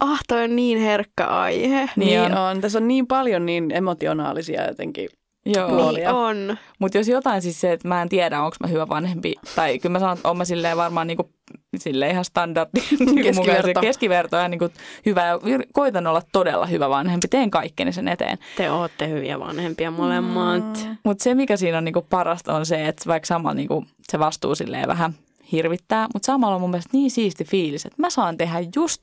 Ah, 0.00 0.20
toi 0.28 0.44
on 0.44 0.56
niin 0.56 0.78
herkkä 0.78 1.26
aihe. 1.26 1.90
Niin 1.96 2.20
on. 2.20 2.36
on. 2.38 2.60
Tässä 2.60 2.78
on 2.78 2.88
niin 2.88 3.06
paljon 3.06 3.46
niin 3.46 3.70
emotionaalisia 3.74 4.66
jotenkin. 4.68 5.08
Joo. 5.46 5.92
Niin 5.92 6.08
on. 6.08 6.56
Mutta 6.78 6.98
jos 6.98 7.08
jotain 7.08 7.42
siis 7.42 7.60
se, 7.60 7.72
että 7.72 7.88
mä 7.88 8.02
en 8.02 8.08
tiedä, 8.08 8.42
onko 8.42 8.56
mä 8.60 8.66
hyvä 8.66 8.88
vanhempi, 8.88 9.34
tai 9.56 9.78
kyllä 9.78 9.92
mä 9.92 9.98
sanon, 9.98 10.16
että 10.16 10.28
oon 10.28 10.36
mä 10.38 10.44
silleen 10.44 10.76
varmaan 10.76 11.06
niinku, 11.06 11.30
silleen 11.76 12.10
ihan 12.10 12.24
standardi, 12.24 12.80
niinku 12.98 13.22
Keskiverto. 13.22 13.80
keskiverto 13.80 14.36
ja 14.36 14.48
niinku 14.48 14.68
hyvä, 15.06 15.26
ja 15.26 15.38
koitan 15.72 16.06
olla 16.06 16.22
todella 16.32 16.66
hyvä 16.66 16.88
vanhempi, 16.88 17.28
teen 17.28 17.50
kaikkeni 17.50 17.92
sen 17.92 18.08
eteen. 18.08 18.38
Te 18.56 18.70
ootte 18.70 19.08
hyviä 19.08 19.40
vanhempia 19.40 19.90
molemmat. 19.90 20.84
Mm. 20.84 20.96
Mutta 21.04 21.24
se, 21.24 21.34
mikä 21.34 21.56
siinä 21.56 21.78
on 21.78 21.84
niinku 21.84 22.06
parasta, 22.10 22.54
on 22.54 22.66
se, 22.66 22.88
että 22.88 23.04
vaikka 23.06 23.26
samalla 23.26 23.54
niinku 23.54 23.84
se 24.08 24.18
vastuu 24.18 24.54
silleen 24.54 24.88
vähän 24.88 25.14
hirvittää, 25.52 26.06
mutta 26.14 26.26
samalla 26.26 26.54
on 26.54 26.60
mun 26.60 26.70
mielestä 26.70 26.90
niin 26.92 27.10
siisti 27.10 27.44
fiilis, 27.44 27.86
että 27.86 28.02
mä 28.02 28.10
saan 28.10 28.36
tehdä 28.36 28.58
just 28.76 29.02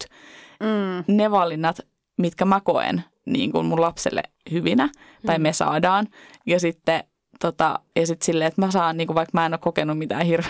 Mm. 0.59 1.15
ne 1.15 1.31
valinnat, 1.31 1.79
mitkä 2.17 2.45
mä 2.45 2.59
koen 2.63 3.03
niin 3.25 3.51
kuin 3.51 3.65
mun 3.65 3.81
lapselle 3.81 4.23
hyvinä, 4.51 4.89
tai 5.25 5.39
me 5.39 5.53
saadaan. 5.53 6.07
Ja 6.45 6.59
sitten 6.59 7.03
tota, 7.41 7.79
ja 7.95 8.07
sit 8.07 8.21
silleen, 8.21 8.47
että 8.47 8.61
mä 8.61 8.71
saan, 8.71 8.97
niin 8.97 9.07
kuin 9.07 9.15
vaikka 9.15 9.31
mä 9.37 9.45
en 9.45 9.53
ole 9.53 9.59
kokenut 9.59 9.97
mitään 9.97 10.25
hirve, 10.25 10.47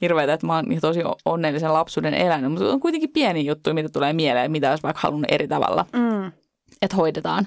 hirveätä, 0.00 0.32
että 0.32 0.46
mä 0.46 0.54
oon 0.56 0.64
niin 0.64 0.80
tosi 0.80 1.00
onnellisen 1.24 1.72
lapsuuden 1.72 2.14
elänyt, 2.14 2.52
mutta 2.52 2.70
on 2.72 2.80
kuitenkin 2.80 3.10
pieni 3.10 3.46
juttu, 3.46 3.74
mitä 3.74 3.88
tulee 3.88 4.12
mieleen, 4.12 4.50
mitä 4.50 4.70
olisi 4.70 4.82
vaikka 4.82 5.00
halunnut 5.02 5.30
eri 5.32 5.48
tavalla, 5.48 5.86
Mm. 5.92 6.32
että 6.82 6.96
hoidetaan. 6.96 7.46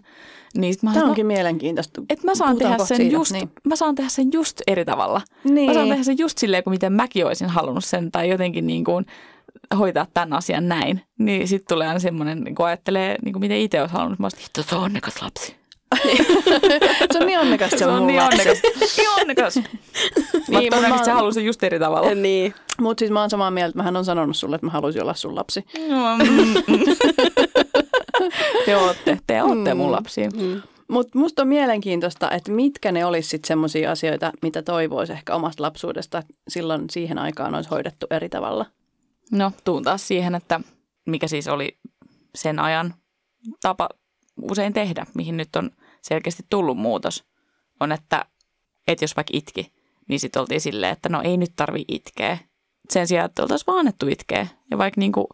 Niin 0.58 0.74
sit 0.74 0.84
mä, 0.84 0.94
Tämä 0.94 1.06
onkin 1.06 1.26
mielenkiintoista. 1.26 2.02
että 2.10 2.26
mä 2.28 2.36
saan, 2.36 2.50
Puhutaan 2.52 2.72
tehdä 2.74 2.86
sen 2.86 2.98
siitä, 2.98 3.14
just, 3.14 3.32
niin. 3.32 3.52
mä 3.64 3.76
saan 3.76 3.96
tehdä 3.96 4.10
sen 4.10 4.30
just 4.34 4.62
eri 4.68 4.86
tavalla. 4.86 5.22
Niin. 5.44 5.68
Mä 5.70 5.74
saan 5.74 5.88
tehdä 5.90 6.04
sen 6.04 6.18
just 6.18 6.38
silleen, 6.38 6.64
kuin 6.64 6.72
miten 6.72 6.94
mäkin 6.94 7.26
olisin 7.26 7.50
halunnut 7.50 7.86
sen, 7.86 8.12
tai 8.12 8.30
jotenkin 8.30 8.68
niin 8.68 8.84
kuin 8.84 9.06
hoitaa 9.78 10.06
tämän 10.14 10.34
asian 10.34 10.68
näin. 10.68 11.02
Niin 11.20 11.48
sitten 11.48 11.76
tulee 11.76 11.88
aina 11.88 12.00
semmoinen, 12.00 12.42
niin 12.42 12.56
kun 12.56 12.66
ajattelee, 12.66 13.16
niin 13.26 13.34
kuin 13.34 13.40
miten 13.42 13.58
itse 13.58 13.82
olisi 13.82 13.94
halunnut. 13.94 14.20
Mä 14.20 14.26
olisin, 14.26 14.40
hitto, 14.42 14.64
se 14.64 14.76
on 14.76 14.84
onnekas 14.84 15.22
lapsi. 15.22 15.56
se 17.14 17.20
on 17.20 17.26
niin 17.28 17.40
onnekas 17.40 17.70
se, 17.72 17.78
Se 17.78 17.86
on 17.86 18.08
niin 18.08 18.20
lapsi. 18.20 18.40
onnekas. 18.42 18.62
niin 18.98 19.10
onnekas. 19.22 19.56
Niin, 19.56 20.74
Mutta 20.74 20.76
oon- 20.78 21.16
haluaa 21.16 21.32
sen 21.32 21.46
just 21.46 21.64
eri 21.64 21.80
tavalla. 21.80 22.16
Niin. 22.16 22.54
Mutta 22.82 23.00
siis 23.02 23.12
mä 23.12 23.20
oon 23.22 23.30
samaa 23.30 23.52
mieltä, 23.52 23.78
mähän 23.78 23.96
on 23.96 24.06
sanonut 24.06 24.38
sulle, 24.38 24.56
että 24.56 24.66
mä 24.66 24.72
haluaisin 24.72 25.02
olla 25.02 25.14
sun 25.14 25.36
lapsi. 25.36 25.66
te 28.66 28.78
ootte, 28.78 29.18
te 29.28 29.44
ootte 29.44 29.74
mun 29.74 29.92
lapsia. 29.92 30.30
Mm. 30.30 30.62
Mutta 30.88 31.20
musta 31.20 31.42
on 31.42 31.48
mielenkiintoista, 31.48 32.32
että 32.32 32.52
mitkä 32.52 32.92
ne 32.92 33.06
olisi 33.06 33.30
sitten 33.30 33.48
semmoisia 33.48 33.92
asioita, 33.92 34.32
mitä 34.42 34.62
toivoisi 34.62 35.14
ehkä 35.14 35.36
omasta 35.36 35.64
lapsuudesta 35.64 36.18
että 36.18 36.34
silloin 36.48 36.90
siihen 36.90 37.18
aikaan 37.20 37.56
olisi 37.56 37.70
hoidettu 37.70 38.06
eri 38.12 38.30
tavalla. 38.30 38.66
No, 39.32 39.52
tuun 39.64 39.84
taas 39.84 40.08
siihen, 40.08 40.36
että 40.36 40.60
mikä 41.06 41.28
siis 41.28 41.48
oli 41.48 41.78
sen 42.36 42.60
ajan 42.60 42.94
tapa 43.62 43.90
usein 44.42 44.74
tehdä, 44.74 45.06
mihin 45.14 45.38
nyt 45.38 45.56
on 45.56 45.72
selkeästi 46.02 46.44
tullut 46.50 46.78
muutos, 46.78 47.24
on, 47.80 47.92
että, 47.92 48.26
että 48.88 49.04
jos 49.04 49.16
vaikka 49.16 49.32
itki, 49.34 49.74
niin 50.08 50.20
sitten 50.20 50.40
oltiin 50.40 50.62
silleen, 50.62 50.92
että 50.92 51.10
no 51.10 51.22
ei 51.22 51.38
nyt 51.38 51.52
tarvi 51.56 51.86
itkeä. 51.88 52.38
Sen 52.90 53.08
sijaan, 53.08 53.26
että 53.26 53.42
oltaisiin 53.42 53.68
vaan 53.68 53.80
annettu 53.80 54.08
itkeä 54.08 54.48
ja 54.72 54.78
vaikka 54.78 55.00
niin 55.00 55.12
kuin 55.12 55.28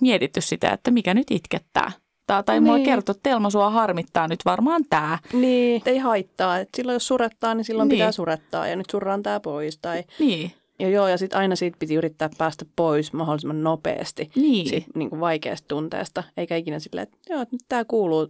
mietitty 0.00 0.40
sitä, 0.40 0.70
että 0.70 0.90
mikä 0.90 1.14
nyt 1.14 1.30
itkettää. 1.30 1.92
Tai, 2.26 2.42
tai 2.44 2.56
niin. 2.56 2.62
mulle 2.62 2.84
kertoo, 2.84 3.12
että 3.12 3.30
Telma 3.30 3.50
sua 3.50 3.70
harmittaa 3.70 4.28
nyt 4.28 4.40
varmaan 4.44 4.84
tämä. 4.90 5.18
Niin, 5.32 5.82
ei 5.86 5.98
haittaa. 5.98 6.58
Et 6.58 6.68
silloin 6.76 6.94
jos 6.94 7.06
surettaa, 7.06 7.54
niin 7.54 7.64
silloin 7.64 7.88
niin. 7.88 7.96
pitää 7.96 8.12
surettaa 8.12 8.68
ja 8.68 8.76
nyt 8.76 8.90
surraan 8.90 9.22
tämä 9.22 9.40
pois. 9.40 9.78
Tai... 9.78 10.04
Niin. 10.18 10.52
Ja 10.78 10.88
joo, 10.88 11.08
ja 11.08 11.18
sitten 11.18 11.38
aina 11.38 11.56
siitä 11.56 11.76
piti 11.78 11.94
yrittää 11.94 12.30
päästä 12.38 12.64
pois 12.76 13.12
mahdollisimman 13.12 13.62
nopeasti 13.62 14.30
Niin. 14.36 14.68
siitä 14.68 14.86
niin 14.94 15.10
kuin 15.10 15.20
vaikeasta 15.20 15.68
tunteesta. 15.68 16.22
Eikä 16.36 16.56
ikinä 16.56 16.78
silleen, 16.78 17.02
että 17.02 17.18
joo, 17.30 17.40
nyt 17.52 17.60
tämä 17.68 17.84
kuuluu 17.84 18.28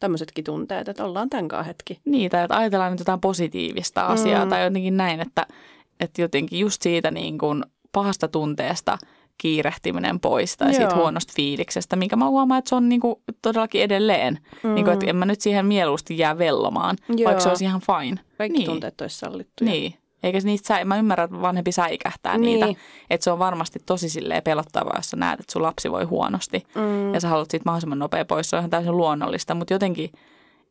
tämmöisetkin 0.00 0.44
tunteet, 0.44 0.88
että 0.88 1.04
ollaan 1.04 1.30
tämän 1.30 1.64
hetki. 1.66 2.00
Niin, 2.04 2.30
tai 2.30 2.44
että 2.44 2.56
ajatellaan 2.56 2.92
nyt 2.92 2.98
jotain 3.00 3.20
positiivista 3.20 4.06
asiaa 4.06 4.44
Mm. 4.44 4.48
tai 4.50 4.64
jotenkin 4.64 4.96
näin, 4.96 5.20
että, 5.20 5.46
että 6.00 6.22
jotenkin 6.22 6.58
just 6.60 6.82
siitä 6.82 7.10
niin 7.10 7.38
kuin 7.38 7.64
pahasta 7.92 8.28
tunteesta 8.28 8.98
kiirehtiminen 9.38 10.20
pois 10.20 10.56
tai 10.56 10.74
siitä 10.74 10.90
Joo. 10.94 11.00
huonosta 11.00 11.32
fiiliksestä, 11.36 11.96
minkä 11.96 12.16
mä 12.16 12.28
huomaan, 12.28 12.58
että 12.58 12.68
se 12.68 12.74
on 12.74 12.88
niin 12.88 13.00
kuin 13.00 13.14
todellakin 13.42 13.82
edelleen. 13.82 14.38
Mm. 14.62 14.74
Niin 14.74 14.84
kuin, 14.84 14.92
että 14.94 15.06
en 15.06 15.16
mä 15.16 15.24
nyt 15.24 15.40
siihen 15.40 15.66
mieluusti 15.66 16.18
jää 16.18 16.38
vellomaan, 16.38 16.96
Joo. 17.08 17.24
vaikka 17.24 17.40
se 17.42 17.48
olisi 17.48 17.64
ihan 17.64 17.80
fine. 17.80 18.20
Kaikki 18.38 18.58
niin. 18.58 18.70
tunteet 18.70 19.00
olisi 19.00 19.18
sallittuja. 19.18 19.70
Niin. 19.70 19.94
Eikä 20.24 20.40
se 20.40 20.46
niistä, 20.46 20.66
sä, 20.66 20.84
mä 20.84 20.98
ymmärrän, 20.98 21.24
että 21.24 21.40
vanhempi 21.40 21.72
säikähtää 21.72 22.38
Niin. 22.38 22.60
niitä. 22.60 22.80
Että 23.10 23.24
se 23.24 23.30
on 23.30 23.38
varmasti 23.38 23.78
tosi 23.86 24.08
silleen 24.08 24.42
pelottavaa, 24.42 24.96
jos 24.96 25.10
sä 25.10 25.16
näet, 25.16 25.40
että 25.40 25.52
sun 25.52 25.62
lapsi 25.62 25.90
voi 25.90 26.04
huonosti. 26.04 26.62
Mm. 26.74 27.14
Ja 27.14 27.20
sä 27.20 27.28
haluat 27.28 27.50
siitä 27.50 27.64
mahdollisimman 27.66 27.98
nopea 27.98 28.24
pois. 28.24 28.50
Se 28.50 28.56
on 28.56 28.60
ihan 28.60 28.70
täysin 28.70 28.96
luonnollista, 28.96 29.54
mutta 29.54 29.74
jotenkin, 29.74 30.10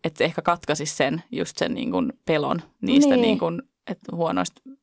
että 0.04 0.24
ehkä 0.24 0.42
katkaisi 0.42 0.86
sen, 0.86 1.24
just 1.32 1.58
sen 1.58 1.74
niin 1.74 1.92
kuin 1.92 2.14
pelon 2.26 2.62
niistä 2.82 3.16
Niin. 3.16 3.22
niin 3.22 3.40
kuin, 3.40 3.62
että 3.88 4.16
huonoista 4.16 4.62
Niin, 4.66 4.76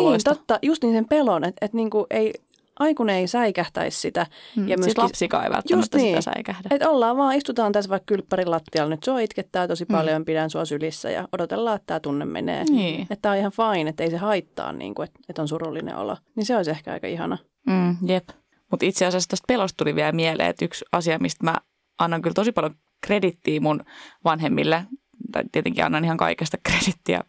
oloista. 0.00 0.34
totta. 0.34 0.58
Just 0.62 0.82
niin 0.82 0.94
sen 0.94 1.08
pelon, 1.08 1.44
että, 1.44 1.64
että 1.66 1.76
niin 1.76 1.90
kuin 1.90 2.06
ei, 2.10 2.32
aikuinen 2.78 3.16
ei 3.16 3.26
säikähtäisi 3.26 4.00
sitä. 4.00 4.26
Mm. 4.56 4.68
Ja 4.68 4.76
siis 4.76 4.86
myöskin- 4.86 5.04
lapsikaan 5.04 5.44
ei 5.44 5.50
välttämättä 5.50 5.96
niin. 5.96 6.08
sitä 6.08 6.32
säikähdä. 6.34 6.68
Että 6.70 6.90
ollaan 6.90 7.16
vaan, 7.16 7.34
istutaan 7.34 7.72
tässä 7.72 7.90
vaikka 7.90 8.06
kylppärin 8.06 8.50
lattialla, 8.50 8.90
nyt 8.90 9.04
sua 9.04 9.20
itkettää 9.20 9.68
tosi 9.68 9.86
paljon, 9.86 10.24
pidän 10.24 10.50
sua 10.50 10.64
sylissä 10.64 11.10
ja 11.10 11.28
odotellaan, 11.32 11.76
että 11.76 11.86
tämä 11.86 12.00
tunne 12.00 12.24
menee. 12.24 12.64
Niin. 12.64 13.02
Että 13.02 13.16
tämä 13.22 13.32
on 13.32 13.38
ihan 13.38 13.52
fine, 13.52 13.90
että 13.90 14.02
ei 14.02 14.10
se 14.10 14.16
haittaa, 14.16 14.72
niin 14.72 14.94
kuin, 14.94 15.04
että, 15.04 15.20
että 15.28 15.42
on 15.42 15.48
surullinen 15.48 15.96
olo. 15.96 16.16
Niin 16.36 16.46
se 16.46 16.56
olisi 16.56 16.70
ehkä 16.70 16.92
aika 16.92 17.06
ihana. 17.06 17.38
Mm, 17.66 17.96
jep. 18.06 18.28
Mutta 18.70 18.86
itse 18.86 19.06
asiassa 19.06 19.28
tästä 19.28 19.44
pelosta 19.48 19.76
tuli 19.76 19.94
vielä 19.94 20.12
mieleen, 20.12 20.50
että 20.50 20.64
yksi 20.64 20.84
asia, 20.92 21.18
mistä 21.18 21.44
mä 21.44 21.54
annan 21.98 22.22
kyllä 22.22 22.34
tosi 22.34 22.52
paljon 22.52 22.74
kredittiä 23.06 23.60
mun 23.60 23.84
vanhemmille, 24.24 24.84
tai 25.32 25.44
tietenkin 25.52 25.84
annan 25.84 26.04
ihan 26.04 26.16
kaikesta 26.16 26.56
kredittiä 26.68 27.20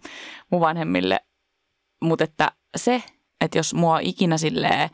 mun 0.52 0.62
vanhemmille, 0.62 1.20
mutta 2.02 2.24
että 2.24 2.52
se, 2.78 3.04
että 3.42 3.58
jos 3.58 3.74
mua 3.74 4.00
ikinä 4.00 4.38
silleen 4.38 4.90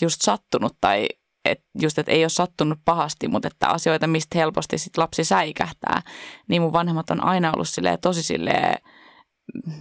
just 0.00 0.22
sattunut 0.22 0.76
tai 0.80 1.08
et 1.44 1.60
just, 1.80 1.98
että 1.98 2.12
ei 2.12 2.24
ole 2.24 2.28
sattunut 2.28 2.78
pahasti, 2.84 3.28
mutta 3.28 3.48
että 3.48 3.68
asioita, 3.68 4.06
mistä 4.06 4.38
helposti 4.38 4.78
sit 4.78 4.98
lapsi 4.98 5.24
säikähtää, 5.24 6.02
niin 6.48 6.62
mun 6.62 6.72
vanhemmat 6.72 7.10
on 7.10 7.24
aina 7.24 7.52
ollut 7.52 7.68
silleen, 7.68 7.98
tosi 8.00 8.22
silleen 8.22 8.78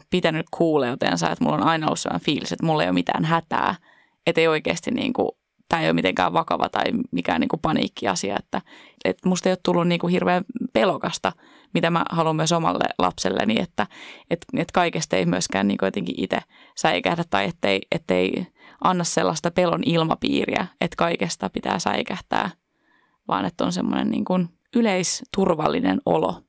pitänyt 0.10 0.46
kuuleutensa, 0.52 1.30
että 1.30 1.44
mulla 1.44 1.58
on 1.58 1.68
aina 1.68 1.88
ollut 1.88 2.00
sellainen 2.00 2.26
fiilis, 2.26 2.52
että 2.52 2.66
mulla 2.66 2.84
ei 2.84 2.90
ole 2.90 2.94
mitään 2.94 3.26
hätää, 3.26 3.76
että 4.28 4.42
ei 4.42 4.48
oikeasti 4.48 4.92
niin 4.92 5.14
kuin, 5.14 5.30
tämä 5.70 5.82
ei 5.82 5.88
ole 5.88 5.94
mitenkään 5.94 6.34
vakava 6.34 6.70
tai 6.70 6.84
mikään 7.12 7.42
niin 7.42 7.50
kuin 7.50 7.60
paniikkiasia, 7.60 8.36
että, 8.40 8.62
että 9.06 9.30
musta 9.30 9.50
ei 9.50 9.52
ole 9.52 9.60
tullut 9.64 9.88
niin 9.88 10.00
kuin 10.00 10.12
hirveän 10.12 10.44
pelokasta, 10.74 11.32
mitä 11.74 11.90
mä 11.90 12.06
haluan 12.10 12.36
myös 12.36 12.52
omalle 12.52 12.86
lapselleni, 13.00 13.56
että, 13.60 13.88
että, 14.30 14.46
että 14.58 14.74
kaikesta 14.74 15.16
ei 15.16 15.26
myöskään 15.26 15.68
niin 15.68 15.78
kuin 15.78 15.88
jotenkin 15.88 16.16
itse 16.18 16.40
säikähdä 16.78 17.24
tai 17.30 17.46
ettei, 17.46 17.82
ettei 17.92 18.48
anna 18.82 19.04
sellaista 19.04 19.52
pelon 19.52 19.82
ilmapiiriä, 19.86 20.68
että 20.82 20.96
kaikesta 20.96 21.50
pitää 21.50 21.80
säikähtää, 21.80 22.50
vaan 23.28 23.46
että 23.46 23.66
on 23.66 23.74
semmoinen 23.74 24.10
niin 24.10 24.26
kuin 24.26 24.50
yleisturvallinen 24.76 26.02
olo 26.06 26.42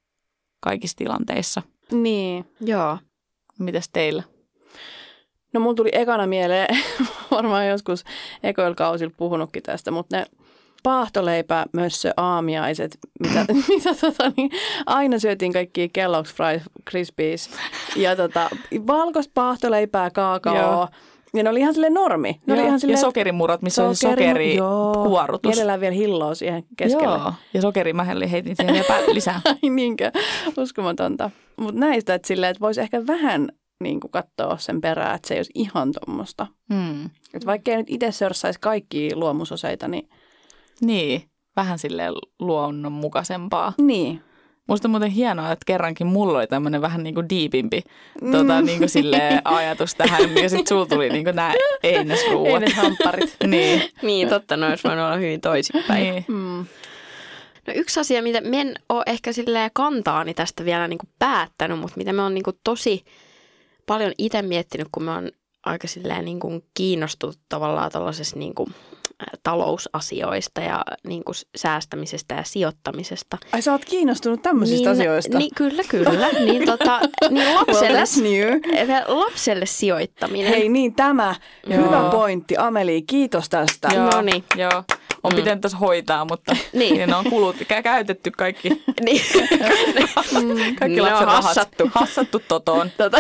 kaikissa 0.60 0.96
tilanteissa. 0.96 1.62
Niin. 1.92 2.44
Joo. 2.60 2.98
Mitäs 3.58 3.88
teillä? 3.92 4.22
No 5.52 5.60
mulla 5.60 5.74
tuli 5.74 5.90
ekana 5.92 6.26
mieleen, 6.26 6.76
varmaan 7.30 7.68
joskus 7.68 8.04
ekoilla 8.42 8.74
kausilla 8.74 9.14
puhunutkin 9.16 9.62
tästä, 9.62 9.90
mutta 9.90 10.16
ne 10.16 10.26
paahtoleipä, 10.82 11.66
mössö, 11.72 12.10
aamiaiset, 12.16 12.98
mitä, 13.20 13.46
mitä 13.68 13.94
tota, 14.00 14.32
niin, 14.36 14.50
aina 14.86 15.18
syötiin 15.18 15.52
kaikkia 15.52 15.86
Kellogg's 15.86 16.34
Fries 16.34 16.62
Krispies 16.84 17.50
ja 17.96 18.16
tota, 18.16 18.50
valkoista 18.86 19.30
paahtoleipää, 19.34 20.10
kaakaoa. 20.10 20.88
Ja 21.36 21.42
ne 21.42 21.50
oli 21.50 21.60
ihan 21.60 21.74
silleen 21.74 21.94
normi. 21.94 22.40
Ne 22.46 22.54
oli 22.54 22.62
ihan 22.62 22.72
ja 22.72 22.78
silleen, 22.78 22.98
sokerimurot, 23.00 23.62
missä 23.62 23.84
on 23.84 23.96
se 23.96 24.08
sokeri 24.10 24.56
joo. 24.56 24.92
kuorutus. 24.94 25.48
Mielellään 25.48 25.80
vielä 25.80 25.94
hilloa 25.94 26.34
siihen 26.34 26.64
keskelle. 26.76 27.18
Joo, 27.18 27.32
ja 27.54 27.60
sokerimähelli 27.60 28.30
heitin 28.30 28.56
siihen 28.56 28.74
vielä 28.74 29.04
lisää. 29.14 29.40
Ai 29.44 29.70
niinkö, 29.70 30.10
uskomatonta. 30.58 31.30
Mutta 31.56 31.80
näistä, 31.80 32.14
että, 32.14 32.28
silleen, 32.28 32.50
että 32.50 32.60
voisi 32.60 32.80
ehkä 32.80 33.06
vähän 33.06 33.48
niin 33.82 34.00
kuin 34.00 34.10
katsoa 34.10 34.56
sen 34.58 34.80
perään, 34.80 35.14
että 35.14 35.28
se 35.28 35.34
ei 35.34 35.38
olisi 35.38 35.52
ihan 35.54 35.92
tuommoista. 35.92 36.46
Mm. 36.70 37.04
Että 37.04 37.46
vaikka 37.46 37.70
ei 37.70 37.76
nyt 37.76 37.90
itse 37.90 38.12
sörsäisi 38.12 38.60
kaikki 38.60 39.16
luomusoseita, 39.16 39.88
niin 39.88 40.08
Niin, 40.80 41.22
vähän 41.56 41.78
silleen 41.78 42.12
luonnonmukaisempaa. 42.40 43.72
niin. 43.78 44.20
Musta 44.68 44.88
on 44.88 44.90
muuten 44.90 45.10
hienoa, 45.10 45.52
että 45.52 45.64
kerrankin 45.66 46.06
mulla 46.06 46.38
oli 46.38 46.46
tämmöinen 46.46 46.82
vähän 46.82 47.02
niin 47.02 47.14
kuin 47.14 47.28
diipimpi 47.28 47.82
tota, 48.32 48.62
niin 48.62 48.78
kuin 48.78 48.88
silleen 48.88 49.40
ajatus 49.44 49.94
tähän, 49.94 50.36
ja 50.42 50.48
sitten 50.48 50.66
sulla 50.66 50.86
tuli 50.86 51.08
niin 51.10 51.24
kuin 51.24 51.36
nämä 51.36 51.52
Ei 51.82 51.96
einesruuat. 51.96 52.60
ne 52.60 52.70
hampparit. 52.70 53.36
niin, 53.46 53.82
Niin, 54.02 54.28
totta, 54.28 54.56
ne 54.56 54.66
olisi 54.66 54.84
voinut 54.88 55.04
olla 55.04 55.16
hyvin 55.16 55.40
toisinpäin. 55.40 56.02
niin. 56.12 56.24
Mm. 56.28 56.66
No 57.66 57.72
yksi 57.74 58.00
asia, 58.00 58.22
mitä 58.22 58.40
me 58.40 58.60
en 58.60 58.74
ole 58.88 59.02
ehkä 59.06 59.32
silleen 59.32 59.70
kantaani 59.74 60.34
tästä 60.34 60.64
vielä 60.64 60.88
niin 60.88 60.98
kuin 60.98 61.10
päättänyt, 61.18 61.78
mutta 61.78 61.96
mitä 61.96 62.12
me 62.12 62.22
on 62.22 62.34
niin 62.34 62.44
kuin 62.44 62.58
tosi 62.64 63.04
paljon 63.86 64.12
itse 64.18 64.42
miettinyt, 64.42 64.88
kun 64.92 65.02
me 65.02 65.10
on 65.10 65.30
aika 65.66 65.88
silleen 65.88 66.24
niin 66.24 66.40
kuin 66.40 66.64
kiinnostunut 66.74 67.38
tavallaan 67.48 67.92
tuollaisesta 67.92 68.38
niin 68.38 68.54
kuin 68.54 68.74
talousasioista 69.42 70.60
ja 70.60 70.84
niin 71.06 71.24
kuin 71.24 71.34
säästämisestä 71.56 72.34
ja 72.34 72.42
sijoittamisesta. 72.44 73.38
Ai 73.52 73.62
sä 73.62 73.72
oot 73.72 73.84
kiinnostunut 73.84 74.42
tämmöisistä 74.42 74.90
niin, 74.92 75.00
asioista? 75.00 75.38
Niin, 75.38 75.50
kyllä, 75.56 75.82
kyllä. 75.88 76.28
niin, 76.44 76.64
tota, 76.66 77.00
niin 77.30 77.46
well, 77.48 77.56
lapselle, 77.58 77.98
that's 78.02 78.22
new. 78.22 78.60
lapselle 79.06 79.66
sijoittaminen. 79.66 80.48
Hei 80.52 80.68
niin 80.68 80.94
tämä, 80.94 81.34
Joo. 81.66 81.82
hyvä 81.86 82.08
pointti 82.10 82.56
Ameli, 82.56 83.02
kiitos 83.02 83.48
tästä. 83.48 83.88
Joo, 83.94 84.10
Noniin. 84.10 84.44
joo. 84.56 84.82
On 85.22 85.32
Mm. 85.32 85.36
pitänyt 85.36 85.60
tässä 85.60 85.78
hoitaa, 85.78 86.24
mutta 86.24 86.52
Niin. 86.72 86.94
niin. 86.96 87.08
ne 87.08 87.16
on 87.16 87.24
kulut, 87.30 87.56
kä- 87.56 87.82
käytetty 87.82 88.30
kaikki, 88.30 88.68
niin. 89.04 89.20
kaikki 90.78 91.00
Ne 91.00 91.14
on 91.14 91.26
hassattu. 91.26 91.90
hassattu 91.94 92.42
totoon. 92.48 92.90
tota, 92.96 93.18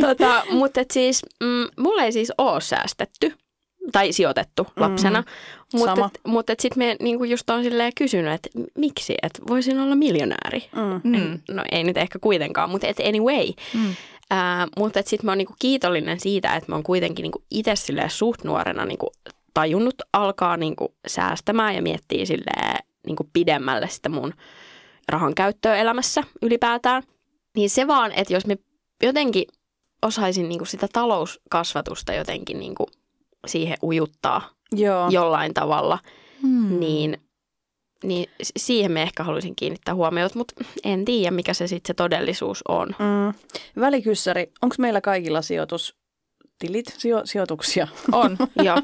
tota, 0.00 0.42
mutta 0.50 0.80
siis, 0.92 1.22
mm, 1.42 1.68
mulla 1.82 2.02
ei 2.02 2.12
siis 2.12 2.32
ole 2.38 2.60
säästetty 2.60 3.34
tai 3.92 4.12
sijoitettu 4.12 4.66
lapsena. 4.76 5.20
Mm, 5.20 5.78
mutta 5.78 5.94
sama. 5.94 6.06
et, 6.06 6.20
mut 6.26 6.50
et 6.50 6.60
sitten 6.60 6.78
me 6.78 6.96
niinku 7.00 7.24
just 7.24 7.50
on 7.50 7.62
silleen 7.62 7.92
kysynyt, 7.96 8.32
että 8.32 8.48
miksi, 8.78 9.14
että 9.22 9.42
voisin 9.48 9.80
olla 9.80 9.94
miljonääri. 9.94 10.68
Mm. 10.76 11.18
Mm. 11.18 11.40
No 11.50 11.62
ei 11.72 11.84
nyt 11.84 11.96
ehkä 11.96 12.18
kuitenkaan, 12.18 12.70
mutta 12.70 12.86
et 12.86 13.00
anyway. 13.00 13.46
Mm. 13.74 13.94
Ää, 14.30 14.66
mutta 14.78 15.02
sitten 15.04 15.26
mä 15.26 15.30
oon 15.30 15.38
niinku 15.38 15.54
kiitollinen 15.58 16.20
siitä, 16.20 16.54
että 16.54 16.72
mä 16.72 16.74
oon 16.74 16.82
kuitenkin 16.82 17.22
niinku 17.22 17.42
itse 17.50 17.76
silleen 17.76 18.10
suht 18.10 18.44
nuorena 18.44 18.84
niinku 18.84 19.12
tajunnut 19.54 19.94
alkaa 20.12 20.56
niinku 20.56 20.94
säästämään 21.06 21.74
ja 21.74 21.82
miettiä 21.82 22.26
silleen 22.26 22.78
niinku 23.06 23.28
pidemmälle 23.32 23.88
sitä 23.88 24.08
mun 24.08 24.34
rahan 25.08 25.34
käyttöä 25.34 25.76
elämässä 25.76 26.22
ylipäätään. 26.42 27.02
Niin 27.56 27.70
se 27.70 27.86
vaan, 27.86 28.12
että 28.12 28.34
jos 28.34 28.46
me 28.46 28.58
jotenkin 29.02 29.44
osaisin 30.02 30.48
niinku 30.48 30.64
sitä 30.64 30.88
talouskasvatusta 30.92 32.12
jotenkin 32.12 32.58
niinku 32.60 32.86
siihen 33.46 33.76
ujuttaa 33.82 34.50
Joo. 34.72 35.08
jollain 35.10 35.54
tavalla, 35.54 35.98
Mm. 36.42 36.80
niin, 36.80 37.18
niin 38.02 38.30
siihen 38.56 38.92
me 38.92 39.02
ehkä 39.02 39.24
haluaisin 39.24 39.56
kiinnittää 39.56 39.94
huomiota, 39.94 40.38
mutta 40.38 40.64
en 40.84 41.04
tiedä, 41.04 41.30
mikä 41.30 41.54
se 41.54 41.66
sitten 41.66 41.88
se 41.88 41.94
todellisuus 41.94 42.62
on. 42.68 42.88
Mm. 42.88 43.34
Välikyssäri, 43.80 44.52
onko 44.62 44.74
meillä 44.78 45.00
kaikilla 45.00 45.42
sijoitustilit, 45.42 46.86
sijo- 46.98 47.22
sijoituksia? 47.26 47.88
On. 48.12 48.36
Joo. 48.64 48.76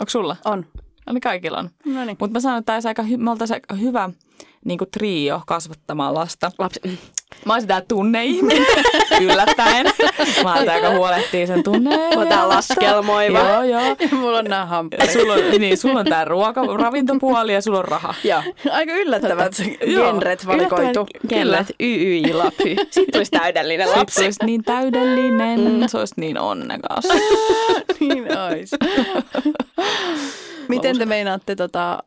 Onko 0.00 0.08
sulla? 0.10 0.36
On. 0.44 0.66
Oli 1.10 1.20
kaikilla 1.20 1.58
on. 1.58 1.70
No 1.86 2.04
niin. 2.04 2.16
Mutta 2.20 2.32
mä 2.32 2.40
sanon, 2.40 2.58
että 2.58 2.80
tämä 2.80 2.88
aika 2.90 3.02
hy- 3.02 3.16
me 3.16 3.30
oltaisiin 3.30 3.54
aika 3.56 3.74
hyvä 3.74 4.10
niin 4.64 4.78
kuin 4.78 4.90
trio 4.90 5.42
kasvattamaan 5.46 6.14
lasta. 6.14 6.50
Lapsi, 6.58 6.80
mm, 6.84 6.96
Mä 7.44 7.52
oon 7.52 7.60
sitä 7.60 7.82
tunneihminen, 7.88 8.66
yllättäen. 9.20 9.86
Mä 10.44 10.54
oon 10.54 10.68
aika 10.68 10.90
huolehtii 10.90 11.46
sen 11.46 11.62
tunne. 11.62 12.16
Mä 12.16 12.26
tää 12.26 12.48
laskelmoiva. 12.48 13.38
Joo, 13.38 13.62
joo. 13.62 13.82
Ja 14.10 14.16
mulla 14.16 14.38
on 14.38 14.44
nämä 14.44 14.66
hampaat. 14.66 15.10
Sulla 15.10 15.32
on, 15.32 15.40
niin, 15.58 15.78
sulla 15.78 16.00
on 16.00 16.06
tää 16.06 16.24
ruoka, 16.24 16.62
ravintopuoli 16.76 17.54
ja 17.54 17.60
sulla 17.60 17.78
on 17.78 17.84
raha. 17.84 18.14
Joo. 18.24 18.42
Aika 18.70 18.92
yllättävät 18.92 19.52
genret 19.94 20.46
valikoitu. 20.46 21.06
Kellet, 21.28 21.66
YY, 21.80 22.32
lapy. 22.32 22.76
Sitten 22.90 23.12
tulisi 23.12 23.30
täydellinen 23.30 23.86
Sitten 23.86 24.00
lapsi. 24.00 24.14
se 24.14 24.24
olisi 24.24 24.44
niin 24.44 24.64
täydellinen, 24.64 25.60
mm. 25.60 25.86
se 25.86 25.98
olisi 25.98 26.14
niin 26.16 26.38
onnekas. 26.38 27.04
niin 28.00 28.26
ois. 28.38 28.70
Miten 30.68 30.98
te 30.98 31.06
meinaatte 31.06 31.56
tota, 31.56 32.02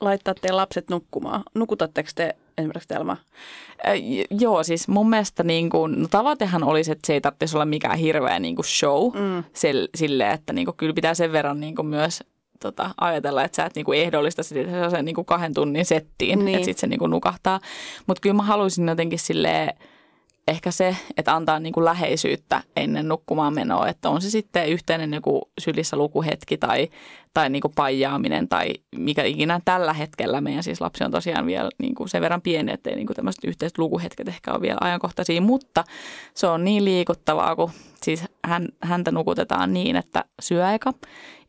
laittaa 0.00 0.34
teidän 0.34 0.56
lapset 0.56 0.90
nukkumaan? 0.90 1.42
Nukutatteko 1.54 2.08
te 2.14 2.36
esimerkiksi 2.58 2.88
Telma? 2.88 3.16
Äh, 3.86 3.94
joo, 4.40 4.62
siis 4.62 4.88
mun 4.88 5.10
mielestä 5.10 5.42
niin 5.42 5.70
kuin, 5.70 6.02
no 6.02 6.08
tavoitehan 6.10 6.64
olisi, 6.64 6.92
että 6.92 7.06
se 7.06 7.12
ei 7.12 7.20
tarvitsisi 7.20 7.56
olla 7.56 7.64
mikään 7.64 7.98
hirveä 7.98 8.38
niin 8.38 8.56
kuin 8.56 8.66
show 8.66 9.16
Mm. 9.16 9.44
sel, 9.52 9.88
silleen, 9.94 10.30
että 10.30 10.52
niin 10.52 10.64
kuin, 10.64 10.76
kyllä 10.76 10.92
pitää 10.94 11.14
sen 11.14 11.32
verran 11.32 11.60
niin 11.60 11.76
kuin 11.76 11.86
myös 11.86 12.24
tota, 12.60 12.90
ajatella, 13.00 13.44
että 13.44 13.56
sä 13.56 13.64
et 13.64 13.74
niin 13.74 13.84
kuin 13.84 13.98
ehdollista 13.98 14.42
sitä 14.42 14.90
sen 14.90 15.04
niin 15.04 15.14
kuin 15.14 15.24
kahden 15.24 15.54
tunnin 15.54 15.84
settiin, 15.84 16.44
Niin. 16.44 16.54
että 16.54 16.64
sitten 16.64 16.80
se 16.80 16.86
niin 16.86 16.98
kuin 16.98 17.10
nukahtaa. 17.10 17.60
Mutta 18.06 18.20
kyllä 18.20 18.36
mä 18.36 18.42
haluaisin 18.42 18.88
jotenkin 18.88 19.18
silleen, 19.18 19.74
ehkä 20.48 20.70
se, 20.70 20.96
että 21.16 21.34
antaa 21.36 21.60
niin 21.60 21.72
kuin 21.72 21.84
läheisyyttä 21.84 22.62
ennen 22.76 23.08
nukkumaan 23.08 23.54
menoa, 23.54 23.88
että 23.88 24.10
on 24.10 24.22
se 24.22 24.30
sitten 24.30 24.68
yhteinen 24.68 25.14
joku 25.14 25.50
sylissä 25.58 25.96
lukuhetki 25.96 26.56
tai, 26.58 26.88
tai 27.36 27.50
niin 27.50 27.62
kuin 27.62 27.72
paijaaminen 27.76 28.48
tai 28.48 28.68
mikä 28.96 29.24
ikinä 29.24 29.60
tällä 29.64 29.92
hetkellä. 29.92 30.40
Meidän 30.40 30.62
siis 30.62 30.80
lapsi 30.80 31.04
on 31.04 31.10
tosiaan 31.10 31.46
vielä 31.46 31.70
niin 31.78 31.94
kuin 31.94 32.08
sen 32.08 32.22
verran 32.22 32.42
pieni, 32.42 32.72
että 32.72 32.90
niin 32.90 33.06
kuin 33.06 33.16
tämmöiset 33.16 33.44
yhteiset 33.44 33.78
lukuhetket 33.78 34.28
ehkä 34.28 34.52
ole 34.52 34.60
vielä 34.60 34.78
ajankohtaisia, 34.80 35.40
mutta 35.40 35.84
se 36.34 36.46
on 36.46 36.64
niin 36.64 36.84
liikuttavaa, 36.84 37.56
kun 37.56 37.70
siis 38.02 38.24
hän, 38.44 38.68
häntä 38.82 39.10
nukutetaan 39.10 39.72
niin, 39.72 39.96
että 39.96 40.24
syöaika 40.42 40.92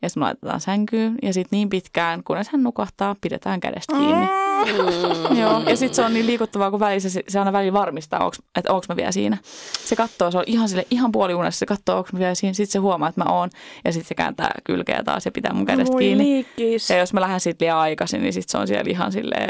ja 0.02 0.08
sitten 0.08 0.22
laitetaan 0.22 0.60
sänkyyn 0.60 1.14
ja 1.22 1.32
sitten 1.32 1.56
niin 1.56 1.68
pitkään, 1.68 2.24
kunnes 2.24 2.48
hän 2.48 2.62
nukahtaa, 2.62 3.16
pidetään 3.20 3.60
kädestä 3.60 3.96
kiinni. 3.96 4.26
Mm. 4.26 5.38
Joo, 5.40 5.62
ja 5.66 5.76
sitten 5.76 5.94
se 5.94 6.02
on 6.02 6.14
niin 6.14 6.26
liikuttavaa, 6.26 6.70
kun 6.70 6.80
välissä 6.80 7.10
se, 7.10 7.22
se 7.28 7.38
aina 7.38 7.52
välillä 7.52 7.72
varmistaa, 7.72 8.24
onks, 8.24 8.42
että 8.56 8.72
onko 8.72 8.86
mä 8.88 8.96
vielä 8.96 9.12
siinä. 9.12 9.36
Se 9.84 9.96
katsoo, 9.96 10.30
se 10.30 10.38
on 10.38 10.44
ihan 10.46 10.68
sille 10.68 10.86
ihan 10.90 11.12
puoliunessa, 11.12 11.58
se 11.58 11.66
katsoo, 11.66 11.96
onko 11.96 12.08
mä 12.12 12.18
vielä 12.18 12.34
siinä. 12.34 12.52
Sitten 12.52 12.72
se 12.72 12.78
huomaa, 12.78 13.08
että 13.08 13.24
mä 13.24 13.30
oon, 13.30 13.50
ja 13.84 13.92
sitten 13.92 14.08
se 14.08 14.14
kääntää 14.14 14.50
kylkeä 14.64 15.02
taas 15.04 15.24
ja 15.24 15.32
pitää 15.32 15.52
mun 15.52 15.66
kädestä 15.78 15.98
kiinni. 15.98 16.24
liikkis. 16.24 16.90
Ja 16.90 16.98
jos 16.98 17.12
mä 17.12 17.20
lähden 17.20 17.40
siitä 17.40 17.64
liian 17.64 17.78
aikaisin, 17.78 18.22
niin 18.22 18.32
sitten 18.32 18.50
se 18.50 18.58
on 18.58 18.66
siellä 18.66 18.90
ihan 18.90 19.12
silleen, 19.12 19.48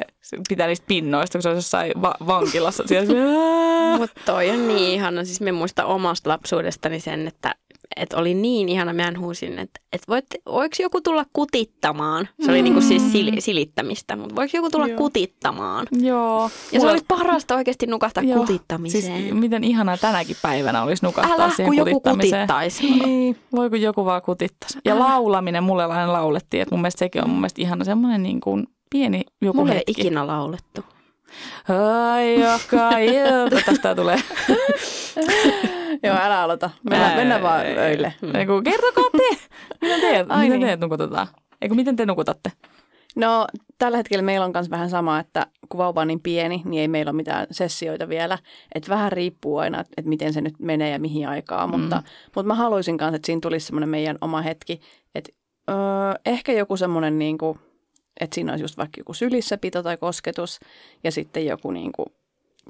pitää 0.48 0.66
niistä 0.66 0.86
pinnoista, 0.88 1.38
kun 1.38 1.42
se 1.42 1.48
on 1.48 1.54
jossain 1.54 1.92
va- 2.02 2.14
vankilassa. 2.26 2.84
Mutta 3.98 4.20
toi 4.26 4.50
on 4.50 4.68
niin 4.68 4.94
ihana. 4.94 5.24
Siis 5.24 5.40
me 5.40 5.52
muistan 5.52 5.86
omasta 5.86 6.30
lapsuudestani 6.30 7.00
sen, 7.00 7.28
että, 7.28 7.54
että 7.96 8.16
oli 8.16 8.34
niin 8.34 8.68
ihana. 8.68 8.92
Mä 8.92 9.12
huusin, 9.18 9.58
että, 9.58 9.80
että 9.92 10.04
voit, 10.08 10.24
voiko 10.46 10.76
joku 10.80 11.00
tulla 11.00 11.24
kutittamaan? 11.32 12.28
Se 12.44 12.50
oli 12.50 12.62
niinku 12.62 12.80
siis 12.80 13.12
sil, 13.12 13.28
silittämistä, 13.38 14.16
mutta 14.16 14.36
voiko 14.36 14.56
joku 14.56 14.70
tulla 14.70 14.86
Joo. 14.86 14.96
kutittamaan? 14.98 15.86
Joo. 16.00 16.42
Ja 16.42 16.48
se 16.70 16.78
Mulla- 16.78 16.92
oli 16.92 17.00
parasta 17.08 17.54
oikeasti 17.54 17.86
nukahtaa 17.86 18.22
Joo. 18.22 18.38
kutittamiseen. 18.38 19.22
Siis 19.22 19.34
miten 19.34 19.64
ihanaa 19.64 19.96
tänäkin 19.96 20.36
päivänä 20.42 20.82
olisi 20.82 21.04
nukahtaa 21.04 21.34
Älä, 21.36 21.50
siihen 21.50 21.66
kun 21.66 21.76
joku 21.76 22.00
kutittaisi. 22.00 22.90
Niin. 22.90 23.36
Voi 23.54 23.70
kun 23.70 23.80
joku 23.80 24.04
vaan 24.04 24.22
kutittaisi. 24.22 24.78
Ja 24.84 24.92
Älä. 24.94 25.04
laulaminen, 25.04 25.62
mulle 25.64 25.84
aina 25.84 26.12
laulettiin, 26.12 26.62
että 26.62 26.74
mun 26.74 26.80
mielestä 26.80 26.98
sekin 26.98 27.22
on 27.24 27.30
mun 27.30 27.38
mielestä 27.40 27.62
ihana 27.62 27.84
semmoinen 27.84 28.22
niin 28.22 28.40
kuin 28.40 28.66
pieni 28.90 29.22
joku 29.42 29.58
Mulle 29.58 29.72
ei 29.72 29.78
hetki. 29.78 29.92
ikinä 29.92 30.26
laulettu. 30.26 30.84
Ai 32.12 32.40
joka 32.40 32.98
ilta. 32.98 33.56
Tästä 33.66 33.94
tulee. 33.94 34.16
Joo, 36.02 36.16
älä 36.20 36.42
aloita. 36.42 36.70
Mennään, 36.90 37.16
mennään 37.16 37.42
vaan 37.42 37.66
öille. 37.66 38.14
Eiku, 38.34 38.62
kertokaa 38.64 39.10
te. 39.12 39.36
Miten 39.80 40.00
teet, 40.00 40.26
Ai 40.30 40.44
miten 40.44 40.60
niin. 40.60 40.66
teet 40.66 40.80
nukutetaan? 40.80 41.26
Eiku, 41.62 41.74
miten 41.74 41.96
te 41.96 42.06
nukutatte? 42.06 42.52
No 43.16 43.46
tällä 43.78 43.96
hetkellä 43.96 44.22
meillä 44.22 44.46
on 44.46 44.52
myös 44.54 44.70
vähän 44.70 44.90
sama, 44.90 45.18
että 45.18 45.46
kun 45.68 45.78
vauva 45.78 46.00
on 46.00 46.06
niin 46.06 46.20
pieni, 46.20 46.62
niin 46.64 46.80
ei 46.80 46.88
meillä 46.88 47.08
ole 47.08 47.16
mitään 47.16 47.46
sessioita 47.50 48.08
vielä. 48.08 48.38
Että 48.74 48.88
vähän 48.90 49.12
riippuu 49.12 49.58
aina, 49.58 49.80
että 49.80 50.02
miten 50.04 50.32
se 50.32 50.40
nyt 50.40 50.54
menee 50.58 50.90
ja 50.90 50.98
mihin 50.98 51.28
aikaan. 51.28 51.70
Mm. 51.70 51.80
Mutta, 51.80 52.02
mutta 52.34 52.46
mä 52.46 52.54
haluaisin 52.54 52.96
myös, 53.00 53.14
että 53.14 53.26
siinä 53.26 53.40
tulisi 53.40 53.66
semmoinen 53.66 53.88
meidän 53.88 54.18
oma 54.20 54.42
hetki. 54.42 54.80
Että 55.14 55.32
öö, 55.70 55.76
ehkä 56.26 56.52
joku 56.52 56.76
semmoinen, 56.76 57.18
niin 57.18 57.38
kuin, 57.38 57.58
että 58.20 58.34
siinä 58.34 58.52
olisi 58.52 58.64
just 58.64 58.76
vaikka 58.76 59.00
joku 59.00 59.14
sylissäpito 59.14 59.82
tai 59.82 59.96
kosketus 59.96 60.60
ja 61.04 61.12
sitten 61.12 61.46
joku 61.46 61.70
niin 61.70 61.92
kuin, 61.92 62.06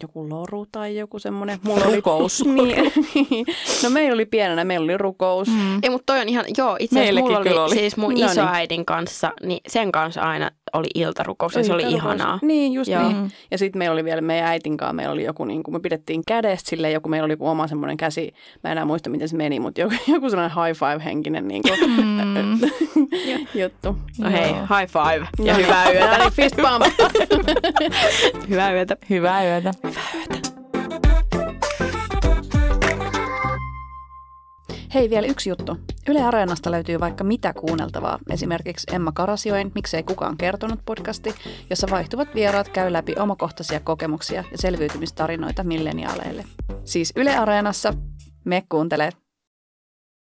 joku 0.03 0.29
loru 0.29 0.67
tai 0.73 0.97
joku 0.97 1.19
semmoinen. 1.19 1.59
Mulla 1.63 1.85
oli 1.85 1.97
Rukous. 1.97 2.45
niin, 2.55 2.93
niin. 3.15 3.47
No 3.83 3.91
meillä 3.91 4.15
oli 4.15 4.27
pienenä, 4.27 4.65
meillä 4.65 4.85
oli 4.85 4.97
rukous. 4.99 5.49
Mm. 5.49 5.79
Ei, 5.83 5.91
mutta 5.91 6.13
toi 6.13 6.21
on 6.21 6.29
ihan, 6.29 6.45
joo, 6.59 6.77
itse 6.81 7.01
asiassa 7.01 7.21
mulla 7.21 7.39
oli, 7.39 7.49
oli. 7.59 7.75
siis 7.75 7.97
mun 7.97 8.11
No 8.11 8.15
niin. 8.15 8.27
isoäidin 8.31 8.85
kanssa, 8.85 9.33
niin 9.43 9.61
sen 9.69 9.93
kanssa 9.93 10.21
aina 10.23 10.51
oli 10.73 10.87
iltarukouksia, 10.95 11.65
se 11.65 11.73
oli 11.75 11.83
ihanaa. 11.83 12.39
Niin, 12.43 12.73
just 12.73 12.91
Joo. 12.91 13.03
niin. 13.09 13.33
Ja 13.51 13.59
sitten 13.59 13.79
meillä 13.79 13.93
oli 13.93 14.05
vielä 14.05 14.21
meidän 14.21 14.49
äitin 14.49 14.77
kanssa, 14.77 14.93
meillä 14.93 15.13
oli 15.13 15.25
joku, 15.25 15.45
niin 15.45 15.63
kuin 15.63 15.75
me 15.75 15.81
pidettiin 15.81 16.23
kädestä 16.27 16.71
silleen, 16.71 16.93
joku, 16.93 17.09
meillä 17.09 17.25
oli 17.25 17.33
joku 17.33 17.49
oma 17.49 17.67
semmoinen 17.67 17.97
käsi, 17.97 18.35
mä 18.65 18.69
en 18.71 18.73
enää 18.73 18.85
muista 18.85 19.11
miten 19.11 19.29
se 19.29 19.37
meni, 19.37 19.61
mutta 19.61 19.81
joku, 19.81 19.95
joku 20.13 20.31
sellainen 20.31 20.57
high 20.65 20.79
five 20.79 21.05
henkinen 21.05 21.49
niin 21.49 21.63
kuin, 21.63 21.79
Mm. 21.91 22.61
juttu. 23.63 23.97
No 24.19 24.31
hei, 24.31 24.53
high 24.53 24.93
five 24.93 25.29
ja 25.45 25.53
No. 25.53 25.59
hyvää 25.59 25.93
yötä. 25.93 26.31
Fist 26.37 26.57
bump. 26.57 27.13
hyvää 28.49 28.73
yötä. 28.73 28.97
Hyvää 29.11 29.45
yötä. 29.45 29.71
Hei, 34.95 35.11
vielä 35.11 35.27
yksi 35.27 35.51
juttu. 35.51 35.77
Yle 36.09 36.23
Areenasta 36.23 36.71
löytyy 36.71 37.01
vaikka 37.01 37.25
mitä 37.25 37.53
kuunneltavaa. 37.53 38.19
Esimerkiksi 38.31 38.95
Emma 38.95 39.13
Karasioin, 39.13 39.73
miksei 39.75 40.03
kukaan 40.03 40.37
kertonut 40.37 40.81
podcasti, 40.85 41.35
jossa 41.71 41.87
vaihtuvat 41.91 42.35
vieraat 42.35 42.69
käy 42.69 42.93
läpi 42.93 43.15
omakohtaisia 43.19 43.81
kokemuksia 43.81 44.45
ja 44.53 44.59
selviytymistarinoita 44.59 45.65
milleniaaleille. 45.65 46.45
Siis 46.85 47.13
Yle 47.17 47.37
Areenassa, 47.37 47.95
me 48.45 48.63
kuuntele 48.69 49.11